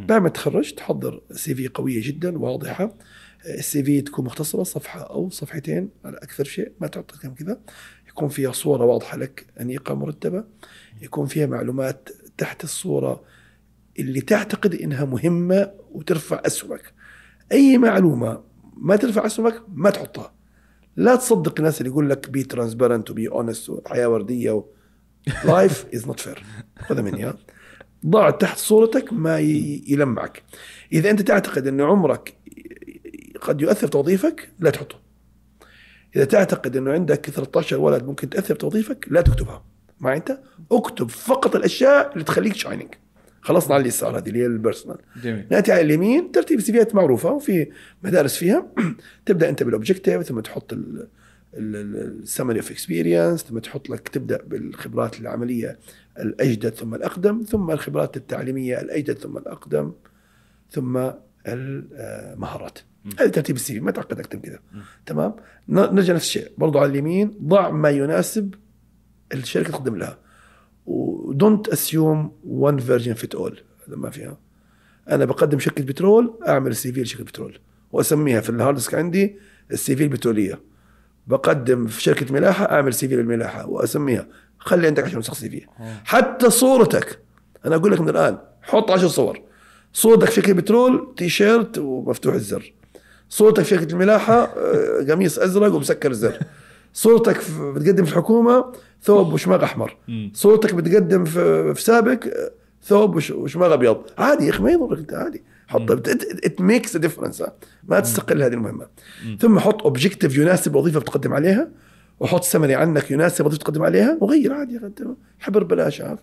بعد 0.10 0.22
ما 0.22 0.30
تتخرج 0.30 0.74
تحضر 0.74 1.22
CV 1.32 1.68
قوية 1.68 2.02
جدا 2.08 2.38
واضحة. 2.38 2.96
ال 3.46 3.84
CV 3.84 4.02
تكون 4.02 4.26
مختصرة 4.26 4.64
صفحة 4.64 5.02
أو 5.02 5.30
صفحتين 5.30 5.90
على 6.06 6.18
أكثر 6.18 6.44
شيء 6.44 6.72
ما 6.82 6.88
تحط 6.88 7.12
كم 7.12 7.34
كذا. 7.34 7.60
يكون 8.08 8.30
فيها 8.30 8.52
صورة 8.52 8.86
واضحة 8.86 9.18
لك 9.18 9.46
أنيقة 9.62 9.94
مرتبة. 9.94 10.44
يكون 11.02 11.26
فيها 11.26 11.46
معلومات 11.46 12.10
تحت 12.38 12.64
الصورة 12.64 13.24
اللي 14.00 14.22
تعتقد 14.22 14.76
إنها 14.76 15.06
مهمة 15.06 15.72
وترفع 15.92 16.42
أسهمك. 16.46 16.94
أي 17.52 17.78
معلومة 17.78 18.44
ما 18.78 18.96
ترفع 18.96 19.26
أسهمك 19.26 19.62
ما 19.74 19.90
تحطها. 19.90 20.37
لا 20.98 21.16
تصدق 21.16 21.54
الناس 21.58 21.82
اللي 21.82 21.90
يقول 21.90 22.10
لك 22.10 22.30
be 22.30 22.44
transparent 22.44 23.12
و 23.12 23.18
be 23.18 23.30
honest 23.30 23.70
وحياة 23.70 24.10
وردية 24.10 24.52
و... 24.52 24.66
life 25.46 25.86
is 25.94 26.08
not 26.08 26.20
fair 26.20 26.44
خذها 26.80 27.02
مني 27.02 27.34
ضع 28.06 28.30
تحت 28.30 28.58
صورتك 28.58 29.14
ما 29.14 29.40
يلمعك. 29.40 30.44
إذا 30.92 31.10
أنت 31.10 31.22
تعتقد 31.22 31.68
أن 31.68 31.82
عمرك 31.82 32.38
قد 33.42 33.62
يؤثر 33.62 33.88
توظيفك 33.88 34.50
لا 34.60 34.70
تحطه. 34.70 34.96
إذا 36.16 36.26
تعتقد 36.26 36.78
أنه 36.78 36.92
عندك 36.92 37.30
13 37.30 37.78
ولد 37.78 38.04
ممكن 38.04 38.30
تاثر 38.30 38.56
توظيفك 38.56 39.06
لا 39.10 39.22
تكتبها. 39.22 39.66
ما 40.00 40.16
أنت 40.16 40.40
أكتب 40.72 41.10
فقط 41.10 41.56
الأشياء 41.56 42.14
اللي 42.14 42.24
تخليك 42.24 42.56
shining 42.56 42.94
خلصنا 43.48 43.74
على 43.74 43.82
اليسار 43.82 44.18
هذه 44.18 44.28
اللي 44.28 44.40
هي 44.40 44.46
ال 44.46 44.51
personal 44.51 44.98
جميل. 45.24 45.46
ناتي 45.52 45.72
على 45.72 45.82
اليمين 45.82 46.32
ترتيب 46.32 46.60
CVيات 46.60 46.96
معروفة 46.96 47.32
وفي 47.32 47.72
مدارس 48.04 48.38
فيها. 48.38 48.68
تبدأ 49.26 49.50
أنت 49.50 49.64
بال 49.64 49.74
objective 49.74 50.22
ثم 50.22 50.40
تحط 50.40 50.74
ال 51.54 51.67
summary 51.67 52.60
of 52.60 52.72
experience 52.72 53.44
ثم 53.44 53.60
تحط 53.60 53.90
لك 53.90 54.08
تبدأ 54.08 54.42
بالخبرات 54.48 55.20
العملية 55.20 55.80
الأجدد 56.20 56.70
ثم 56.70 56.96
الأقدم 56.96 57.44
ثم 57.44 57.72
الخبرات 57.72 58.18
التعليمية 58.18 58.82
الأجدد 58.82 59.18
ثم 59.18 59.38
الأقدم 59.38 59.92
ثم 60.72 61.10
المهارات. 61.48 62.80
هذا 63.20 63.30
ترتيب 63.30 63.56
ال 63.56 63.74
CV 63.74 63.80
ما 63.80 63.92
تعقد 63.92 64.20
أكثر 64.20 64.38
من 64.38 64.42
كذا 64.42 64.60
تمام؟ 65.06 65.36
نرجع 65.70 66.14
نفس 66.14 66.26
الشيء. 66.26 66.52
برضو 66.58 66.80
على 66.80 66.92
اليمين 66.92 67.38
ضع 67.42 67.70
ما 67.70 67.90
يناسب 67.90 68.54
الشركة 69.34 69.72
تقدم 69.72 69.96
لها. 69.96 70.27
و 70.88 71.01
don't 71.01 71.68
assume 71.68 72.32
one 72.48 72.78
version 72.78 73.14
fit 73.14 73.36
all 73.36 73.60
هذا 73.88 73.96
ما 73.98 74.10
فيها. 74.10 74.38
أنا 75.10 75.26
بقدم 75.26 75.60
شركة 75.60 75.84
بترول 75.84 76.40
أعمل 76.48 76.76
CV 76.76 77.02
لشركة 77.02 77.24
بترول. 77.24 77.60
وأسميها 77.92 78.42
في 78.42 78.50
ال 78.50 78.55
hard 78.55 78.76
disk 78.76 78.96
عندي 78.96 79.38
ال 79.72 79.96
CV 79.96 80.04
البترولية. 80.04 80.62
بقدم 81.28 81.88
في 81.88 82.02
شركة 82.02 82.34
ملاحة 82.34 82.72
أعمل 82.72 82.94
CV 82.94 83.16
للملاحة. 83.16 83.68
وأسميها. 83.70 84.28
خلي 84.60 84.88
عندك 84.88 85.04
10 85.04 85.20
نسخ 85.20 85.34
CV 85.34 85.66
حتى 86.06 86.50
صورتك. 86.50 87.20
أنا 87.66 87.76
أقول 87.76 87.92
لك 87.92 88.02
من 88.02 88.10
الآن 88.10 88.38
حط 88.62 88.92
10 88.92 89.08
صور. 89.08 89.42
صورتك 89.94 90.26
في 90.30 90.36
شركة 90.36 90.54
بترول 90.54 91.14
تي 91.18 91.30
شيرت 91.30 91.78
ومفتوح 91.78 92.34
الزر. 92.34 92.74
صورتك 93.30 93.64
في 93.64 93.70
شركة 93.70 93.92
الملاحة 93.92 94.44
آه، 94.44 95.06
قميص 95.10 95.40
أزرق 95.40 95.74
ومسكر 95.74 96.12
الزر 96.12 96.40
صورتك 96.94 97.40
في 97.42 97.74
بتقدم 97.76 98.04
في 98.06 98.12
الحكومة 98.12 98.66
ثوب 99.04 99.34
وشماغ 99.34 99.64
أحمر. 99.64 99.98
صورتك 100.34 100.74
بتقدم 100.76 101.26
في, 101.26 101.74
في 101.76 101.82
سابق 101.82 102.24
ثوب 102.84 103.16
وش- 103.16 103.32
وشماغ 103.32 103.74
أبيض. 103.74 104.02
عادي 104.18 104.46
يا 104.46 104.50
أخي 104.50 104.64
ما 104.64 104.72
يضرك. 104.72 104.98
أنت 105.00 105.14
عادي. 105.14 105.44
حط 105.68 105.92
ات 105.92 106.62
ميكس 106.62 106.98
ديفرنس 106.98 107.44
ما 107.88 108.00
تستقل 108.00 108.44
هذه 108.44 108.54
المهمة. 108.54 108.88
ثم 109.40 109.60
حط 109.60 109.84
اوبجيكتيف 109.84 110.38
يناسب 110.38 110.76
وظيفة 110.76 111.00
بتقدم 111.00 111.34
عليها 111.34 111.70
وحط 112.20 112.44
سمري 112.44 112.76
عنك 112.76 113.12
يناسب 113.12 113.46
وظيفة 113.46 113.62
تقدم 113.64 113.84
عليها 113.84 114.18
وغير. 114.22 114.54
عادي 114.54 114.80
حبر 115.40 115.64
بلاش 115.64 116.02
عارف 116.02 116.20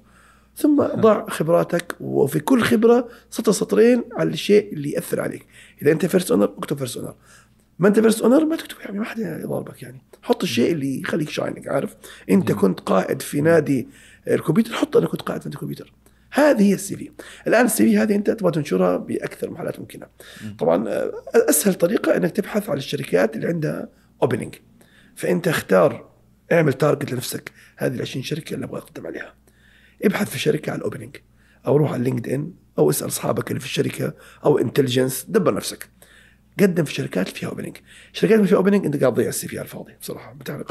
ثم 0.57 0.83
ضع 1.01 1.29
خبراتك 1.29 1.95
وفي 2.01 2.41
كل 2.41 2.63
خبرة 2.63 3.09
سطر 3.31 3.53
سطرين 3.53 4.05
على 4.13 4.29
الشيء 4.31 4.73
اللي 4.73 4.91
يأثر 4.91 5.21
عليك. 5.21 5.47
إذا 5.83 5.93
أنت 5.93 6.07
first 6.07 6.31
honor 6.31 6.45
اكتب 6.59 6.77
first 6.79 6.97
honor 6.97 7.15
ما 7.79 7.89
انت 7.89 8.01
first 8.01 8.23
honor 8.23 8.45
ما 8.45 8.57
تكتب 8.57 8.77
يعني 8.81 8.99
ما 8.99 9.05
حد 9.05 9.19
يضربك 9.19 9.83
يعني. 9.83 10.03
حط 10.23 10.43
الشيء 10.43 10.73
اللي 10.73 11.01
يخليك 11.01 11.31
shining 11.31 11.69
عارف؟ 11.69 11.97
أنت 12.31 12.53
كنت 12.53 12.81
قائد 12.81 13.23
في 13.23 13.41
نادي 13.41 13.89
الكمبيوتر 14.29 14.75
حط 14.75 14.97
أنا 14.97 15.07
كنت 15.07 15.23
قائد 15.23 15.41
في 15.41 15.49
نادي 15.49 15.57
الكمبيوتر. 15.57 15.93
هذه 16.33 16.63
هي 16.63 16.75
ال 16.75 16.97
CV. 16.97 17.11
الآن 17.47 17.65
ال 17.65 17.85
CV 17.85 17.99
هذه 17.99 18.15
أنت 18.15 18.31
تبغى 18.31 18.53
تنشرها 18.53 18.97
بأكثر 18.97 19.51
محلات 19.51 19.81
ممكنة. 19.81 20.07
طبعا 20.59 21.11
أسهل 21.35 21.75
طريقة 21.75 22.17
أنك 22.17 22.31
تبحث 22.31 22.71
عن 22.71 22.77
الشركات 22.77 23.37
اللي 23.37 23.47
عندها 23.47 23.89
opening 24.23 24.55
فأنت 25.17 25.49
اختار 25.49 26.11
اعمل 26.53 26.73
target 26.73 27.13
لنفسك. 27.13 27.53
هذه 27.77 27.95
ال 27.95 28.03
20 28.03 28.25
شركة 28.25 28.55
اللي 28.55 28.67
أبغى 28.67 28.79
أقدم 28.79 29.07
عليها. 29.07 29.35
ابحث 30.05 30.31
في 30.31 30.39
شركة 30.39 30.71
على 30.71 30.79
ال 30.79 30.84
opening 30.84 31.17
أو 31.67 31.77
روح 31.77 31.93
على 31.93 32.05
لينكد 32.05 32.29
ان 32.29 32.53
أو 32.79 32.91
اسأل 32.91 33.07
أصحابك 33.07 33.51
اللي 33.51 33.61
في 33.61 33.67
الشركة 33.67 34.15
أو 34.45 34.59
intelligence 34.59 35.27
دبر 35.29 35.55
نفسك. 35.55 35.89
قدم 36.61 36.85
في 36.85 36.95
شركات 36.95 37.29
فيها 37.29 37.49
opening 37.49 37.77
الشركات 38.15 38.37
اللي 38.37 38.49
فيها 38.49 38.57
opening 38.57 38.85
انت 38.85 39.01
قاعد 39.01 39.15
تضيع 39.15 39.29
ال 39.29 39.49
CV 39.49 39.59
على 39.59 39.65
الفاضي 39.65 39.93
بصراحة 40.01 40.33
بتعرف 40.33 40.67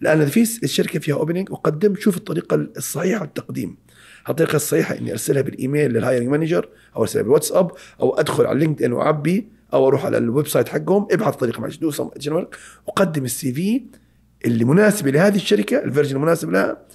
لأن 0.00 0.20
اذا 0.20 0.30
في 0.30 0.62
الشركة 0.62 0.98
فيها 0.98 1.14
opening 1.14 1.50
وقدم 1.50 1.94
شوف 1.94 2.16
الطريقة 2.16 2.54
الصحيحة 2.54 3.24
للتقديم. 3.24 3.76
الطريقة 4.28 4.56
الصحيحة 4.56 4.98
إني 4.98 5.12
أرسلها 5.12 5.42
بالإيميل 5.42 5.90
لل 5.90 5.99
hiring 5.99 6.28
manager 6.28 6.68
أو 6.96 7.02
أرسلها 7.02 7.22
بالواتساب 7.22 7.70
أو 8.00 8.14
أدخل 8.14 8.46
على 8.46 8.58
LinkedIn 8.58 8.92
وأعبي 8.92 9.48
أو 9.72 9.88
أروح 9.88 10.06
على 10.06 10.18
ال 10.18 10.46
website 10.46 10.68
حقهم 10.68 11.08
ابحث 11.12 11.36
طريقة 11.36 11.60
معلش 11.60 11.76
دوس 11.76 12.02
وقدم 12.86 13.24
ال 13.24 13.52
CV 13.52 13.82
اللي 14.44 14.64
مناسب 14.64 15.08
لهذه 15.08 15.36
الشركة 15.36 15.84
ال 15.84 15.88
version 15.88 16.16
المناسب 16.16 16.50
لها 16.50 16.86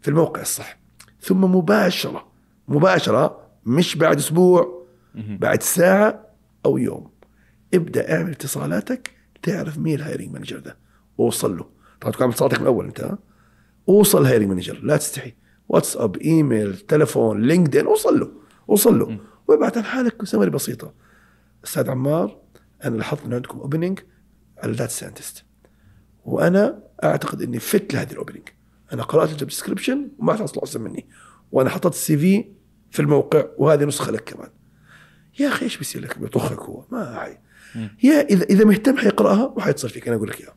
في 0.00 0.08
الموقع 0.08 0.42
الصح. 0.42 0.78
ثم 1.20 1.44
مباشرة 1.44 2.26
مباشرة 2.68 3.40
مش 3.66 3.96
بعد 3.96 4.16
أسبوع 4.16 4.86
بعد 5.14 5.62
ساعة 5.62 6.26
أو 6.66 6.78
يوم. 6.78 7.10
ابدأ 7.74 8.16
اعمل 8.16 8.30
اتصالاتك 8.30 9.10
تعرف 9.42 9.78
مين 9.78 9.94
ال 9.94 9.99
hiring 9.99 10.32
manager 10.32 10.58
ده. 10.58 10.76
أوصل 11.20 11.56
له. 11.56 11.68
طبعا 12.00 12.12
تكون 12.12 12.28
اتصالاتك 12.28 12.58
من 12.58 12.62
الأول 12.62 12.86
أنت 12.86 13.00
ها؟ 13.00 13.18
أوصل 13.88 14.20
ال 14.20 14.24
hiring 14.24 14.48
manager 14.48 14.80
لا 14.82 14.96
تستحي. 14.96 15.34
واتساب 15.68 16.16
إيميل 16.16 16.76
تلفون 16.76 17.42
LinkedIn 17.42 17.86
أوصل 17.86 18.20
له. 18.20 18.30
أوصل 18.70 18.98
له. 18.98 19.18
وابعث 19.48 19.76
عن 19.76 19.84
حالك 19.84 20.24
سمري 20.24 20.50
بسيطة. 20.50 20.94
أستاذ 21.64 21.90
عمار 21.90 22.36
أنا 22.84 22.96
لاحظت 22.96 23.24
انه 23.24 23.36
عندكم 23.36 23.58
opening 23.58 24.00
على 24.58 24.72
ال 24.72 24.76
data 24.76 24.92
scientist 24.92 25.44
وأنا 26.24 26.82
أعتقد 27.04 27.42
إني 27.42 27.58
fit 27.58 27.94
لهذه 27.94 28.12
ال 28.12 28.16
opening 28.16 28.48
أنا 28.92 29.02
قرأت 29.02 29.30
ال 29.32 29.36
job 29.36 29.48
description 29.48 30.08
وما 30.18 30.34
حصل 30.34 30.60
احسن 30.60 30.80
مني. 30.80 31.06
وأنا 31.52 31.70
حطيت 31.70 31.92
ال 31.92 32.16
CV 32.16 32.44
في 32.90 33.02
الموقع 33.02 33.44
وهذه 33.58 33.84
نسخة 33.84 34.12
لك 34.12 34.24
كمان. 34.24 34.50
يا 35.40 35.48
أخي 35.48 35.64
إيش 35.64 35.78
بيصير 35.78 36.02
لك؟ 36.02 36.18
بيطخك 36.18 36.60
هو. 36.60 36.84
ما 36.90 37.20
حي 37.20 37.38
يا 38.02 38.20
إذا 38.20 38.44
إذا 38.44 38.64
مهتم 38.64 38.96
حيقرأها 38.96 39.52
وحيتصل 39.56 39.88
فيك 39.88 40.08
أنا 40.08 40.16
أقول 40.16 40.28
لك 40.28 40.40
إياها. 40.40 40.54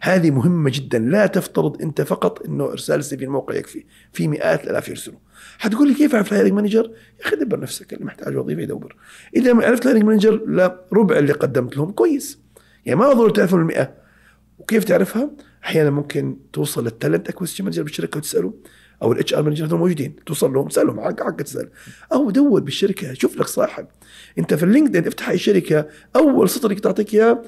هذه 0.00 0.30
مهمة 0.30 0.70
جدا. 0.74 0.98
لا 0.98 1.26
تفترض 1.26 1.82
أنت 1.82 2.02
فقط 2.02 2.46
إنه 2.46 2.64
إرسال 2.64 2.98
ال 2.98 3.04
CV 3.04 3.16
في 3.16 3.24
الموقع 3.24 3.54
يكفي. 3.54 3.84
في 4.12 4.28
مئات 4.28 4.64
الألاف 4.64 4.88
يرسلوا 4.88 5.18
حتقول 5.58 5.88
لي 5.88 5.94
كيف 5.94 6.14
اعرف 6.14 6.32
ال 6.32 6.35
hiring 6.35 6.52
manager 6.52 6.84
يا 7.20 7.26
أخي 7.26 7.36
دبر 7.36 7.60
نفسك 7.60 7.92
اللي 7.92 8.04
محتاج 8.04 8.36
وظيفة 8.36 8.62
يدور 8.62 8.96
إذا 9.36 9.54
عرفت 9.54 9.82
ال 9.82 9.85
hiring 9.85 10.04
manager 10.04 10.44
لربع 10.46 11.18
اللي 11.18 11.32
قدمت 11.32 11.76
لهم. 11.76 11.90
كويس. 11.90 12.38
يعني 12.86 13.00
ما 13.00 13.12
ضروري 13.12 13.32
تعرفهم 13.32 13.60
المئة. 13.60 13.94
وكيف 14.58 14.84
تعرفها؟ 14.84 15.30
أحيانا 15.64 15.90
ممكن 15.90 16.36
توصل 16.52 16.84
لل 16.84 16.95
talent 16.95 17.28
acquisition 17.28 17.64
manager 17.64 17.82
بالشركة 17.82 18.18
وتسأله. 18.18 18.54
أو 19.02 19.12
ال 19.12 19.34
HR 19.34 19.42
manager 19.42 19.76
موجودين. 19.76 20.16
توصل 20.26 20.52
لهم 20.52 20.68
تسالهم 20.68 21.00
حق 21.00 21.22
حق 21.22 21.36
تسأل. 21.36 21.68
أو 22.12 22.30
دور 22.30 22.60
بالشركة 22.60 23.12
شوف 23.12 23.36
لك 23.36 23.46
صاحب. 23.46 23.86
أنت 24.38 24.54
في 24.54 24.62
ال 24.62 24.67
LinkedIn 24.67 25.06
افتح 25.06 25.28
أي 25.28 25.38
شركة 25.38 25.86
أول 26.16 26.48
سطر 26.48 26.74
تعطيك 26.74 27.14
إياه 27.14 27.42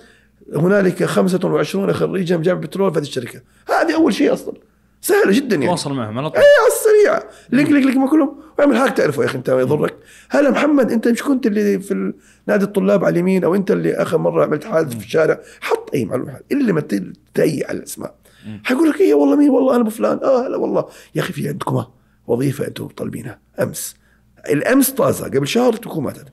هنالك 0.54 1.04
25 1.04 1.92
خريجا 1.92 2.36
من 2.36 2.42
جامعه 2.42 2.60
بترول 2.60 2.92
في 2.92 2.98
هذه 2.98 3.02
الشركة. 3.02 3.40
هذه 3.68 3.94
أول 3.94 4.14
شيء 4.14 4.32
أصلا. 4.32 4.54
سهلة 5.00 5.32
جدا 5.32 5.56
يعني. 5.56 5.66
تواصل 5.66 5.92
معهم 5.92 6.18
على 6.18 6.30
طول. 6.30 6.38
اي 6.38 6.44
على 6.44 6.72
السريع. 6.72 7.30
link 7.50 7.70
link 7.70 7.84
link 7.86 7.96
ما 7.96 8.10
كلهم. 8.10 8.36
واعمل 8.58 8.76
هاك 8.76 8.96
تعرفه 8.96 9.22
يا 9.22 9.26
أخي 9.28 9.38
أنت 9.38 9.50
ما 9.50 9.60
يضرك. 9.60 9.94
هلا 10.30 10.50
محمد 10.50 10.92
أنت 10.92 11.08
مش 11.08 11.22
كنت 11.22 11.46
اللي 11.46 11.78
في 11.80 12.12
نادي 12.46 12.64
الطلاب 12.64 13.04
على 13.04 13.12
اليمين 13.12 13.44
أو 13.44 13.54
أنت 13.54 13.70
اللي 13.70 13.94
آخر 13.94 14.18
مرة 14.18 14.44
عملت 14.44 14.64
حادث 14.64 14.96
في 14.96 15.04
الشارع؟ 15.04 15.40
حط 15.60 15.90
أي 15.94 16.04
معلومة 16.04 16.40
إلا 16.52 16.72
ما 16.72 16.82
تهيئ 17.34 17.68
على 17.68 17.78
الأسماء. 17.78 18.14
حيقول 18.64 18.90
لك 18.90 19.00
إيه 19.00 19.14
والله 19.14 19.36
مين 19.36 19.50
والله 19.50 19.74
أنا 19.74 19.82
ابو 19.82 19.90
فلان 19.90 20.18
آه 20.22 20.48
لا 20.48 20.56
والله. 20.56 20.88
يا 21.14 21.20
أخي 21.20 21.32
في 21.32 21.48
عندكم 21.48 21.84
وظيفة 22.26 22.66
أنتم 22.66 22.86
طالبينها. 22.86 23.40
أمس. 23.60 23.96
الأمس 24.48 24.90
طازة. 24.90 25.24
قبل 25.24 25.48
شهر 25.48 25.72
تكون 25.72 26.04
ماتت. 26.04 26.32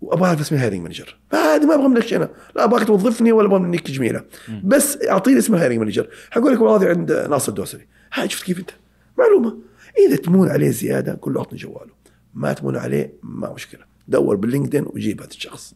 وأبغى 0.00 0.28
أعرف 0.28 0.40
اسم 0.40 0.54
ال 0.54 0.58
hiring 0.58 0.82
manager 0.82 1.18
هذه 1.32 1.66
ما 1.66 1.74
أبغى 1.74 1.88
منك 1.88 2.06
شيء 2.06 2.18
أنا. 2.18 2.30
لا 2.56 2.64
أبغاك 2.64 2.86
توظفني 2.86 3.32
ولا 3.32 3.46
أبغى 3.46 3.58
منك 3.58 3.90
جميله 3.90 4.24
بس 4.64 4.98
أعطيني 5.08 5.38
اسم 5.38 5.54
ال 5.54 5.57
hiring 5.57 5.78
manager 5.78 6.08
حقول 6.30 6.52
لك 6.52 6.60
والله 6.60 6.76
هذه 6.76 6.88
عند 6.88 7.12
ناصر 7.12 7.48
الدوسري. 7.48 7.86
هاي 8.12 8.28
شفت 8.28 8.44
كيف 8.44 8.58
أنت؟ 8.58 8.70
معلومة. 9.18 9.58
إذا 10.06 10.16
تمون 10.16 10.48
عليه 10.48 10.70
زيادة 10.70 11.18
قول 11.22 11.34
له 11.34 11.40
اعطني 11.40 11.58
جواله. 11.58 11.92
ما 12.34 12.52
تمون 12.52 12.76
عليه 12.76 13.14
ما 13.22 13.52
مشكلة. 13.52 13.80
دور 14.08 14.36
بال 14.36 14.46
LinkedIn 14.46 14.84
وجيب 14.86 15.20
هذا 15.20 15.30
الشخص. 15.30 15.74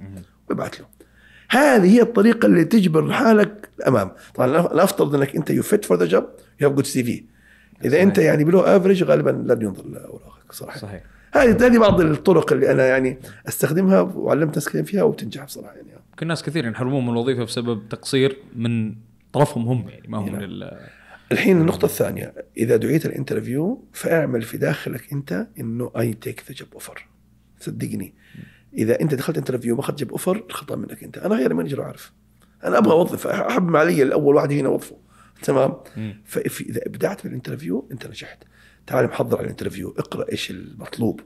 وابعث 0.51 0.81
له. 0.81 0.87
هذه 1.55 1.97
هي 1.97 2.03
الطريقة 2.03 2.47
اللي 2.47 2.65
تجبر 2.65 3.13
حالك 3.13 3.69
الامام 3.79 4.11
طبعا 4.35 4.83
نفترض 4.83 5.15
أنك 5.15 5.37
أنت 5.37 5.51
you 5.51 5.63
fit 5.63 5.85
for 5.85 5.99
the 5.99 6.07
job 6.07 6.25
you 6.61 6.69
have 6.69 6.77
good 6.77 6.87
CV 6.87 7.25
إذا 7.85 7.91
صحيح. 7.91 8.03
انت 8.03 8.19
يعني 8.19 8.45
below 8.45 8.61
average 8.61 9.03
غالبا 9.03 9.31
لن 9.31 9.63
ينظر 9.63 9.87
لاوراقك 9.87 10.53
صراحة 10.53 10.79
صحيح. 10.79 11.03
هذه 11.35 11.67
هذه 11.67 11.79
بعض 11.79 12.01
الطرق 12.01 12.53
اللي 12.53 12.73
أنا 12.73 12.87
يعني 12.87 13.19
أستخدمها 13.49 14.01
وعلمت 14.01 14.55
ناس 14.55 14.69
كثير 14.69 14.85
فيها 14.85 15.03
وبتنجح 15.03 15.45
بصراحة 15.45 15.75
يعني. 15.75 15.89
يمكن 16.11 16.27
ناس 16.27 16.43
كثير 16.43 16.67
ينحرمون 16.67 17.05
من 17.07 17.13
الوظيفة 17.13 17.45
بسبب 17.45 17.89
تقصير 17.89 18.39
من 18.57 18.95
طرفهم 19.33 19.69
هم 19.69 19.89
يعني 19.89 20.09
ما 20.09 20.19
هو 20.19 20.23
من 20.23 20.43
ال 20.43 20.79
الحين 21.33 21.61
النقطة 21.61 21.87
الثانية 21.87 22.35
إذا 22.57 22.77
دعيت 22.77 23.07
ال 23.07 23.15
interview 23.15 23.85
فاعمل 23.93 24.43
في 24.43 24.59
داخلك 24.59 25.13
أنت 25.13 25.47
إنه 25.61 25.91
I 25.99 26.13
take 26.13 26.43
the 26.49 26.55
job 26.55 26.69
offer 26.75 27.07
صدقني. 27.61 28.15
إذا 28.79 29.01
أنت 29.01 29.15
دخلت 29.15 29.39
interview 29.39 29.75
ما 29.75 29.81
أخذت 29.81 29.99
job 29.99 30.11
offer 30.11 30.45
الخطأ 30.51 30.77
منك 30.77 31.05
أنت. 31.05 31.19
أنا 31.19 31.35
hiring 31.35 31.55
manager 31.55 31.83
أعرف 31.83 32.13
أنا 32.65 32.79
أبغى 32.79 32.93
أوظف. 32.93 33.27
أحب 33.27 33.77
علي 33.77 34.03
الأول 34.03 34.35
واحد 34.35 34.53
هنا 34.53 34.69
أوظفه. 34.69 34.97
تمام؟ 35.43 35.75
فإذا 36.25 36.81
إبدعت 36.87 37.21
في 37.21 37.29
ال 37.29 37.35
interview 37.35 37.89
أنت 37.93 38.07
نجحت. 38.07 38.39
تعال 38.87 39.07
محضر 39.07 39.37
على 39.37 39.45
ال 39.45 39.50
interview 39.50 39.95
اقرأ 39.99 40.33
إيش 40.33 40.51
المطلوب. 40.51 41.21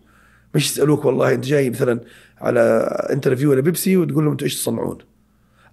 مش 0.54 0.66
يسألوك 0.70 1.04
والله 1.04 1.34
أنت 1.34 1.44
جاي 1.44 1.70
مثلا 1.70 2.00
على 2.38 2.60
interview 3.12 3.54
لبيبسي 3.54 3.96
وتقول 3.96 4.24
لهم 4.24 4.32
أنتم 4.32 4.44
إيش 4.44 4.54
تصنعون؟ 4.54 4.98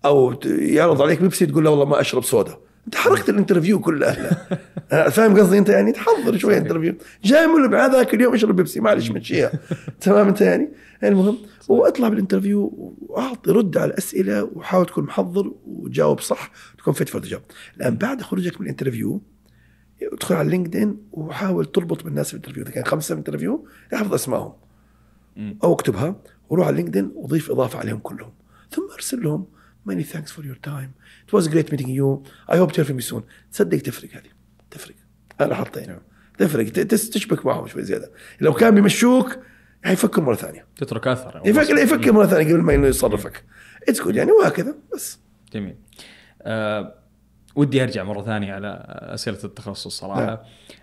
أو 0.06 0.40
يعرض 0.46 1.02
عليك 1.02 1.22
بيبسي 1.22 1.46
تقول 1.46 1.64
له 1.64 1.70
والله 1.70 1.86
ما 1.86 2.02
أشرب 2.02 2.24
صودا 2.24 2.58
انت 2.86 2.96
حرقت 2.96 3.30
ال 3.30 3.35
interview 3.35 3.80
كله. 3.80 4.14
فاهم 5.16 5.38
قصدي 5.40 5.58
انت 5.58 5.70
يعني؟ 5.70 5.92
تحضر 5.92 6.38
شوية 6.38 6.58
interview. 6.58 6.96
جاي 7.24 7.48
من 7.48 7.68
بعد 7.68 7.92
ذاك 7.92 8.14
اليوم 8.14 8.34
اشرب 8.34 8.56
بيبسي. 8.56 8.80
معلش 8.80 9.12
مشيها 9.12 9.52
تمام 10.02 10.28
انت 10.28 10.42
يعني؟ 10.42 10.70
المهم 11.04 11.38
واطلع 11.68 12.08
بال 12.08 12.23
interview 12.23 12.94
واعطي 13.02 13.52
رد 13.52 13.78
على 13.78 13.92
الأسئلة 13.92 14.44
وحاول 14.44 14.86
تكون 14.86 15.04
محضر 15.04 15.52
وتجاوب 15.66 16.20
صح 16.20 16.52
تكون 16.78 16.94
fit 16.94 17.10
for 17.10 17.22
the 17.22 17.42
الآن 17.78 17.96
بعد 17.96 18.22
خروجك 18.22 18.62
من 18.62 18.68
ال 18.68 18.73
interview 18.73 19.22
ادخل 20.02 20.36
على 20.36 20.50
LinkedIn 20.50 20.98
وحاول 21.12 21.66
تربط 21.66 22.04
بالناس 22.04 22.28
في 22.28 22.34
ال 22.34 22.37
interview. 22.37 22.64
إذا 22.64 22.72
كان 22.72 22.86
خمسة 22.86 23.08
في 23.08 23.12
ال 23.12 23.17
interview 23.17 23.68
احفظ 23.94 24.14
أسمائهم. 24.14 24.54
أو 25.64 25.74
اكتبها 25.74 26.16
وروح 26.50 26.68
على 26.68 26.76
LinkedIn 26.76 27.12
وضيف 27.16 27.52
إضافة 27.52 27.80
عليهم 27.80 27.98
كلهم. 27.98 28.32
ثم 28.72 28.84
أرسل 28.94 29.24
لهم 29.24 29.46
many 29.86 30.04
thanks 30.04 30.32
for 30.32 30.44
your 30.44 30.60
time. 30.72 30.92
It 31.28 31.34
was 31.38 31.48
great 31.48 31.72
meeting 31.72 31.90
you. 32.00 32.24
I 32.54 32.58
hope 32.58 32.72
to 32.72 32.76
hear 32.76 32.86
from 32.86 33.00
you 33.00 33.14
soon. 33.14 33.24
تصدق 33.52 33.78
تفرق 33.78 34.10
هذه. 34.12 34.30
تفرق. 34.72 34.96
أنا 35.42 35.56
حاطين. 35.56 35.88
نعم. 35.88 36.02
تفرق. 36.38 36.72
تشبك 36.88 37.46
معهم 37.46 37.68
شوي 37.68 37.84
زيادة. 37.84 38.12
لو 38.42 38.54
كان 38.54 38.76
بيمشوك 38.76 39.38
حيفكر 39.84 40.22
مرة 40.22 40.36
ثانية. 40.36 40.66
تترك 40.78 41.08
اثر 41.08 41.42
يفكر 41.46 41.78
يفكر 41.78 42.12
مرة 42.12 42.26
ثانية 42.26 42.54
قبل 42.54 42.62
ما 42.62 42.76
انه 42.76 42.88
يصرفك. 42.88 43.44
it's 43.88 44.02
good 44.02 44.16
يعني 44.16 44.32
وهكذا. 44.32 44.76
بس. 44.96 45.20
جميل. 45.54 45.76
أه 46.42 46.96
ودي 47.56 47.84
أرجع 47.84 48.04
مرة 48.04 48.22
ثانية 48.22 48.54
على 48.54 48.86
أسئلة 48.90 49.40
التخصص 49.44 50.00
صراحة. 50.00 50.26
نعم. 50.26 50.38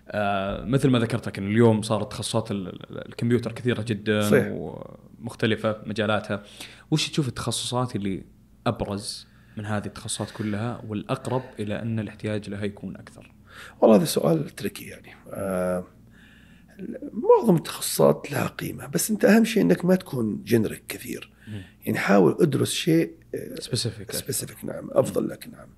آه 0.09 0.65
مثل 0.65 0.89
ما 0.89 0.99
ذكرت 0.99 1.39
ان 1.39 1.47
اليوم 1.47 1.83
صارت 1.83 2.11
تخصصات 2.11 2.49
الكمبيوتر 2.51 3.53
كثيرة 3.53 3.83
جدا 3.83 4.31
صحيح. 4.31 4.49
ومختلفة 4.51 5.77
مجالاتها. 5.87 6.43
وش 6.91 7.09
تشوف 7.09 7.29
التخصصات 7.29 7.97
اللي 7.97 8.25
أبرز 8.67 9.27
من 9.57 9.67
هذه 9.67 9.87
التخصصات 9.87 10.31
كلها 10.31 10.83
والأقرب 10.89 11.43
إلى 11.59 11.83
أن 11.83 11.99
الاحتياج 11.99 12.51
لها 12.51 12.65
يكون 12.65 12.97
أكثر. 12.97 13.33
والله 13.81 13.97
هذا 13.97 14.05
سؤال 14.05 14.51
تركي 14.51 14.85
يعني. 14.85 15.15
آه 15.33 15.85
معظم 17.13 17.57
التخصصات 17.57 18.33
لها 18.33 18.47
قيمة 18.47 18.87
بس 18.87 19.11
أنت 19.11 19.25
أهم 19.25 19.45
شيء 19.45 19.63
إنك 19.63 19.85
ما 19.85 19.95
تكون 19.95 20.43
generic 20.45 20.83
كثير. 20.89 21.33
يعني 21.87 21.99
حاول 21.99 22.37
أدرس 22.41 22.73
شيء 22.73 23.13
specific 23.59 24.13
specific 24.13 24.65
نعم 24.65 24.91
أفضل 24.91 25.29
لك 25.29 25.49
نعم. 25.49 25.69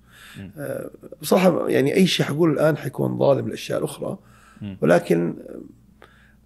آه، 0.57 0.91
بصراحة 1.21 1.69
يعني 1.69 1.93
أي 1.93 2.07
شيء 2.07 2.25
حقول 2.25 2.51
الآن 2.51 2.77
حيكون 2.77 3.17
ظالم 3.17 3.47
للاشياء 3.47 3.79
الاخرى 3.79 4.17
ولكن 4.81 5.35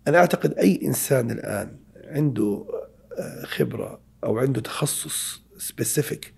أنا 0.07 0.17
أعتقد 0.17 0.53
أي 0.53 0.79
إنسان 0.83 1.31
الآن 1.31 1.75
عنده 2.03 2.65
آه، 3.19 3.45
خبرة 3.45 3.99
أو 4.23 4.37
عنده 4.37 4.61
تخصص 4.61 5.41
specific 5.59 6.33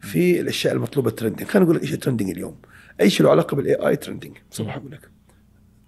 في 0.00 0.40
الأشياء 0.40 0.74
المطلوبة 0.74 1.10
trending 1.10 1.48
خلينا 1.48 1.64
نقول 1.64 1.76
لك 1.76 1.82
إيش 1.82 1.90
trending 1.90 2.30
اليوم. 2.30 2.60
أي 3.00 3.10
شيء 3.10 3.26
له 3.26 3.30
علاقة 3.30 3.54
بال 3.54 3.74
AI 3.74 3.96
trending 3.96 4.36
بصراحه 4.50 4.78
أقول 4.78 4.92
لك. 4.92 5.10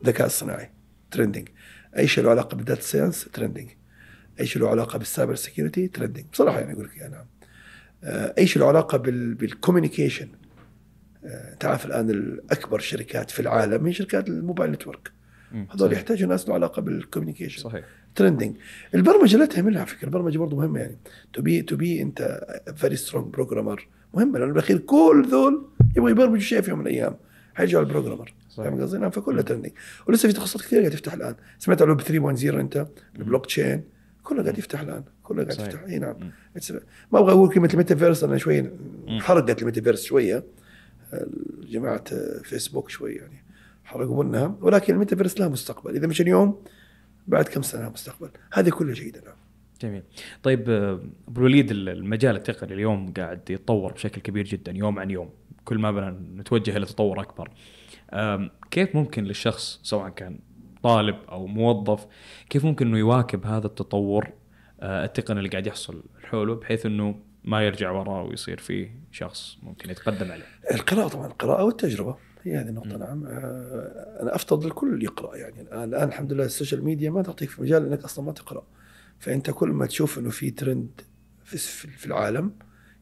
الذكاء 0.02 0.26
الصناعي 0.26 0.70
trending 1.10 1.48
أي 1.96 2.08
شيء 2.08 2.24
له 2.24 2.30
علاقة 2.30 2.56
بال 2.56 2.64
data 2.64 2.80
science 2.80 3.24
trending 3.32 3.68
أي 4.40 4.46
شيء 4.46 4.62
له 4.62 4.68
علاقة 4.68 4.98
بال 4.98 5.09
cyber 5.09 5.34
security 5.34 5.88
trending 5.88 6.24
بصراحة 6.32 6.60
يعني 6.60 6.72
أقول 6.72 6.84
لك 6.84 6.96
يعني 6.96 7.12
نعم. 7.12 7.26
آه، 8.04 8.34
أي 8.38 8.46
شيء 8.46 8.62
له 8.62 8.68
علاقة 8.68 8.98
بال 8.98 9.16
communication 9.16 10.28
آه، 11.24 11.54
تعرف 11.54 11.86
الآن 11.86 12.10
الأكبر 12.10 12.78
شركات 12.78 13.30
في 13.30 13.40
العالم 13.40 13.86
هي 13.86 13.92
شركات 13.92 14.28
ال 14.28 14.34
mobile 14.34 14.70
network. 14.70 15.12
هذول 15.70 15.92
يحتاجوا 15.92 16.28
ناس 16.28 16.48
له 16.48 16.54
علاقة 16.54 16.82
بال 16.82 16.93
communication 16.93 17.62
صحيح. 17.62 17.84
trending 18.14 18.56
البرمجة 18.94 19.36
لا 19.36 19.46
تهملها 19.46 19.80
على 19.80 19.90
فكرة. 19.90 20.04
البرمجة 20.04 20.38
برضه 20.38 20.56
مهمة 20.56 20.80
يعني. 20.80 20.96
to 21.32 21.42
be 21.42 21.62
to 21.62 21.76
be 21.76 22.02
انت 22.02 22.46
very 22.76 22.96
strong 22.96 23.32
programmer 23.32 23.88
مهمة 24.14 24.38
لأنه 24.38 24.52
بالأخير 24.52 24.78
كل 24.78 25.26
ذول 25.30 25.66
يبغوا 25.96 26.10
يبرمجوا 26.10 26.38
شيء 26.38 26.60
في 26.60 26.70
يوم 26.70 26.78
من 26.78 26.86
الأيام. 26.86 27.16
حيرجعوا 27.54 27.84
ال 27.84 27.89
programmer 27.89 28.34
فاهم 28.56 28.80
قصدي؟ 28.80 28.98
نعم 28.98 29.10
فكلها 29.10 29.42
trending 29.42 29.72
ولسه 30.08 30.28
في 30.28 30.34
تخصصات 30.34 30.62
كثيرة 30.62 30.80
قاعد 30.80 30.92
تفتح 30.92 31.12
الآن. 31.12 31.34
سمعت 31.58 31.82
على 31.82 31.96
3.0 31.96 32.44
انت؟ 32.44 32.86
البلوك 33.18 33.46
تشين 33.46 33.82
كله 34.22 34.42
قاعد 34.42 34.58
يفتح 34.58 34.80
الآن. 34.80 35.04
كله 35.22 35.44
قاعد 35.44 35.60
يفتح. 35.60 35.82
إي 35.82 35.98
نعم. 35.98 36.16
ما 37.12 37.18
أبغى 37.18 37.32
أقول 37.32 37.52
كلمة 37.52 37.68
الميتافيرس 37.72 38.24
أنا 38.24 38.36
شوي 38.36 38.70
حرقت 39.08 39.60
الميتافيرس 39.60 40.02
شوية. 40.02 40.44
جماعة 41.68 42.04
فيسبوك 42.42 42.90
شوي 42.90 43.14
يعني 43.14 43.44
حرقوا 43.84 44.24
منها. 44.24 44.56
ولكن 44.60 44.94
الميتافيرس 44.94 45.40
لها 45.40 45.48
مستقبل. 45.48 45.94
إذا 45.94 46.06
مش 46.06 46.20
اليوم 46.20 46.62
بعد 47.28 47.44
كم 47.44 47.62
سنة 47.62 47.88
مستقبل. 47.88 48.30
هذه 48.52 48.70
كلها 48.70 48.94
جيدة 48.94 49.20
نعم. 49.20 49.36
جميل. 49.82 50.02
طيب 50.42 50.70
أبو 51.28 51.40
الوليد 51.40 51.70
المجال 51.70 52.36
التقني 52.36 52.74
اليوم 52.74 53.12
قاعد 53.12 53.50
يتطور 53.50 53.92
بشكل 53.92 54.20
كبير 54.20 54.44
جدا 54.44 54.72
يوم 54.72 54.98
عن 54.98 55.10
يوم. 55.10 55.30
كل 55.64 55.78
ما 55.78 55.90
بدنا 55.90 56.10
نتوجه 56.10 56.76
إلى 56.76 56.86
تطور 56.86 57.20
أكبر. 57.20 57.50
كيف 58.70 58.96
ممكن 58.96 59.24
للشخص 59.24 59.80
سواء 59.82 60.08
كان 60.08 60.38
طالب 60.82 61.16
أو 61.28 61.46
موظف 61.46 62.06
كيف 62.50 62.64
ممكن 62.64 62.86
إنه 62.86 62.98
يواكب 62.98 63.46
هذا 63.46 63.66
التطور 63.66 64.32
آه، 64.80 65.04
التقني 65.04 65.38
اللي 65.38 65.48
قاعد 65.48 65.66
يحصل 65.66 66.02
حوله 66.24 66.54
بحيث 66.54 66.86
إنه 66.86 67.20
ما 67.44 67.62
يرجع 67.62 67.90
وراه 67.90 68.22
ويصير 68.22 68.58
فيه 68.58 69.00
شخص 69.12 69.58
ممكن 69.62 69.90
يتقدم 69.90 70.32
عليه. 70.32 70.44
القراءة 70.74 71.08
طبعا 71.08 71.26
القراءة 71.26 71.64
والتجربة. 71.64 72.16
هي 72.48 72.56
هذه 72.56 72.68
النقطة 72.68 72.96
م. 72.96 73.00
نعم. 73.00 73.26
آه، 73.26 74.22
أنا 74.22 74.34
أفتضل 74.34 74.66
الكل 74.66 75.02
يقرأ 75.02 75.36
يعني. 75.36 75.60
الآن 75.60 75.84
الآن 75.84 76.08
الحمد 76.08 76.32
لله 76.32 76.44
ال 76.44 76.50
social 76.50 76.84
media 76.84 77.10
ما 77.10 77.22
تعطيك 77.22 77.50
في 77.50 77.62
مجال 77.62 77.86
أنك 77.86 78.04
أصلا 78.04 78.24
ما 78.24 78.32
تقرأ. 78.32 78.66
فأنت 79.18 79.50
كل 79.50 79.68
ما 79.68 79.86
تشوف 79.86 80.18
أنه 80.18 80.30
في 80.30 80.50
ترند 80.50 81.00
في, 81.44 81.58
في 81.96 82.06
العالم 82.06 82.52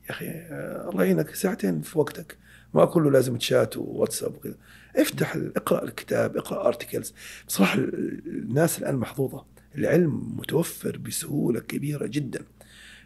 يا 0.06 0.10
أخي 0.10 0.26
آه، 0.28 0.90
الله 0.90 1.04
يعينك 1.04 1.34
ساعتين 1.34 1.80
في 1.80 1.98
وقتك. 1.98 2.38
ما 2.74 2.84
كله 2.84 3.10
لازم 3.10 3.36
تشات 3.36 3.76
وواتساب 3.76 4.34
وكذا. 4.34 4.54
افتح 4.96 5.36
اقرأ 5.56 5.84
الكتاب 5.84 6.36
اقرأ 6.36 6.68
ارتكلز 6.68 7.14
بصراحة 7.48 7.78
الناس 7.78 8.78
الآن 8.78 8.96
محظوظة. 8.96 9.44
العلم 9.74 10.36
متوفر 10.36 10.98
بسهولة 10.98 11.60
كبيرة 11.60 12.06
جدا. 12.06 12.44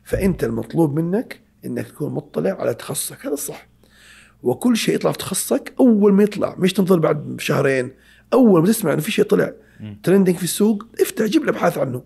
فأنت 0.04 0.44
المطلوب 0.44 0.98
منك 0.98 1.40
إنك 1.64 1.86
تكون 1.88 2.12
مطلع 2.12 2.50
على 2.50 2.74
تخصصك. 2.74 3.26
هذا 3.26 3.34
الصح. 3.34 3.69
وكل 4.42 4.76
شيء 4.76 4.94
يطلع 4.94 5.12
في 5.12 5.18
تخصصك 5.18 5.74
أول 5.80 6.12
ما 6.12 6.22
يطلع 6.22 6.54
مش 6.58 6.72
تنتظر 6.72 6.98
بعد 6.98 7.36
شهرين 7.38 7.90
أول 8.32 8.60
ما 8.60 8.66
تسمع 8.66 8.92
إنه 8.92 9.00
في 9.00 9.10
شيء 9.10 9.24
طلع 9.24 9.52
trending 10.02 10.36
في 10.36 10.44
السوق 10.44 10.86
افتح 11.00 11.24
جيب 11.24 11.42
الأبحاث 11.42 11.78
عنه. 11.78 12.02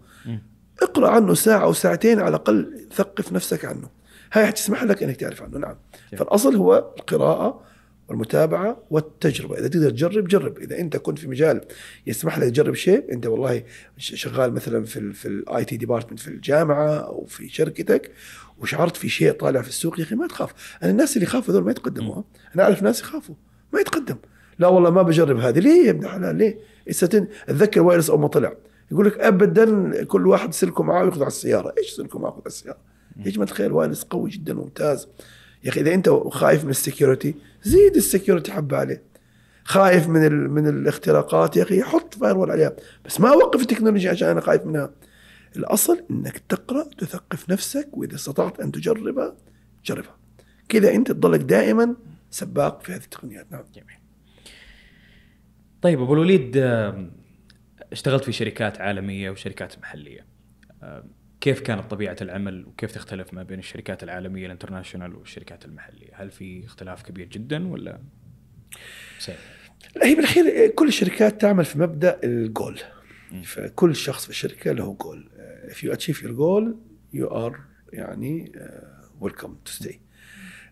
اقرأ 0.82 1.08
عنه 1.08 1.34
ساعة 1.34 1.62
أو 1.62 1.72
ساعتين 1.72 2.18
على 2.18 2.28
الأقل 2.28 2.86
ثقف 2.94 3.32
نفسك 3.32 3.64
عنه. 3.64 3.88
هاي 4.32 4.46
حتسمح 4.46 4.82
لك 4.82 5.02
إنك 5.02 5.16
تعرف 5.16 5.42
عنه. 5.42 5.58
نعم. 5.58 5.74
فالأصل 6.16 6.56
هو 6.56 6.92
القراءة 6.98 7.62
والمتابعة 8.08 8.82
والتجربة. 8.90 9.58
إذا 9.58 9.68
تقدر 9.68 9.90
تجرب 9.90 10.28
جرب. 10.28 10.58
إذا 10.58 10.78
أنت 10.78 10.96
كنت 10.96 11.18
في 11.18 11.28
مجال 11.28 11.60
يسمح 12.06 12.38
لك 12.38 12.48
تجرب 12.48 12.74
شيء 12.74 13.12
أنت 13.12 13.26
والله 13.26 13.64
شغال 13.98 14.52
مثلا 14.52 14.84
في 14.84 14.98
ال 14.98 15.14
في 15.14 15.28
ال 15.28 15.64
IT 15.64 15.76
department 15.76 16.20
في 16.20 16.28
الجامعة 16.28 16.88
أو 16.88 17.24
في 17.24 17.48
شركتك 17.48 18.10
وشعرت 18.58 18.96
في 18.96 19.08
شيء 19.08 19.32
طالع 19.32 19.62
في 19.62 19.68
السوق 19.68 20.00
يا 20.00 20.04
أخي 20.04 20.14
ما 20.14 20.26
تخاف. 20.26 20.52
أنا 20.82 20.90
الناس 20.90 21.16
اللي 21.16 21.26
يخافوا 21.26 21.54
هذول 21.54 21.64
ما 21.64 21.70
يتقدموا. 21.70 22.22
أنا 22.54 22.62
أعرف 22.62 22.82
ناس 22.82 23.00
يخافوا. 23.00 23.34
ما 23.72 23.80
يتقدم. 23.80 24.16
لا 24.58 24.68
والله 24.68 24.90
ما 24.90 25.02
بجرب 25.02 25.36
هذه. 25.36 25.58
ليه 25.58 25.86
يا 25.86 25.90
ابن 25.90 26.04
الحلال 26.04 26.36
ليه؟ 26.36 26.58
أتذكر 26.88 27.82
wireless 27.82 28.10
اول 28.10 28.20
ما 28.20 28.28
طلع. 28.28 28.54
يقول 28.92 29.06
لك 29.06 29.18
ابدا 29.18 30.04
كل 30.04 30.26
واحد 30.26 30.54
سلكه 30.54 30.82
معاه 30.82 31.02
وياخذ 31.04 31.20
على 31.20 31.26
السيارة. 31.26 31.74
إيش 31.78 31.90
سلكه 31.90 32.18
معاه 32.18 32.32
على 32.32 32.46
السيارة؟ 32.46 32.78
يا 33.16 33.30
جماعة 33.30 33.48
الخير 33.48 33.74
wireless 33.74 34.02
قوي 34.02 34.30
جدا 34.30 34.60
وممتاز. 34.60 35.08
يا 35.64 35.70
أخي 35.70 35.80
إذا 35.80 35.94
أنت 35.94 36.08
خايف 36.08 36.64
من 36.64 36.70
ال 36.70 36.77
security 36.77 37.34
زيد 37.62 37.96
ال 37.96 38.02
security 38.02 38.52
حبه 38.52 38.76
عليه 38.76 39.02
خايف 39.64 40.08
من 40.08 40.26
ال... 40.26 40.50
من 40.50 40.68
الاختراقات 40.68 41.56
يا 41.56 41.62
أخي 41.62 41.82
حط 41.82 42.14
fire 42.14 42.50
عليها. 42.50 42.76
بس 43.04 43.20
ما 43.20 43.28
اوقف 43.28 43.60
التكنولوجيا 43.60 44.10
عشان 44.10 44.28
أنا 44.28 44.40
خايف 44.40 44.66
منها. 44.66 44.90
الأصل 45.56 46.04
إنك 46.10 46.38
تقرأ 46.38 46.82
تثقف 46.98 47.50
نفسك 47.50 47.88
وإذا 47.92 48.14
استطعت 48.14 48.60
أن 48.60 48.72
تجربها 48.72 49.36
جربها. 49.84 50.16
كذا 50.68 50.94
أنت 50.94 51.12
تضلك 51.12 51.40
دائما 51.40 51.96
سباق 52.30 52.82
في 52.82 52.92
هذه 52.92 53.04
التقنيات. 53.04 53.52
نعم. 53.52 53.64
جميل. 53.74 53.98
طيب 55.82 56.02
أبو 56.02 56.14
الوليد 56.14 56.56
اشتغلت 57.92 58.24
في 58.24 58.32
شركات 58.32 58.80
عالمية 58.80 59.30
وشركات 59.30 59.78
محلية. 59.78 60.26
كيف 61.44 61.60
كانت 61.60 61.90
طبيعة 61.90 62.16
العمل 62.20 62.66
وكيف 62.66 62.92
تختلف 62.92 63.34
ما 63.34 63.42
بين 63.42 63.58
الشركات 63.58 64.02
العالمية 64.02 64.46
ال 64.46 64.51
international 64.51 65.14
والشركات 65.14 65.64
المحلية؟ 65.64 66.08
هل 66.12 66.30
في 66.30 66.64
اختلاف 66.64 67.02
كبير 67.02 67.26
جدا 67.26 67.68
ولا 67.68 67.98
سهل؟ 69.18 69.36
هي 70.02 70.14
بالأخير 70.14 70.68
كل 70.68 70.88
الشركات 70.88 71.40
تعمل 71.40 71.64
في 71.64 71.78
مبدأ 71.78 72.20
الجول. 72.24 72.80
فكل 73.44 73.96
شخص 73.96 74.24
في 74.24 74.30
الشركة 74.30 74.72
له 74.72 74.94
goal. 74.94 75.28
If 75.68 75.74
you 75.74 75.92
achieve 75.92 76.22
your 76.22 76.32
goal 76.32 76.74
you 77.14 77.34
are 77.34 77.56
يعني 77.92 78.52
uh, 78.54 79.26
welcome 79.26 79.68
to 79.68 79.84
stay. 79.84 79.96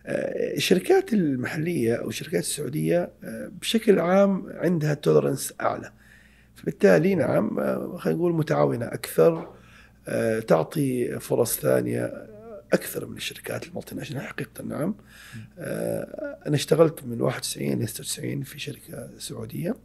الشركات 0.06 1.12
المحلية 1.12 1.94
أو 1.94 2.08
الشركات 2.08 2.42
السعودية 2.42 3.10
بشكل 3.60 3.98
عام 3.98 4.52
عندها 4.54 4.94
tolerance 4.94 5.54
أعلى. 5.60 5.92
فبالتالي 6.54 7.14
نعم 7.14 7.56
خلينا 7.98 8.18
نقول 8.18 8.32
متعاونة 8.32 8.86
أكثر. 8.86 9.38
آه، 9.38 9.61
تعطي 10.48 11.20
فرص 11.20 11.60
ثانية 11.60 12.32
أكثر 12.72 13.06
من 13.06 13.16
الشركات 13.16 13.66
ال 13.66 13.94
multinational. 13.94 14.22
حقيقة 14.22 14.64
نعم. 14.64 14.94
آه، 15.58 16.38
أنا 16.46 16.54
اشتغلت 16.54 17.04
من 17.04 17.20
91 17.20 17.82
ل 17.82 17.88
96 17.88 18.42
في 18.42 18.58
شركة 18.58 19.10
سعودية 19.18 19.76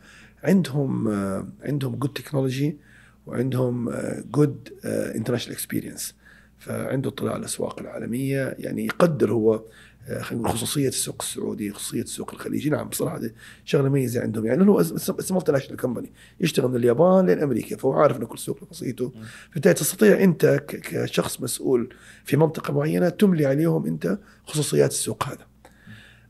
عندهم 0.44 1.08
آه، 1.08 1.48
عندهم 1.64 1.96
good 1.96 2.14
technology 2.14 2.78
وعندهم 3.28 3.90
good 4.32 4.70
international 4.86 5.56
experience 5.56 6.16
فعنده 6.58 7.10
اطلاع 7.10 7.34
على 7.34 7.40
الأسواق 7.40 7.80
العالمية 7.80 8.56
يعني 8.60 8.86
يقدر 8.86 9.32
هو 9.32 9.62
خلينا 10.06 10.44
نقول 10.44 10.58
خصوصية 10.58 10.88
السوق 10.88 11.22
السعودي 11.22 11.72
خصوصية 11.72 12.02
السوق 12.02 12.34
الخليجي. 12.34 12.70
نعم 12.70 12.90
بصراحة 12.90 13.22
شغلة 13.66 13.90
ميزه 13.90 14.22
عندهم. 14.22 14.46
يعني 14.46 14.70
هو 14.70 14.78
multinational 15.32 15.78
company 15.78 16.14
يشتغل 16.40 16.68
من 16.68 16.76
اليابان 16.76 17.26
لين 17.26 17.40
أمريكا 17.40 17.78
فهو 17.78 17.94
عارف 17.94 18.18
ان 18.18 18.26
كل 18.26 18.40
سوق 18.40 18.58
له 18.62 18.68
خصوصيته. 18.70 19.12
فبالتالي 19.52 19.74
تستطيع 19.74 20.24
أنت 20.24 20.64
كشخص 20.68 21.42
مسؤول 21.42 21.94
في 22.26 22.38
منطقة 22.38 22.74
معينة 22.74 23.10
تملي 23.10 23.46
عليهم 23.46 23.86
أنت 23.86 24.20
خصوصيات 24.46 24.92
السوق 24.92 25.24
هذا. 25.24 25.48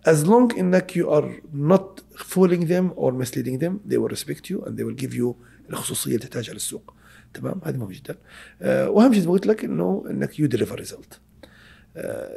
as 0.08 0.24
long 0.28 0.58
إنك 0.60 0.92
you 0.92 1.06
are 1.06 1.30
not 1.54 2.02
fooling 2.18 2.66
them 2.66 2.94
or 2.96 3.12
misleading 3.12 3.58
them 3.64 3.74
they 3.90 3.98
will 3.98 4.14
respect 4.16 4.50
you 4.50 4.66
and 4.66 4.78
they 4.78 4.84
will 4.84 5.06
give 5.06 5.14
you 5.14 5.34
الخصوصية 5.70 6.16
اللي 6.16 6.20
تحتاجها 6.20 6.54
للسوق. 6.54 6.94
تمام؟ 7.34 7.62
هذه 7.64 7.78
مهم 7.78 7.92
جدا. 7.92 8.18
آه، 8.62 8.90
وأهم 8.90 9.14
شيء 9.14 9.22
زي 9.22 9.28
ما 9.28 9.34
قلت 9.34 9.48
لك 9.48 9.64
إنه 9.66 10.04
إنك 10.10 10.40
you 10.40 10.48
deliver 10.48 10.76
result 10.76 11.20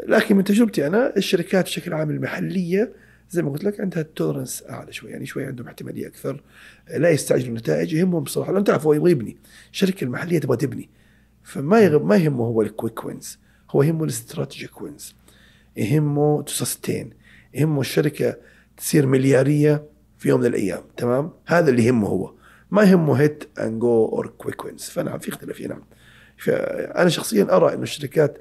لكن 0.08 0.36
من 0.36 0.44
تجربتي 0.44 0.86
أنا 0.86 1.16
الشركات 1.16 1.64
بشكل 1.64 1.94
عام 1.94 2.10
المحلية 2.10 2.92
زي 3.30 3.42
ما 3.42 3.50
قلت 3.50 3.64
لك 3.64 3.80
عندها 3.80 4.02
tolerance 4.02 4.64
أعلى 4.70 4.92
شوي 4.92 5.10
يعني 5.10 5.26
شوي 5.26 5.44
عندهم 5.44 5.66
احتمالية 5.66 6.06
أكثر 6.06 6.42
آه، 6.88 6.98
لا 6.98 7.10
يستعجلوا 7.10 7.48
النتائج 7.48 7.92
يهمهم 7.92 8.22
بصراحة. 8.22 8.52
لأن 8.52 8.64
تعرف 8.64 8.86
هو 8.86 8.92
يبغى 8.92 9.10
يبني. 9.10 9.36
الشركة 9.72 10.04
المحلية 10.04 10.38
تبغى 10.38 10.56
تبني. 10.56 10.88
فما 11.42 11.80
يب 11.80 12.04
ما 12.04 12.16
يهمه 12.16 12.44
هو 12.44 12.62
ال 12.62 12.69
quick 12.69 13.04
wins 13.04 13.38
هو 13.70 13.82
يهمه 13.82 14.04
ال 14.04 14.12
strategic 14.12 14.82
wins 14.82 15.14
يهمه 15.76 16.42
to 16.42 16.57
sustain 16.57 17.10
يهمه 17.54 17.80
الشركة 17.80 18.36
تصير 18.76 19.06
مليارية 19.06 19.84
في 20.18 20.28
يوم 20.28 20.40
من 20.40 20.46
الأيام 20.46 20.82
تمام؟ 20.96 21.30
هذا 21.46 21.70
اللي 21.70 21.84
يهمه 21.84 22.08
هو. 22.08 22.32
ما 22.70 22.82
يهمه 22.82 23.14
hit 23.14 23.44
and 23.58 23.80
go 23.80 24.06
or 24.06 24.26
quick 24.26 24.64
wins 24.64 24.82
فنعم 24.82 25.18
في 25.18 25.28
اختلاف 25.28 25.60
نعم. 25.60 25.82
فأنا 26.38 27.08
شخصيا 27.08 27.56
أرى 27.56 27.74
إنه 27.74 27.82
الشركات 27.82 28.38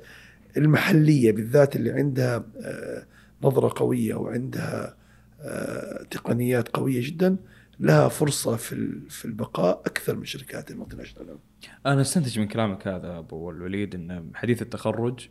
المحلية 0.58 1.32
بالذات 1.32 1.76
اللي 1.76 1.92
عندها 1.92 2.46
آه، 2.62 3.06
نظرة 3.44 3.74
قوية 3.76 4.16
وعندها 4.16 4.98
آه، 5.42 6.04
تقنيات 6.04 6.70
قوية 6.70 7.08
جدا 7.08 7.38
لها 7.80 8.08
فرصة 8.08 8.56
في 8.56 9.00
في 9.10 9.26
البقاء 9.26 9.82
أكثر 9.86 10.16
من 10.16 10.26
شركات 10.26 10.72
ال 10.72 10.96
multinational. 10.96 11.38
أنا 11.86 12.02
أستنتج 12.02 12.40
من 12.40 12.48
كلامك 12.48 12.88
هذا 12.88 13.18
أبو 13.18 13.52
الوليد 13.52 13.96
إن 13.96 14.32
حديث 14.34 14.62
التخرج 14.62 15.28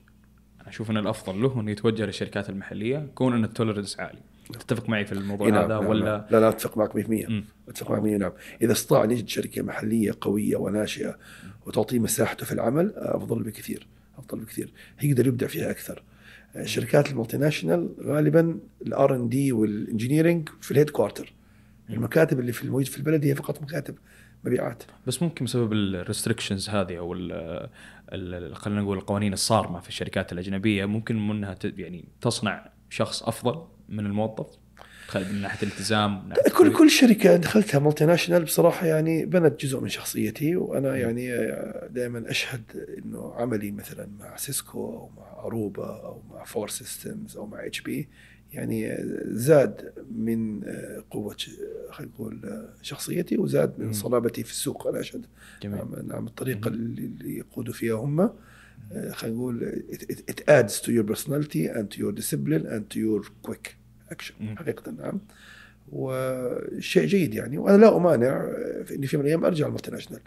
أنا 0.61 0.69
أشوف 0.69 0.91
إن 0.91 0.97
الأفضل 0.97 1.43
له 1.43 1.61
انه 1.61 1.71
يتوجه 1.71 2.07
للشركات 2.07 2.51
المحلية 2.51 3.11
كون 3.15 3.35
إن 3.35 3.45
ال 3.45 3.50
tolerance 3.50 4.01
عالي. 4.01 4.19
تتفق 4.53 4.89
معي 4.89 5.05
في 5.05 5.13
الموضوع 5.13 5.47
إيه 5.47 5.53
نعم، 5.53 5.65
هذا 5.65 5.75
نعم، 5.75 5.87
ولا؟ 5.87 6.05
نعم. 6.05 6.25
لا 6.31 6.41
لا 6.41 6.49
أتفق 6.49 6.79
معك 6.79 6.97
100% 6.97 7.29
مم. 7.29 7.45
أتفق 7.69 7.91
معك 7.91 8.03
100% 8.03 8.07
نعم. 8.07 8.33
إذا 8.63 8.73
استطاع 8.73 9.05
أن 9.05 9.11
يجد 9.11 9.29
شركة 9.29 9.63
محلية 9.63 10.13
قوية 10.21 10.57
وناشئة 10.57 11.19
وتعطيه 11.67 11.99
مساحته 11.99 12.47
في 12.47 12.53
العمل 12.53 12.93
أفضل 12.97 13.43
بكثير. 13.43 13.87
أفضل 14.19 14.39
بكثير. 14.41 14.73
يقدر 15.03 15.27
يبدع 15.27 15.47
فيها 15.47 15.71
أكثر. 15.71 16.03
الشركات 16.57 17.11
ال 17.11 17.37
multinational 17.37 17.89
غالبا 18.01 18.59
ال 18.87 19.15
R&D 19.17 19.29
وال 19.29 19.53
engineering 19.53 20.49
في 20.61 20.71
ال 20.71 20.91
headquarter. 20.91 21.33
المكاتب 21.91 22.41
اللي 22.41 22.53
في 22.53 22.65
الموجود 22.65 22.87
في 22.87 22.99
البلد 22.99 23.25
هي 23.25 23.35
فقط 23.35 23.63
مكاتب 23.63 23.95
مبيعات. 24.45 24.83
بس 25.07 25.23
ممكن 25.23 25.45
بسبب 25.45 25.73
ال 25.73 25.80
restrictions 25.80 26.69
هذه 26.69 26.99
أو 26.99 27.15
خلينا 28.55 28.81
نقول 28.81 28.99
القوانين 28.99 29.33
الصارمة 29.33 29.81
في 29.81 29.89
الشركات 29.89 30.33
الأجنبية 30.33 30.85
ممكن 30.85 31.29
منها 31.29 31.55
ت- 31.55 31.79
يعني 31.79 32.05
تصنع 32.21 32.71
شخص 32.91 33.23
أفضل 33.23 33.63
من 33.89 34.07
الموظف؟ 34.07 34.47
من 35.15 35.41
ناحية 35.43 35.67
الالتزام 35.67 36.33
كل 36.59 36.73
كل 36.73 36.91
شركة 36.91 37.37
دخلتها 37.37 37.79
multinational 37.79 38.45
بصراحة 38.45 38.87
يعني 38.87 39.27
بنت 39.27 39.61
جزء 39.61 39.81
من 39.81 39.89
شخصيتي 39.89 40.57
وأنا 40.57 40.97
يعني 40.97 41.29
دائما 41.91 42.31
أشهد 42.31 42.63
إنه 42.99 43.33
عملي 43.35 43.71
مثلا 43.71 44.09
مع 44.21 44.37
سيسكو 44.37 44.87
أو 44.87 45.11
مع 45.17 45.45
Aruba 45.45 45.87
أو 46.05 46.23
مع 46.31 46.45
فور 46.45 46.69
systems 46.69 47.37
أو 47.37 47.47
مع 47.47 47.67
HP 47.67 48.09
يعني 48.53 48.97
زاد 49.25 49.93
من 50.11 50.61
قوة 51.11 51.37
خلينا 51.91 52.13
نقول 52.15 52.67
شخصيتي 52.83 53.39
وزاد 53.39 53.79
من. 53.79 53.93
صلابتي 53.93 54.43
في 54.43 54.51
السوق 54.51 54.87
أنا 54.87 55.01
أشهد. 55.01 55.27
جميل. 55.63 55.77
نعم 55.77 56.07
نعم 56.07 56.27
الطريقة 56.27 56.69
اللي 56.69 57.05
اللي 57.05 57.39
يقودوا 57.39 57.75
فيها 57.75 57.95
هم 57.95 58.21
آه، 58.93 59.11
خلينا 59.13 59.37
نقول 59.37 59.83
it 60.31 60.41
adds 60.51 60.81
to 60.81 60.89
your 60.89 61.15
personality 61.15 61.69
and 61.77 61.91
to 61.91 61.99
your 61.99 62.13
discipline 62.21 62.67
and 62.67 62.95
to 62.95 62.99
your 62.99 63.23
quick. 63.49 63.77
مم. 64.41 64.57
حقيقة 64.59 64.93
نعم 64.93 65.21
وشيء 65.93 67.07
جيد 67.07 67.35
يعني 67.35 67.59
وأنا 67.59 67.77
لا 67.77 67.97
أمانع 67.97 68.47
في 68.85 68.95
اني 68.95 69.07
في 69.07 69.17
يوم 69.17 69.23
من 69.23 69.27
الأيام 69.27 69.45
أرجع 69.45 69.67
المالتي 69.67 69.91
ناشونال 69.91 70.21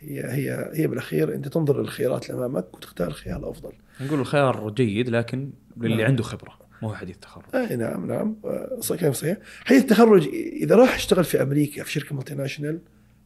هي 0.00 0.24
هي 0.24 0.70
هي 0.74 0.86
بالأخير 0.86 1.34
أنت 1.34 1.48
تنظر 1.48 1.80
للخيارات 1.80 2.30
اللي 2.30 2.46
أمامك 2.46 2.74
وتختار 2.74 3.08
الخيار 3.08 3.38
الافضل. 3.38 3.72
نقول 4.00 4.20
الخيار 4.20 4.70
جيد 4.70 5.08
لكن 5.08 5.50
للي 5.76 5.96
نعم. 5.96 6.06
عنده 6.06 6.22
خبرة 6.22 6.58
مو 6.82 6.94
حديث 6.94 7.16
تخرج 7.16 7.44
أي 7.54 7.76
نعم 7.76 8.06
نعم 8.06 8.36
كلام 8.98 9.12
صحيح. 9.12 9.36
حديث 9.64 9.82
التخرج 9.82 10.28
إذا 10.34 10.76
راح 10.76 10.94
أشتغل 10.94 11.24
في 11.24 11.42
أمريكا 11.42 11.84
في 11.84 11.92
شركة 11.92 12.14
multinational 12.14 12.80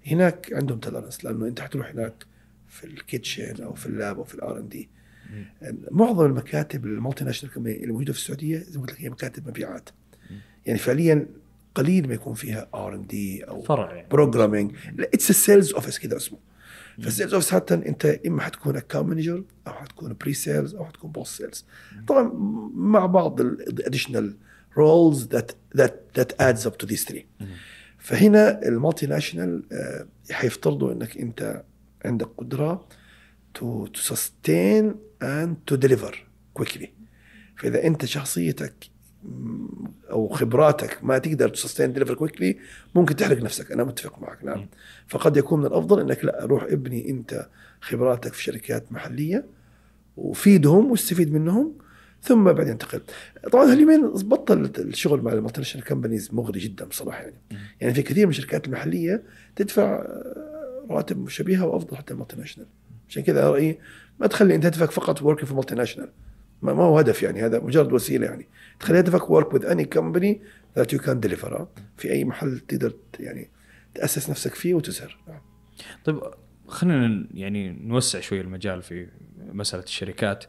هناك 0.06 0.52
عندهم 0.52 0.78
tolerance 0.78 1.24
لأنه 1.24 1.46
أنت 1.46 1.60
حتروح 1.60 1.90
هناك 1.90 2.26
في 2.68 2.84
ال 2.84 2.94
kitchen 2.94 3.62
أو 3.62 3.74
في 3.74 3.86
ال 3.86 3.94
lab 3.94 4.18
أو 4.18 4.24
في 4.24 4.34
ال 4.34 4.58
R&D. 4.58 4.88
معظم 5.90 6.26
المكاتب 6.26 6.84
ال 6.84 7.24
multinational 7.24 7.54
كمان 7.54 7.74
اللي 7.74 7.92
موجوده 7.92 8.12
في 8.12 8.18
السعودية 8.18 8.58
زي 8.58 8.78
ما 8.78 8.86
قلت 8.86 8.92
لك 8.92 9.00
هي 9.00 9.10
مكاتب 9.10 9.48
مبيعات. 9.48 9.88
يعني 10.66 10.78
فعليا 10.78 11.26
قليل 11.74 12.08
ما 12.08 12.14
يكون 12.14 12.34
فيها 12.34 12.68
R&D 12.74 13.44
أو 13.44 13.62
فرع 13.62 13.94
يعني. 13.94 14.08
programming 14.08 14.76
it's 15.00 15.32
sales 15.32 15.72
office 15.72 15.98
كذا 15.98 16.16
اسمه. 16.16 16.38
فال 17.02 17.11
sales 17.11 17.34
office 17.34 17.50
حتى 17.50 17.74
أنت 17.74 18.06
إما 18.26 18.42
حتكون 18.42 18.76
account 18.76 19.08
manager 19.08 19.44
أو 19.66 19.72
حتكون 19.72 20.16
pre-sales 20.20 20.74
أو 20.74 20.84
حتكون 20.84 21.10
post-sales 21.10 21.64
طبعا 22.06 22.32
مع 22.74 23.06
بعض 23.06 23.40
ال 23.40 23.49
additional 23.49 24.36
roles 24.78 25.28
that 25.28 25.52
that 25.76 26.02
that 26.16 26.40
adds 26.40 26.66
up 26.66 26.78
to 26.78 26.86
these 26.86 27.04
three 27.08 27.26
فهنا 27.98 28.68
ال 28.68 29.06
multinational 29.06 29.62
آه، 29.72 30.06
حيفترضوا 30.30 30.92
إنك 30.92 31.16
أنت 31.16 31.62
عندك 32.04 32.28
قدرة 32.38 32.88
to 33.54 33.86
to 33.86 34.00
sustain 34.00 34.94
and 35.24 35.56
to 35.66 35.74
deliver 35.74 36.26
quickly 36.54 36.90
فإذا 37.56 37.86
أنت 37.86 38.04
شخصيتك 38.04 38.74
أو 40.10 40.28
خبراتك 40.28 40.98
ما 41.04 41.18
تقدر 41.18 41.48
ت 41.48 41.54
sustain 41.54 41.92
deliver 41.92 42.14
quickly 42.14 42.58
ممكن 42.94 43.16
تحرق 43.16 43.42
نفسك. 43.42 43.72
أنا 43.72 43.84
متفق 43.84 44.22
معك 44.22 44.44
نعم. 44.44 44.66
فقد 45.08 45.36
يكون 45.36 45.60
من 45.60 45.66
الأفضل 45.66 46.00
إنك 46.00 46.24
لا 46.24 46.44
روح 46.44 46.62
ابني 46.62 47.10
أنت 47.10 47.48
خبراتك 47.80 48.32
في 48.32 48.42
شركات 48.42 48.92
محلية 48.92 49.46
وفيدهم 50.16 50.90
واستفيد 50.90 51.32
منهم 51.32 51.72
ثم 52.22 52.44
بعدين 52.44 52.72
انتقل. 52.72 53.00
طبعا 53.52 53.72
هاليومين 53.72 54.08
بطل 54.08 54.70
الشغل 54.78 55.22
مع 55.22 55.32
ال 55.32 55.40
multi 55.40 55.80
companies 55.80 56.28
مغري 56.32 56.60
جدا 56.60 56.84
بصراحة 56.84 57.22
يعني. 57.22 57.36
يعني 57.80 57.94
في 57.94 58.02
كثير 58.02 58.26
من 58.26 58.30
الشركات 58.30 58.66
المحلية 58.66 59.22
تدفع 59.56 59.94
آه، 59.94 60.86
رواتب 60.90 61.28
شبيهة 61.28 61.66
وأفضل 61.66 61.96
حتى 61.96 62.14
ال 62.14 62.18
multi 62.18 62.36
عشان 63.08 63.22
كذا 63.22 63.50
رأيي 63.50 63.78
ما 64.20 64.26
تخلي 64.26 64.54
انت 64.54 64.66
هدفك 64.66 64.90
فقط 64.90 65.22
work 65.22 65.44
في 65.44 65.54
multinational 65.54 66.10
ما 66.62 66.72
هو 66.72 66.98
هدف 66.98 67.22
يعني 67.22 67.42
هذا 67.42 67.60
مجرد 67.60 67.92
وسيلة 67.92 68.26
يعني. 68.26 68.48
تخلي 68.80 69.00
هدفك 69.00 69.30
work 69.30 69.54
with 69.54 69.66
any 69.66 69.84
company 69.84 70.40
that 70.76 70.92
you 70.92 70.98
can 70.98 71.20
deliver 71.20 71.68
في 71.96 72.12
أي 72.12 72.24
محل 72.24 72.60
تقدر 72.60 72.94
يعني 73.20 73.50
تأسس 73.94 74.30
نفسك 74.30 74.54
فيه 74.54 74.74
وتزهر 74.74 75.18
نعم. 75.28 75.40
طيب 76.04 76.20
خلينا 76.68 77.26
يعني 77.34 77.70
نوسع 77.70 78.20
شوي 78.20 78.40
المجال 78.40 78.82
في 78.82 79.08
مسألة 79.38 79.82
الشركات. 79.82 80.44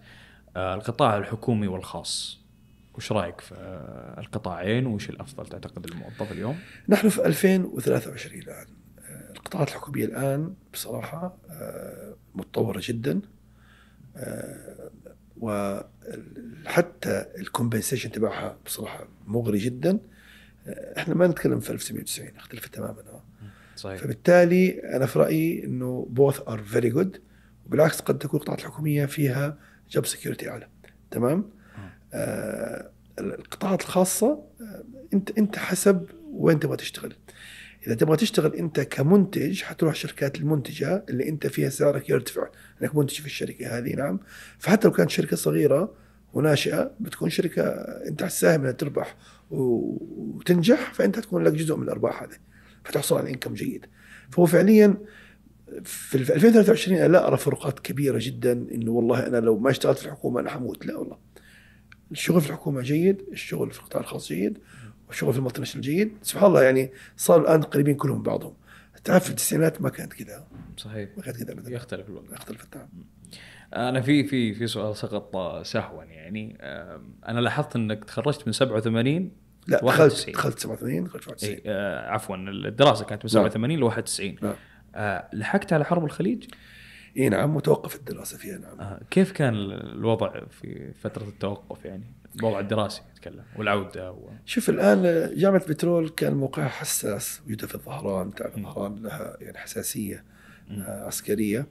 آه، 0.56 0.76
القطاع 0.76 1.18
الحكومي 1.18 1.68
والخاص 1.68 2.40
وش 2.94 3.12
رأيك 3.12 3.42
في 3.42 3.56
آه، 3.56 4.20
القطاعين؟ 4.20 4.86
وش 4.86 5.10
الأفضل 5.10 5.46
تعتقد 5.46 5.92
للموظف 5.92 6.32
اليوم؟ 6.32 6.60
نحن 6.90 7.10
في 7.10 7.26
2023 7.26 8.42
الآن. 8.42 8.66
آه، 9.00 9.32
القطاعات 9.32 9.68
الحكومية 9.68 10.06
الآن 10.06 10.54
بصراحة 10.74 11.38
متطورة 12.36 12.82
جدا. 12.84 13.22
وحتى 15.38 17.26
ال 17.40 17.45
compensation 17.45 18.12
تبعها 18.12 18.58
بصراحة 18.66 19.08
مغري 19.28 19.58
جدا. 19.58 20.00
آه، 20.68 21.00
إحنا 21.00 21.14
ما 21.16 21.28
نتكلم 21.28 21.60
في 21.60 21.70
1990 21.70 22.36
اختلفت 22.38 22.76
تماما. 22.76 23.00
آه. 23.00 23.22
صحيح. 23.76 24.02
فبالتالي 24.02 24.80
أنا 24.96 25.06
في 25.06 25.20
رأيي 25.20 25.66
إنه 25.66 26.08
both 26.10 26.42
are 26.48 26.64
very 26.64 26.90
good 26.90 27.22
وبالعكس 27.66 28.00
قد 28.00 28.18
تكون 28.18 28.40
القطاعات 28.40 28.60
الحكوميه 28.60 29.06
فيها 29.06 29.58
job 29.92 30.06
security 30.06 30.50
أعلى. 30.50 30.68
تمام؟ 31.12 31.50
آه 32.14 32.90
القطاعات 33.20 33.82
الخاصة 33.82 34.44
آه 34.62 34.84
أنت 35.14 35.38
أنت 35.38 35.58
حسب 35.58 36.06
وين 36.32 36.60
تبغى 36.60 36.78
تشتغل. 36.78 37.14
إذا 37.88 37.96
تبغى 37.96 38.18
تشتغل 38.18 38.56
أنت 38.56 38.80
كمنتج 38.80 39.62
حتروح 39.62 39.92
الشركات 39.92 40.38
المنتجة 40.38 41.06
اللي 41.10 41.30
أنت 41.30 41.48
فيها 41.48 41.70
سعرك 41.70 42.10
يرتفع 42.10 42.48
إنك 42.82 42.96
منتج 42.96 43.20
في 43.20 43.26
الشركة 43.26 43.78
هذه 43.78 43.96
نعم. 43.96 44.20
فحتى 44.60 44.88
لو 44.88 44.94
كانت 44.94 45.10
شركة 45.10 45.36
صغيرة 45.36 45.94
وناشئة 46.34 46.92
بتكون 47.00 47.30
شركة 47.30 47.64
أنت 48.08 48.24
ساهم 48.26 48.60
إنها 48.60 48.72
تربح 48.72 49.16
وتنجح 49.52 50.94
فأنت 50.94 51.20
تكون 51.20 51.44
لك 51.44 51.54
جزء 51.54 51.76
من 51.76 51.84
الأرباح 51.84 52.24
هذه 52.24 52.38
فتحصل 52.84 53.18
على 53.18 53.30
انكم 53.30 53.54
جيد. 53.54 53.86
فهو 54.32 54.46
فعليا 54.46 54.98
في 55.84 56.16
2023 56.16 56.98
أنا 56.98 57.08
لا 57.08 57.28
أرى 57.28 57.38
فروقات 57.38 57.80
كبيرة 57.80 58.18
جدا 58.22 58.52
إنه 58.52 58.92
والله 58.92 59.28
أنا 59.28 59.38
لو 59.38 59.58
ما 59.58 59.70
اشتغلت 59.70 59.98
في 59.98 60.06
الحكومة 60.06 60.40
أنا 60.40 60.50
حموت 60.50 60.86
لا 60.86 60.98
والله. 60.98 61.18
الشغل 62.12 62.42
في 62.42 62.50
الحكومة 62.50 62.82
جيد 62.82 63.22
الشغل 63.32 63.72
في 63.72 63.80
القطاع 63.80 64.02
الخاص 64.02 64.28
جيد. 64.28 64.58
والشغل 65.08 65.34
في 65.34 65.40
المالتي 65.40 65.80
جيد. 65.80 66.18
سبحان 66.22 66.48
الله 66.48 66.64
يعني 66.64 66.92
صار 67.18 67.42
الآن 67.42 67.62
قريبين 67.62 67.96
كلهم 67.96 68.24
بعضهم. 68.24 68.54
تعرف 69.04 69.24
في 69.24 69.30
التسعينات 69.30 69.82
ما 69.82 69.90
كانت 69.90 70.14
كذا 70.14 70.48
صحيح. 70.78 71.10
ما 71.18 71.24
كانت 71.24 71.44
كذا 71.44 71.54
ابدا. 71.54 71.72
يختلف 71.72 72.10
الوضع. 72.10 72.34
يختلف 72.34 72.68
نعم 72.76 72.88
أنا 73.74 74.02
في 74.02 74.24
في 74.24 74.54
في 74.54 74.68
سؤال 74.68 74.98
سقط 74.98 75.36
سهوا 75.66 76.04
يعني. 76.04 76.58
أنا 77.28 77.40
لاحظت 77.40 77.76
إنك 77.76 78.06
تخرجت 78.06 78.48
من 78.48 78.54
87 78.54 79.32
لا 79.68 79.82
دخلت 79.84 80.30
دخلت 80.30 80.60
87 80.60 81.04
دخلت 81.04 81.28
91 81.28 81.54
اي 81.54 81.62
آه 81.66 82.10
عفوا 82.10 82.36
الدراسة 82.36 83.06
كانت 83.06 83.26
من 83.26 83.30
87 83.30 83.80
ل 83.80 83.84
91 83.84 84.36
نعم. 84.42 84.56
آه 84.96 85.30
لحقت 85.34 85.74
على 85.74 85.86
حرب 85.86 86.06
الخليج؟ 86.06 86.46
اي 87.18 87.30
نعم 87.30 87.56
متوقف 87.56 87.96
الدراسة 87.96 88.38
فيها 88.38 88.58
نعم. 88.58 88.80
آه 88.80 89.02
كيف 89.12 89.32
كان 89.32 89.54
الوضع 89.72 90.46
في 90.46 90.94
فترة 90.94 91.24
التوقف 91.24 91.86
يعني؟ 91.86 92.14
الوضع 92.40 92.60
الدراسي 92.60 93.02
اتكلم 93.14 93.44
والعودة 93.58 94.12
و... 94.12 94.30
شوف 94.46 94.70
الآن 94.70 95.32
جامعة 95.38 95.62
البترول 95.68 96.10
كان 96.10 96.34
موقعها 96.34 96.68
حساس 96.68 97.42
وجودها 97.46 97.68
في 97.68 97.76
الظهران 97.76 98.36
تعرف 98.36 98.58
الظهران 98.58 99.04
لها 99.04 99.38
يعني 99.42 99.58
حساسية 99.58 100.24
آه 100.72 101.06
عسكرية 101.06 101.68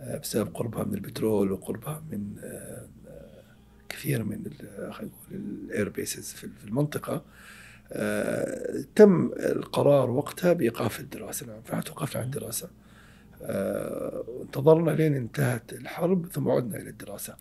آه 0.00 0.18
بسبب 0.18 0.54
قربها 0.54 0.84
من 0.84 0.94
البترول 0.94 1.52
وقربها 1.52 2.02
من 2.10 2.34
آه 2.42 2.88
كثير 3.88 4.24
من 4.24 4.44
خلينا 4.90 4.90
نقول 4.92 5.12
الاير 5.30 5.88
بيسز 5.88 6.32
في 6.32 6.48
المنطقة. 6.64 7.22
تم 8.94 9.30
القرار 9.36 10.10
وقتها 10.10 10.52
بإيقاف 10.52 11.00
الدراسة. 11.00 11.46
نعم 11.46 11.62
فتوقفنا 11.62 12.20
عن 12.20 12.26
الدراسة. 12.26 12.70
انتظرنا 13.42 14.90
لين 14.90 15.14
انتهت 15.14 15.72
الحرب 15.72 16.26
ثم 16.26 16.48
عدنا 16.48 16.76
إلى 16.76 16.90
الدراسة. 16.90 17.36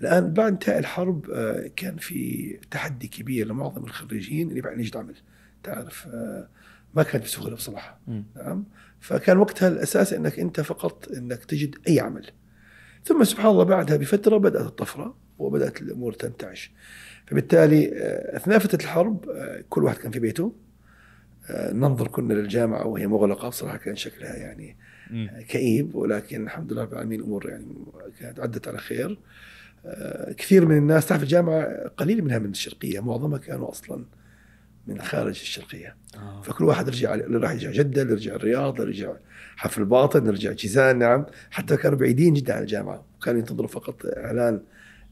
الآن 0.00 0.32
بعد 0.32 0.52
انتهاء 0.52 0.78
الحرب 0.78 1.30
آه 1.30 1.70
كان 1.76 1.96
في 1.96 2.52
تحدي 2.70 3.08
كبير 3.08 3.46
لمعظم 3.46 3.84
الخريجين 3.84 4.50
اللي 4.50 4.60
بعد 4.60 4.80
يجد 4.80 4.96
عمل. 4.96 5.14
تعرف 5.62 6.06
آه 6.06 6.48
ما 6.94 7.02
كانت 7.02 7.24
بسهولة 7.24 7.54
بصراحة. 7.54 8.00
نعم 8.36 8.64
فكان 9.00 9.38
وقتها 9.38 9.68
الأساس 9.68 10.12
إنك 10.12 10.38
أنت 10.38 10.60
فقط 10.60 11.08
إنك 11.16 11.44
تجد 11.44 11.76
أي 11.88 12.00
عمل. 12.00 12.30
ثم 13.04 13.24
سبحان 13.24 13.50
الله 13.50 13.64
بعدها 13.64 13.96
بفترة 13.96 14.36
بدأت 14.36 14.66
الطفرة 14.66 15.16
وبدأت 15.38 15.82
الأمور 15.82 16.12
تنتعش. 16.12 16.72
فبالتالي 17.26 17.92
آه، 17.94 18.36
أثناء 18.36 18.58
فترة 18.58 18.82
الحرب 18.82 19.28
آه، 19.28 19.64
كل 19.68 19.84
واحد 19.84 19.96
كان 19.96 20.10
في 20.10 20.18
بيته 20.18 20.52
آه، 21.50 21.72
ننظر 21.72 22.08
كنا 22.08 22.34
للجامعة 22.34 22.86
وهي 22.86 23.06
مغلقة 23.06 23.48
بصراحة 23.48 23.76
كان 23.76 23.96
شكلها 23.96 24.36
يعني 24.36 24.76
كئيب 25.48 25.94
ولكن 25.94 26.44
الحمد 26.44 26.72
لله 26.72 26.82
رب 26.82 26.92
العالمين 26.92 27.20
الأمور 27.20 27.48
يعني 27.48 27.66
كانت 28.20 28.40
عدت 28.40 28.68
على 28.68 28.78
خير. 28.78 29.18
كثير 30.36 30.66
من 30.66 30.76
الناس 30.76 31.06
تعرف 31.06 31.22
الجامعة 31.22 31.88
قليل 31.88 32.24
منها 32.24 32.38
من 32.38 32.50
الشرقية 32.50 33.00
معظمها 33.00 33.38
كانوا 33.38 33.70
أصلا 33.70 34.04
من 34.86 35.02
خارج 35.02 35.40
الشرقية. 35.40 35.96
آه. 36.16 36.42
فكل 36.42 36.64
واحد 36.64 36.88
رجع 36.88 37.14
اللي 37.14 37.38
راح 37.38 37.52
يرجع 37.52 37.70
جدة 37.70 38.02
اللي 38.02 38.14
رجع 38.14 38.34
الرياض 38.34 38.80
اللي 38.80 38.92
رجع 38.92 39.12
حفل 39.56 39.80
الباطن 39.80 40.18
اللي 40.18 40.30
رجع 40.30 40.52
جيزان 40.52 40.98
نعم. 40.98 41.26
حتى 41.50 41.76
كانوا 41.76 41.98
بعيدين 41.98 42.34
جدا 42.34 42.54
عن 42.54 42.62
الجامعة 42.62 43.04
وكانوا 43.16 43.40
ينتظروا 43.40 43.68
فقط 43.68 44.06
إعلان 44.06 44.60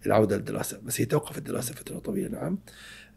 العودة 0.07 0.36
للدراسة 0.36 0.80
بس 0.84 1.01
هي 1.01 1.05
توقفت 1.05 1.38
الدراسة 1.38 1.74
فترة 1.74 1.99
طويلة 1.99 2.28
نعم. 2.28 2.59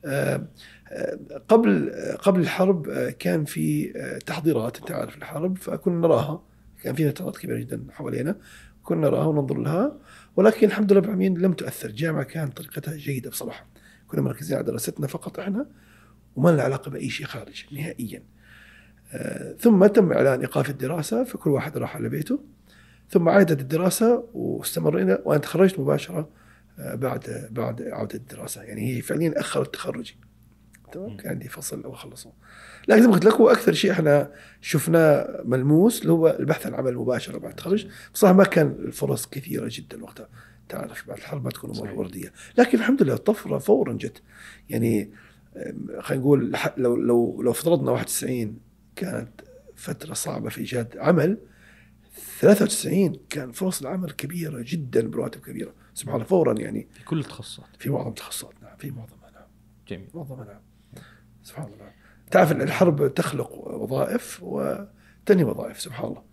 آه، 0.05 0.47
آه، 0.91 1.19
قبل 1.47 1.91
قبل 2.21 2.39
الحرب 2.39 2.89
آه، 2.89 3.09
كان 3.09 3.45
في 3.45 3.93
تحضيرات 4.25 4.77
أنت 4.77 4.91
عارف 4.91 5.17
الحرب 5.17 5.57
فكنا 5.57 5.99
نراها. 5.99 6.43
كان 6.83 6.95
في 6.95 7.05
نترات 7.05 7.37
كبيره 7.37 7.59
جدا 7.59 7.85
حوالينا 7.91 8.35
كنا 8.83 9.01
نراها 9.01 9.25
وننظر 9.25 9.57
لها 9.57 9.97
ولكن 10.35 10.67
الحمد 10.67 10.91
لله 10.91 11.01
العالمين 11.01 11.37
لم 11.37 11.53
تؤثر. 11.53 11.89
الجامعة 11.89 12.23
كانت 12.23 12.57
طريقتها 12.57 12.95
جيدة 12.95 13.29
بصراحة. 13.29 13.67
كنا 14.07 14.21
مركزين 14.21 14.57
على 14.57 14.65
دراستنا 14.65 15.07
فقط 15.07 15.39
إحنا 15.39 15.65
وما 16.35 16.49
لنا 16.49 16.63
علاقة 16.63 16.91
بأي 16.91 17.09
شيء 17.09 17.25
خارج 17.25 17.65
نهائيا. 17.71 18.23
ثم 19.59 19.85
تم 19.85 20.11
إعلان 20.11 20.39
إيقاف 20.39 20.69
الدراسة 20.69 21.23
فكل 21.23 21.49
واحد 21.49 21.77
راح 21.77 21.95
على 21.95 22.09
بيته. 22.09 22.43
ثم 23.09 23.29
عادت 23.29 23.61
الدراسة 23.61 24.29
واستمرينا 24.33 25.19
وأنا 25.25 25.41
تخرجت 25.41 25.79
مباشرة 25.79 26.29
بعد 26.77 27.49
بعد 27.51 27.81
عوده 27.81 28.15
الدراسة. 28.15 28.63
يعني 28.63 28.95
هي 28.95 29.01
فعليا 29.01 29.39
أخرت 29.39 29.73
تخرجي. 29.73 30.17
تمام 30.91 31.17
كان 31.17 31.29
عندي 31.29 31.47
فصل 31.49 31.85
وأخلصه. 31.85 32.31
لكن 32.87 33.01
زي 33.01 33.07
ما 33.07 33.13
قلت 33.13 33.25
لك 33.25 33.33
هو 33.33 33.49
أكثر 33.49 33.73
شيء 33.73 33.91
إحنا 33.91 34.31
شفناه 34.61 35.41
ملموس 35.45 36.01
اللي 36.01 36.11
هو 36.13 36.37
البحث 36.39 36.65
عن 36.65 36.73
عمل 36.73 36.95
مباشره 36.95 37.37
بعد 37.37 37.51
التخرج. 37.51 37.87
بصراحة 38.13 38.35
ما 38.35 38.43
كان 38.43 38.67
الفرص 38.67 39.25
كثيرة 39.25 39.69
جدا 39.71 40.03
وقتها. 40.03 40.29
تعرف 40.69 41.07
بعد 41.07 41.17
الحرب 41.17 41.43
ما 41.43 41.49
تكون 41.49 41.69
أمور 41.69 41.91
وردية. 41.91 42.33
لكن 42.57 42.77
الحمد 42.77 43.03
لله 43.03 43.13
الطفرة 43.13 43.57
فورا 43.57 43.93
جت. 43.93 44.21
يعني 44.69 45.11
خلينا 45.99 46.23
نقول 46.23 46.53
لو 46.77 46.95
لو 46.95 47.41
لو 47.41 47.51
افترضنا 47.51 47.91
91 47.91 48.59
كانت 48.95 49.41
فترة 49.75 50.13
صعبة 50.13 50.49
في 50.49 50.57
إيجاد 50.57 50.97
عمل 50.97 51.37
93 52.39 53.19
كان 53.29 53.51
فرص 53.51 53.81
العمل 53.81 54.11
كبيرة 54.11 54.63
جدا 54.67 55.07
برواتب 55.07 55.41
كبيرة. 55.41 55.73
سبحان 55.93 56.15
الله 56.15 56.25
فورا 56.25 56.53
يعني 56.53 56.87
في 56.93 57.03
كل 57.05 57.19
التخصصات. 57.19 57.65
في 57.79 57.89
معظم 57.89 58.09
التخصصات 58.09 58.53
نعم 58.63 58.77
في 58.77 58.91
معظمها 58.91 59.31
نعم. 59.33 59.47
جميل. 59.87 60.07
معظمها 60.13 60.45
نعم. 60.45 60.61
سبحان 61.47 61.65
الله. 61.65 61.91
تعرف 62.31 62.51
إن 62.51 62.61
الحرب 62.61 63.13
تخلق 63.13 63.51
وظائف 63.51 64.39
وتنهي 64.43 65.43
وظائف 65.43 65.81
سبحان 65.81 66.07
الله. 66.09 66.23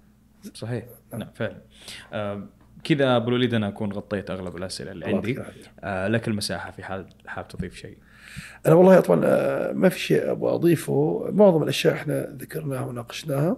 صحيح. 0.54 0.84
نعم, 1.12 1.20
نعم 1.20 1.30
فعلا. 1.34 1.62
آه 2.12 2.48
كذا 2.84 3.16
أبو 3.16 3.28
الوليد 3.28 3.54
أنا 3.54 3.68
أكون 3.68 3.92
غطيت 3.92 4.30
أغلب 4.30 4.56
الأسئلة 4.56 4.92
اللي 4.92 5.06
عندي. 5.06 5.38
آه 5.80 6.08
لك 6.08 6.28
المساحة 6.28 6.70
في 6.70 6.82
حال 6.82 7.06
حاب 7.26 7.48
تضيف 7.48 7.76
شيء. 7.76 7.98
أنا 8.66 8.74
والله 8.74 9.00
طبعا 9.00 9.20
آه، 9.24 9.72
ما 9.72 9.88
في 9.88 10.00
شيء 10.00 10.30
أبغى 10.30 10.54
أضيفه. 10.54 11.28
معظم 11.32 11.62
الأشياء 11.62 11.94
إحنا 11.94 12.36
ذكرناها 12.38 12.80
وناقشناها. 12.86 13.56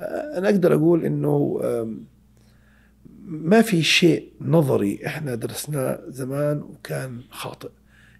آه، 0.00 0.38
أنا 0.38 0.48
أقدر 0.48 0.74
أقول 0.74 1.04
إنه 1.04 1.60
ما 3.24 3.62
في 3.62 3.82
شيء 3.82 4.32
نظري 4.40 5.06
إحنا 5.06 5.34
درسناه 5.34 6.00
زمان 6.08 6.62
وكان 6.62 7.20
خاطئ. 7.30 7.70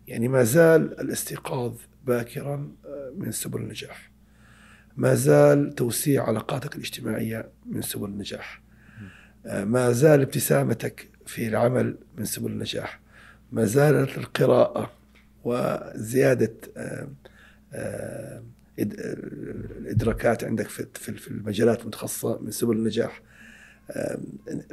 يعني 0.08 0.28
ما 0.28 0.42
زال 0.42 1.00
الاستيقاظ 1.00 1.72
باكرا 2.07 2.72
آه، 2.86 3.12
من 3.16 3.32
سبل 3.32 3.61
النجاح. 3.61 4.11
ما 4.96 5.14
زال 5.14 5.74
توسيع 5.74 6.24
علاقاتك 6.24 6.76
الاجتماعية 6.76 7.48
من 7.66 7.82
سبل 7.82 8.09
النجاح. 8.09 8.62
آه، 9.46 9.64
ما 9.64 9.92
زال 9.92 10.20
ابتسامتك 10.20 11.09
في 11.26 11.48
العمل 11.48 11.96
من 12.18 12.24
سبل 12.24 12.51
النجاح. 12.51 13.01
ما 13.53 13.64
زالت 13.64 14.18
القراءة 14.18 14.92
وزيادة 15.44 16.53
آه، 16.76 18.42
الإدراكات 18.78 20.44
عندك 20.44 20.68
في 20.68 21.28
المجالات 21.30 21.82
المتخصصة 21.82 22.38
من 22.38 22.51
سبل 22.51 22.76
النجاح. 22.76 23.22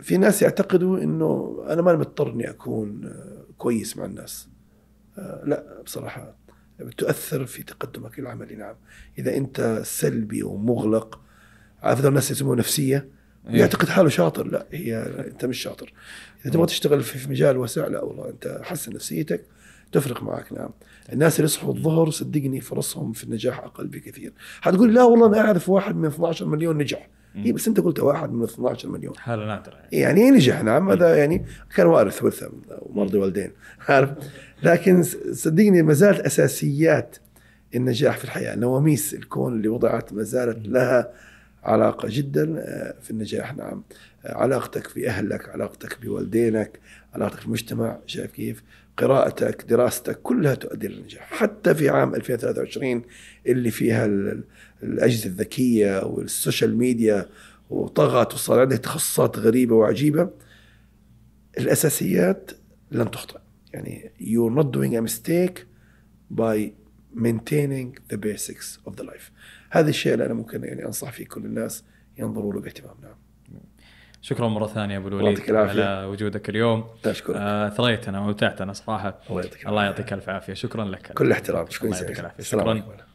في 0.02 0.18
ناس 0.18 0.42
يعتقدوا 0.42 0.98
إنه 0.98 1.64
أنا 1.70 1.82
ما 1.82 1.96
مضطر 1.96 2.32
اني 2.32 2.50
اكون 2.50 3.14
كويس 3.58 3.98
مع 3.98 4.06
الناس. 4.06 4.48
لا 5.44 5.82
بصراحة 5.86 6.36
تؤثر 6.98 7.46
في 7.46 7.64
تقدمك 7.64 8.20
العملي 8.20 8.56
نعم. 8.56 8.76
إذا 9.20 9.38
أنت 9.38 9.82
سلبي 9.86 10.44
ومغلق 10.44 11.20
عارف 11.84 12.06
الناس 12.06 12.32
يسموه 12.32 12.56
نفسية. 12.56 13.08
إيه. 13.50 13.60
يعتقد 13.60 13.90
حاله 13.90 14.10
شاطر. 14.10 14.48
لا 14.48 14.66
هي 14.72 14.98
أنت 15.28 15.46
مش 15.46 15.58
شاطر. 15.58 15.94
إذا 16.46 16.54
تبغى 16.54 16.66
تشتغل 16.66 17.04
في 17.04 17.30
مجال 17.30 17.58
واسع 17.58 17.88
لا 17.88 18.04
والله 18.04 18.30
أنت 18.30 18.62
حسن 18.64 18.94
نفسيتك 18.94 19.46
تفرق 19.92 20.24
معك. 20.24 20.54
نعم. 20.54 20.70
الناس 21.14 21.36
اللي 21.36 21.46
يصحوا 21.46 21.74
الظهر 21.74 22.10
صدقني 22.10 22.62
فرصهم 22.62 23.14
في 23.14 23.24
النجاح 23.24 23.60
أقل 23.60 23.88
بكثير. 23.88 24.34
حتقول 24.62 24.94
لا 24.94 25.04
والله 25.04 25.28
أنا 25.28 25.40
أعرف 25.40 25.70
واحد 25.70 25.96
من 25.96 26.06
12 26.06 26.46
مليون 26.46 26.78
نجح. 26.78 27.10
إيه 27.46 27.54
بس 27.54 27.68
أنت 27.68 27.80
قلت 27.80 28.00
واحد 28.00 28.32
من 28.32 28.44
12 28.44 28.90
مليون. 28.90 29.18
حاله 29.18 29.46
نادره 29.46 29.74
يعني, 29.92 30.22
يعني 30.22 30.32
نجح؟ 30.32 30.64
نعم 30.64 30.90
هذا 30.90 31.18
يعني 31.18 31.46
كان 31.76 31.88
وارث 31.88 32.24
ورثه 32.24 32.52
ومرضي 32.80 33.18
والدين 33.18 33.52
عارف؟ 33.90 34.10
لكن 34.64 35.04
صدقني 35.32 35.82
ما 35.82 35.94
زالت 35.94 36.20
أساسيات 36.20 37.18
النجاح 37.76 38.18
في 38.18 38.24
الحياة. 38.24 38.56
نواميس 38.56 39.14
الكون 39.14 39.54
اللي 39.54 39.68
وضعت 39.68 40.14
ما 40.14 40.24
زالت 40.24 40.68
لها 40.68 41.12
علاقة 41.64 42.08
جدا 42.12 42.56
آه، 42.60 42.96
في 43.02 43.12
النجاح. 43.12 43.56
نعم. 43.56 43.84
علاقتك 44.26 44.96
باهلك 44.96 45.50
علاقتك 45.50 46.02
بوالدينك 46.02 46.80
علاقتك 47.14 47.40
في 47.40 47.46
المجتمع 47.46 47.98
شايف 48.06 48.32
كيف؟ 48.32 48.64
قراءتك 48.98 49.66
دراستك 49.70 50.22
كلها 50.22 50.56
تؤدي 50.56 50.88
للنجاح 50.88 51.34
حتى 51.34 51.76
في 51.76 51.90
عام 51.90 52.16
2023 52.16 53.02
اللي 53.48 53.72
فيها 53.72 54.08
ال- 54.84 54.94
الأجهزة 54.94 55.26
الذكية 55.26 56.04
وال 56.06 56.24
social 56.24 56.78
media 56.78 57.30
وطغت 57.70 58.34
وصار 58.34 58.60
عندك 58.60 58.78
تخصصات 58.78 59.40
غريبة 59.40 59.76
وعجيبة 59.76 60.30
الأساسيات 61.58 62.52
لن 62.92 63.12
تخطئ. 63.12 63.40
يعني 63.74 64.12
you're 64.20 64.60
not 64.60 64.66
doing 64.66 64.96
a 64.96 65.02
mistake 65.12 65.60
by 66.40 66.72
maintaining 67.16 68.14
the 68.14 68.18
basics 68.18 68.90
of 68.90 68.96
the 68.96 69.04
life. 69.04 69.32
هذا 69.70 69.90
الشيء 69.90 70.14
اللي 70.14 70.26
أنا 70.26 70.34
ممكن 70.34 70.64
يعني 70.64 70.86
أنصح 70.86 71.12
فيه 71.12 71.26
كل 71.26 71.46
الناس 71.46 71.84
ينظروا 72.18 72.54
له 72.54 72.62
باهتمام. 72.62 72.96
نعم. 73.02 73.16
شكرا 74.22 74.48
مرة 74.48 74.68
ثانية 74.68 74.98
أبو 74.98 75.08
الله 75.08 75.20
الوليد. 75.20 75.52
على 75.52 76.06
وجودك 76.06 76.50
اليوم. 76.50 76.86
أشكرك. 77.06 77.36
آه، 77.36 77.70
ثريتنا 77.70 78.20
ومتعتنا 78.20 78.74
صراحة. 78.74 79.20
الله 79.30 79.42
يعطيك 79.42 79.68
الله. 79.68 79.84
يعطيك 79.84 80.14
ألف 80.14 80.30
عافية. 80.30 80.54
شكرا 80.54 80.86
لك. 80.86 81.12
كل 81.14 81.32
احترام 81.32 81.70
شكرا 81.70 81.88
الله 81.88 82.02
يعطيك. 82.02 82.40
السلام 82.40 82.80
شكراً. 82.80 83.07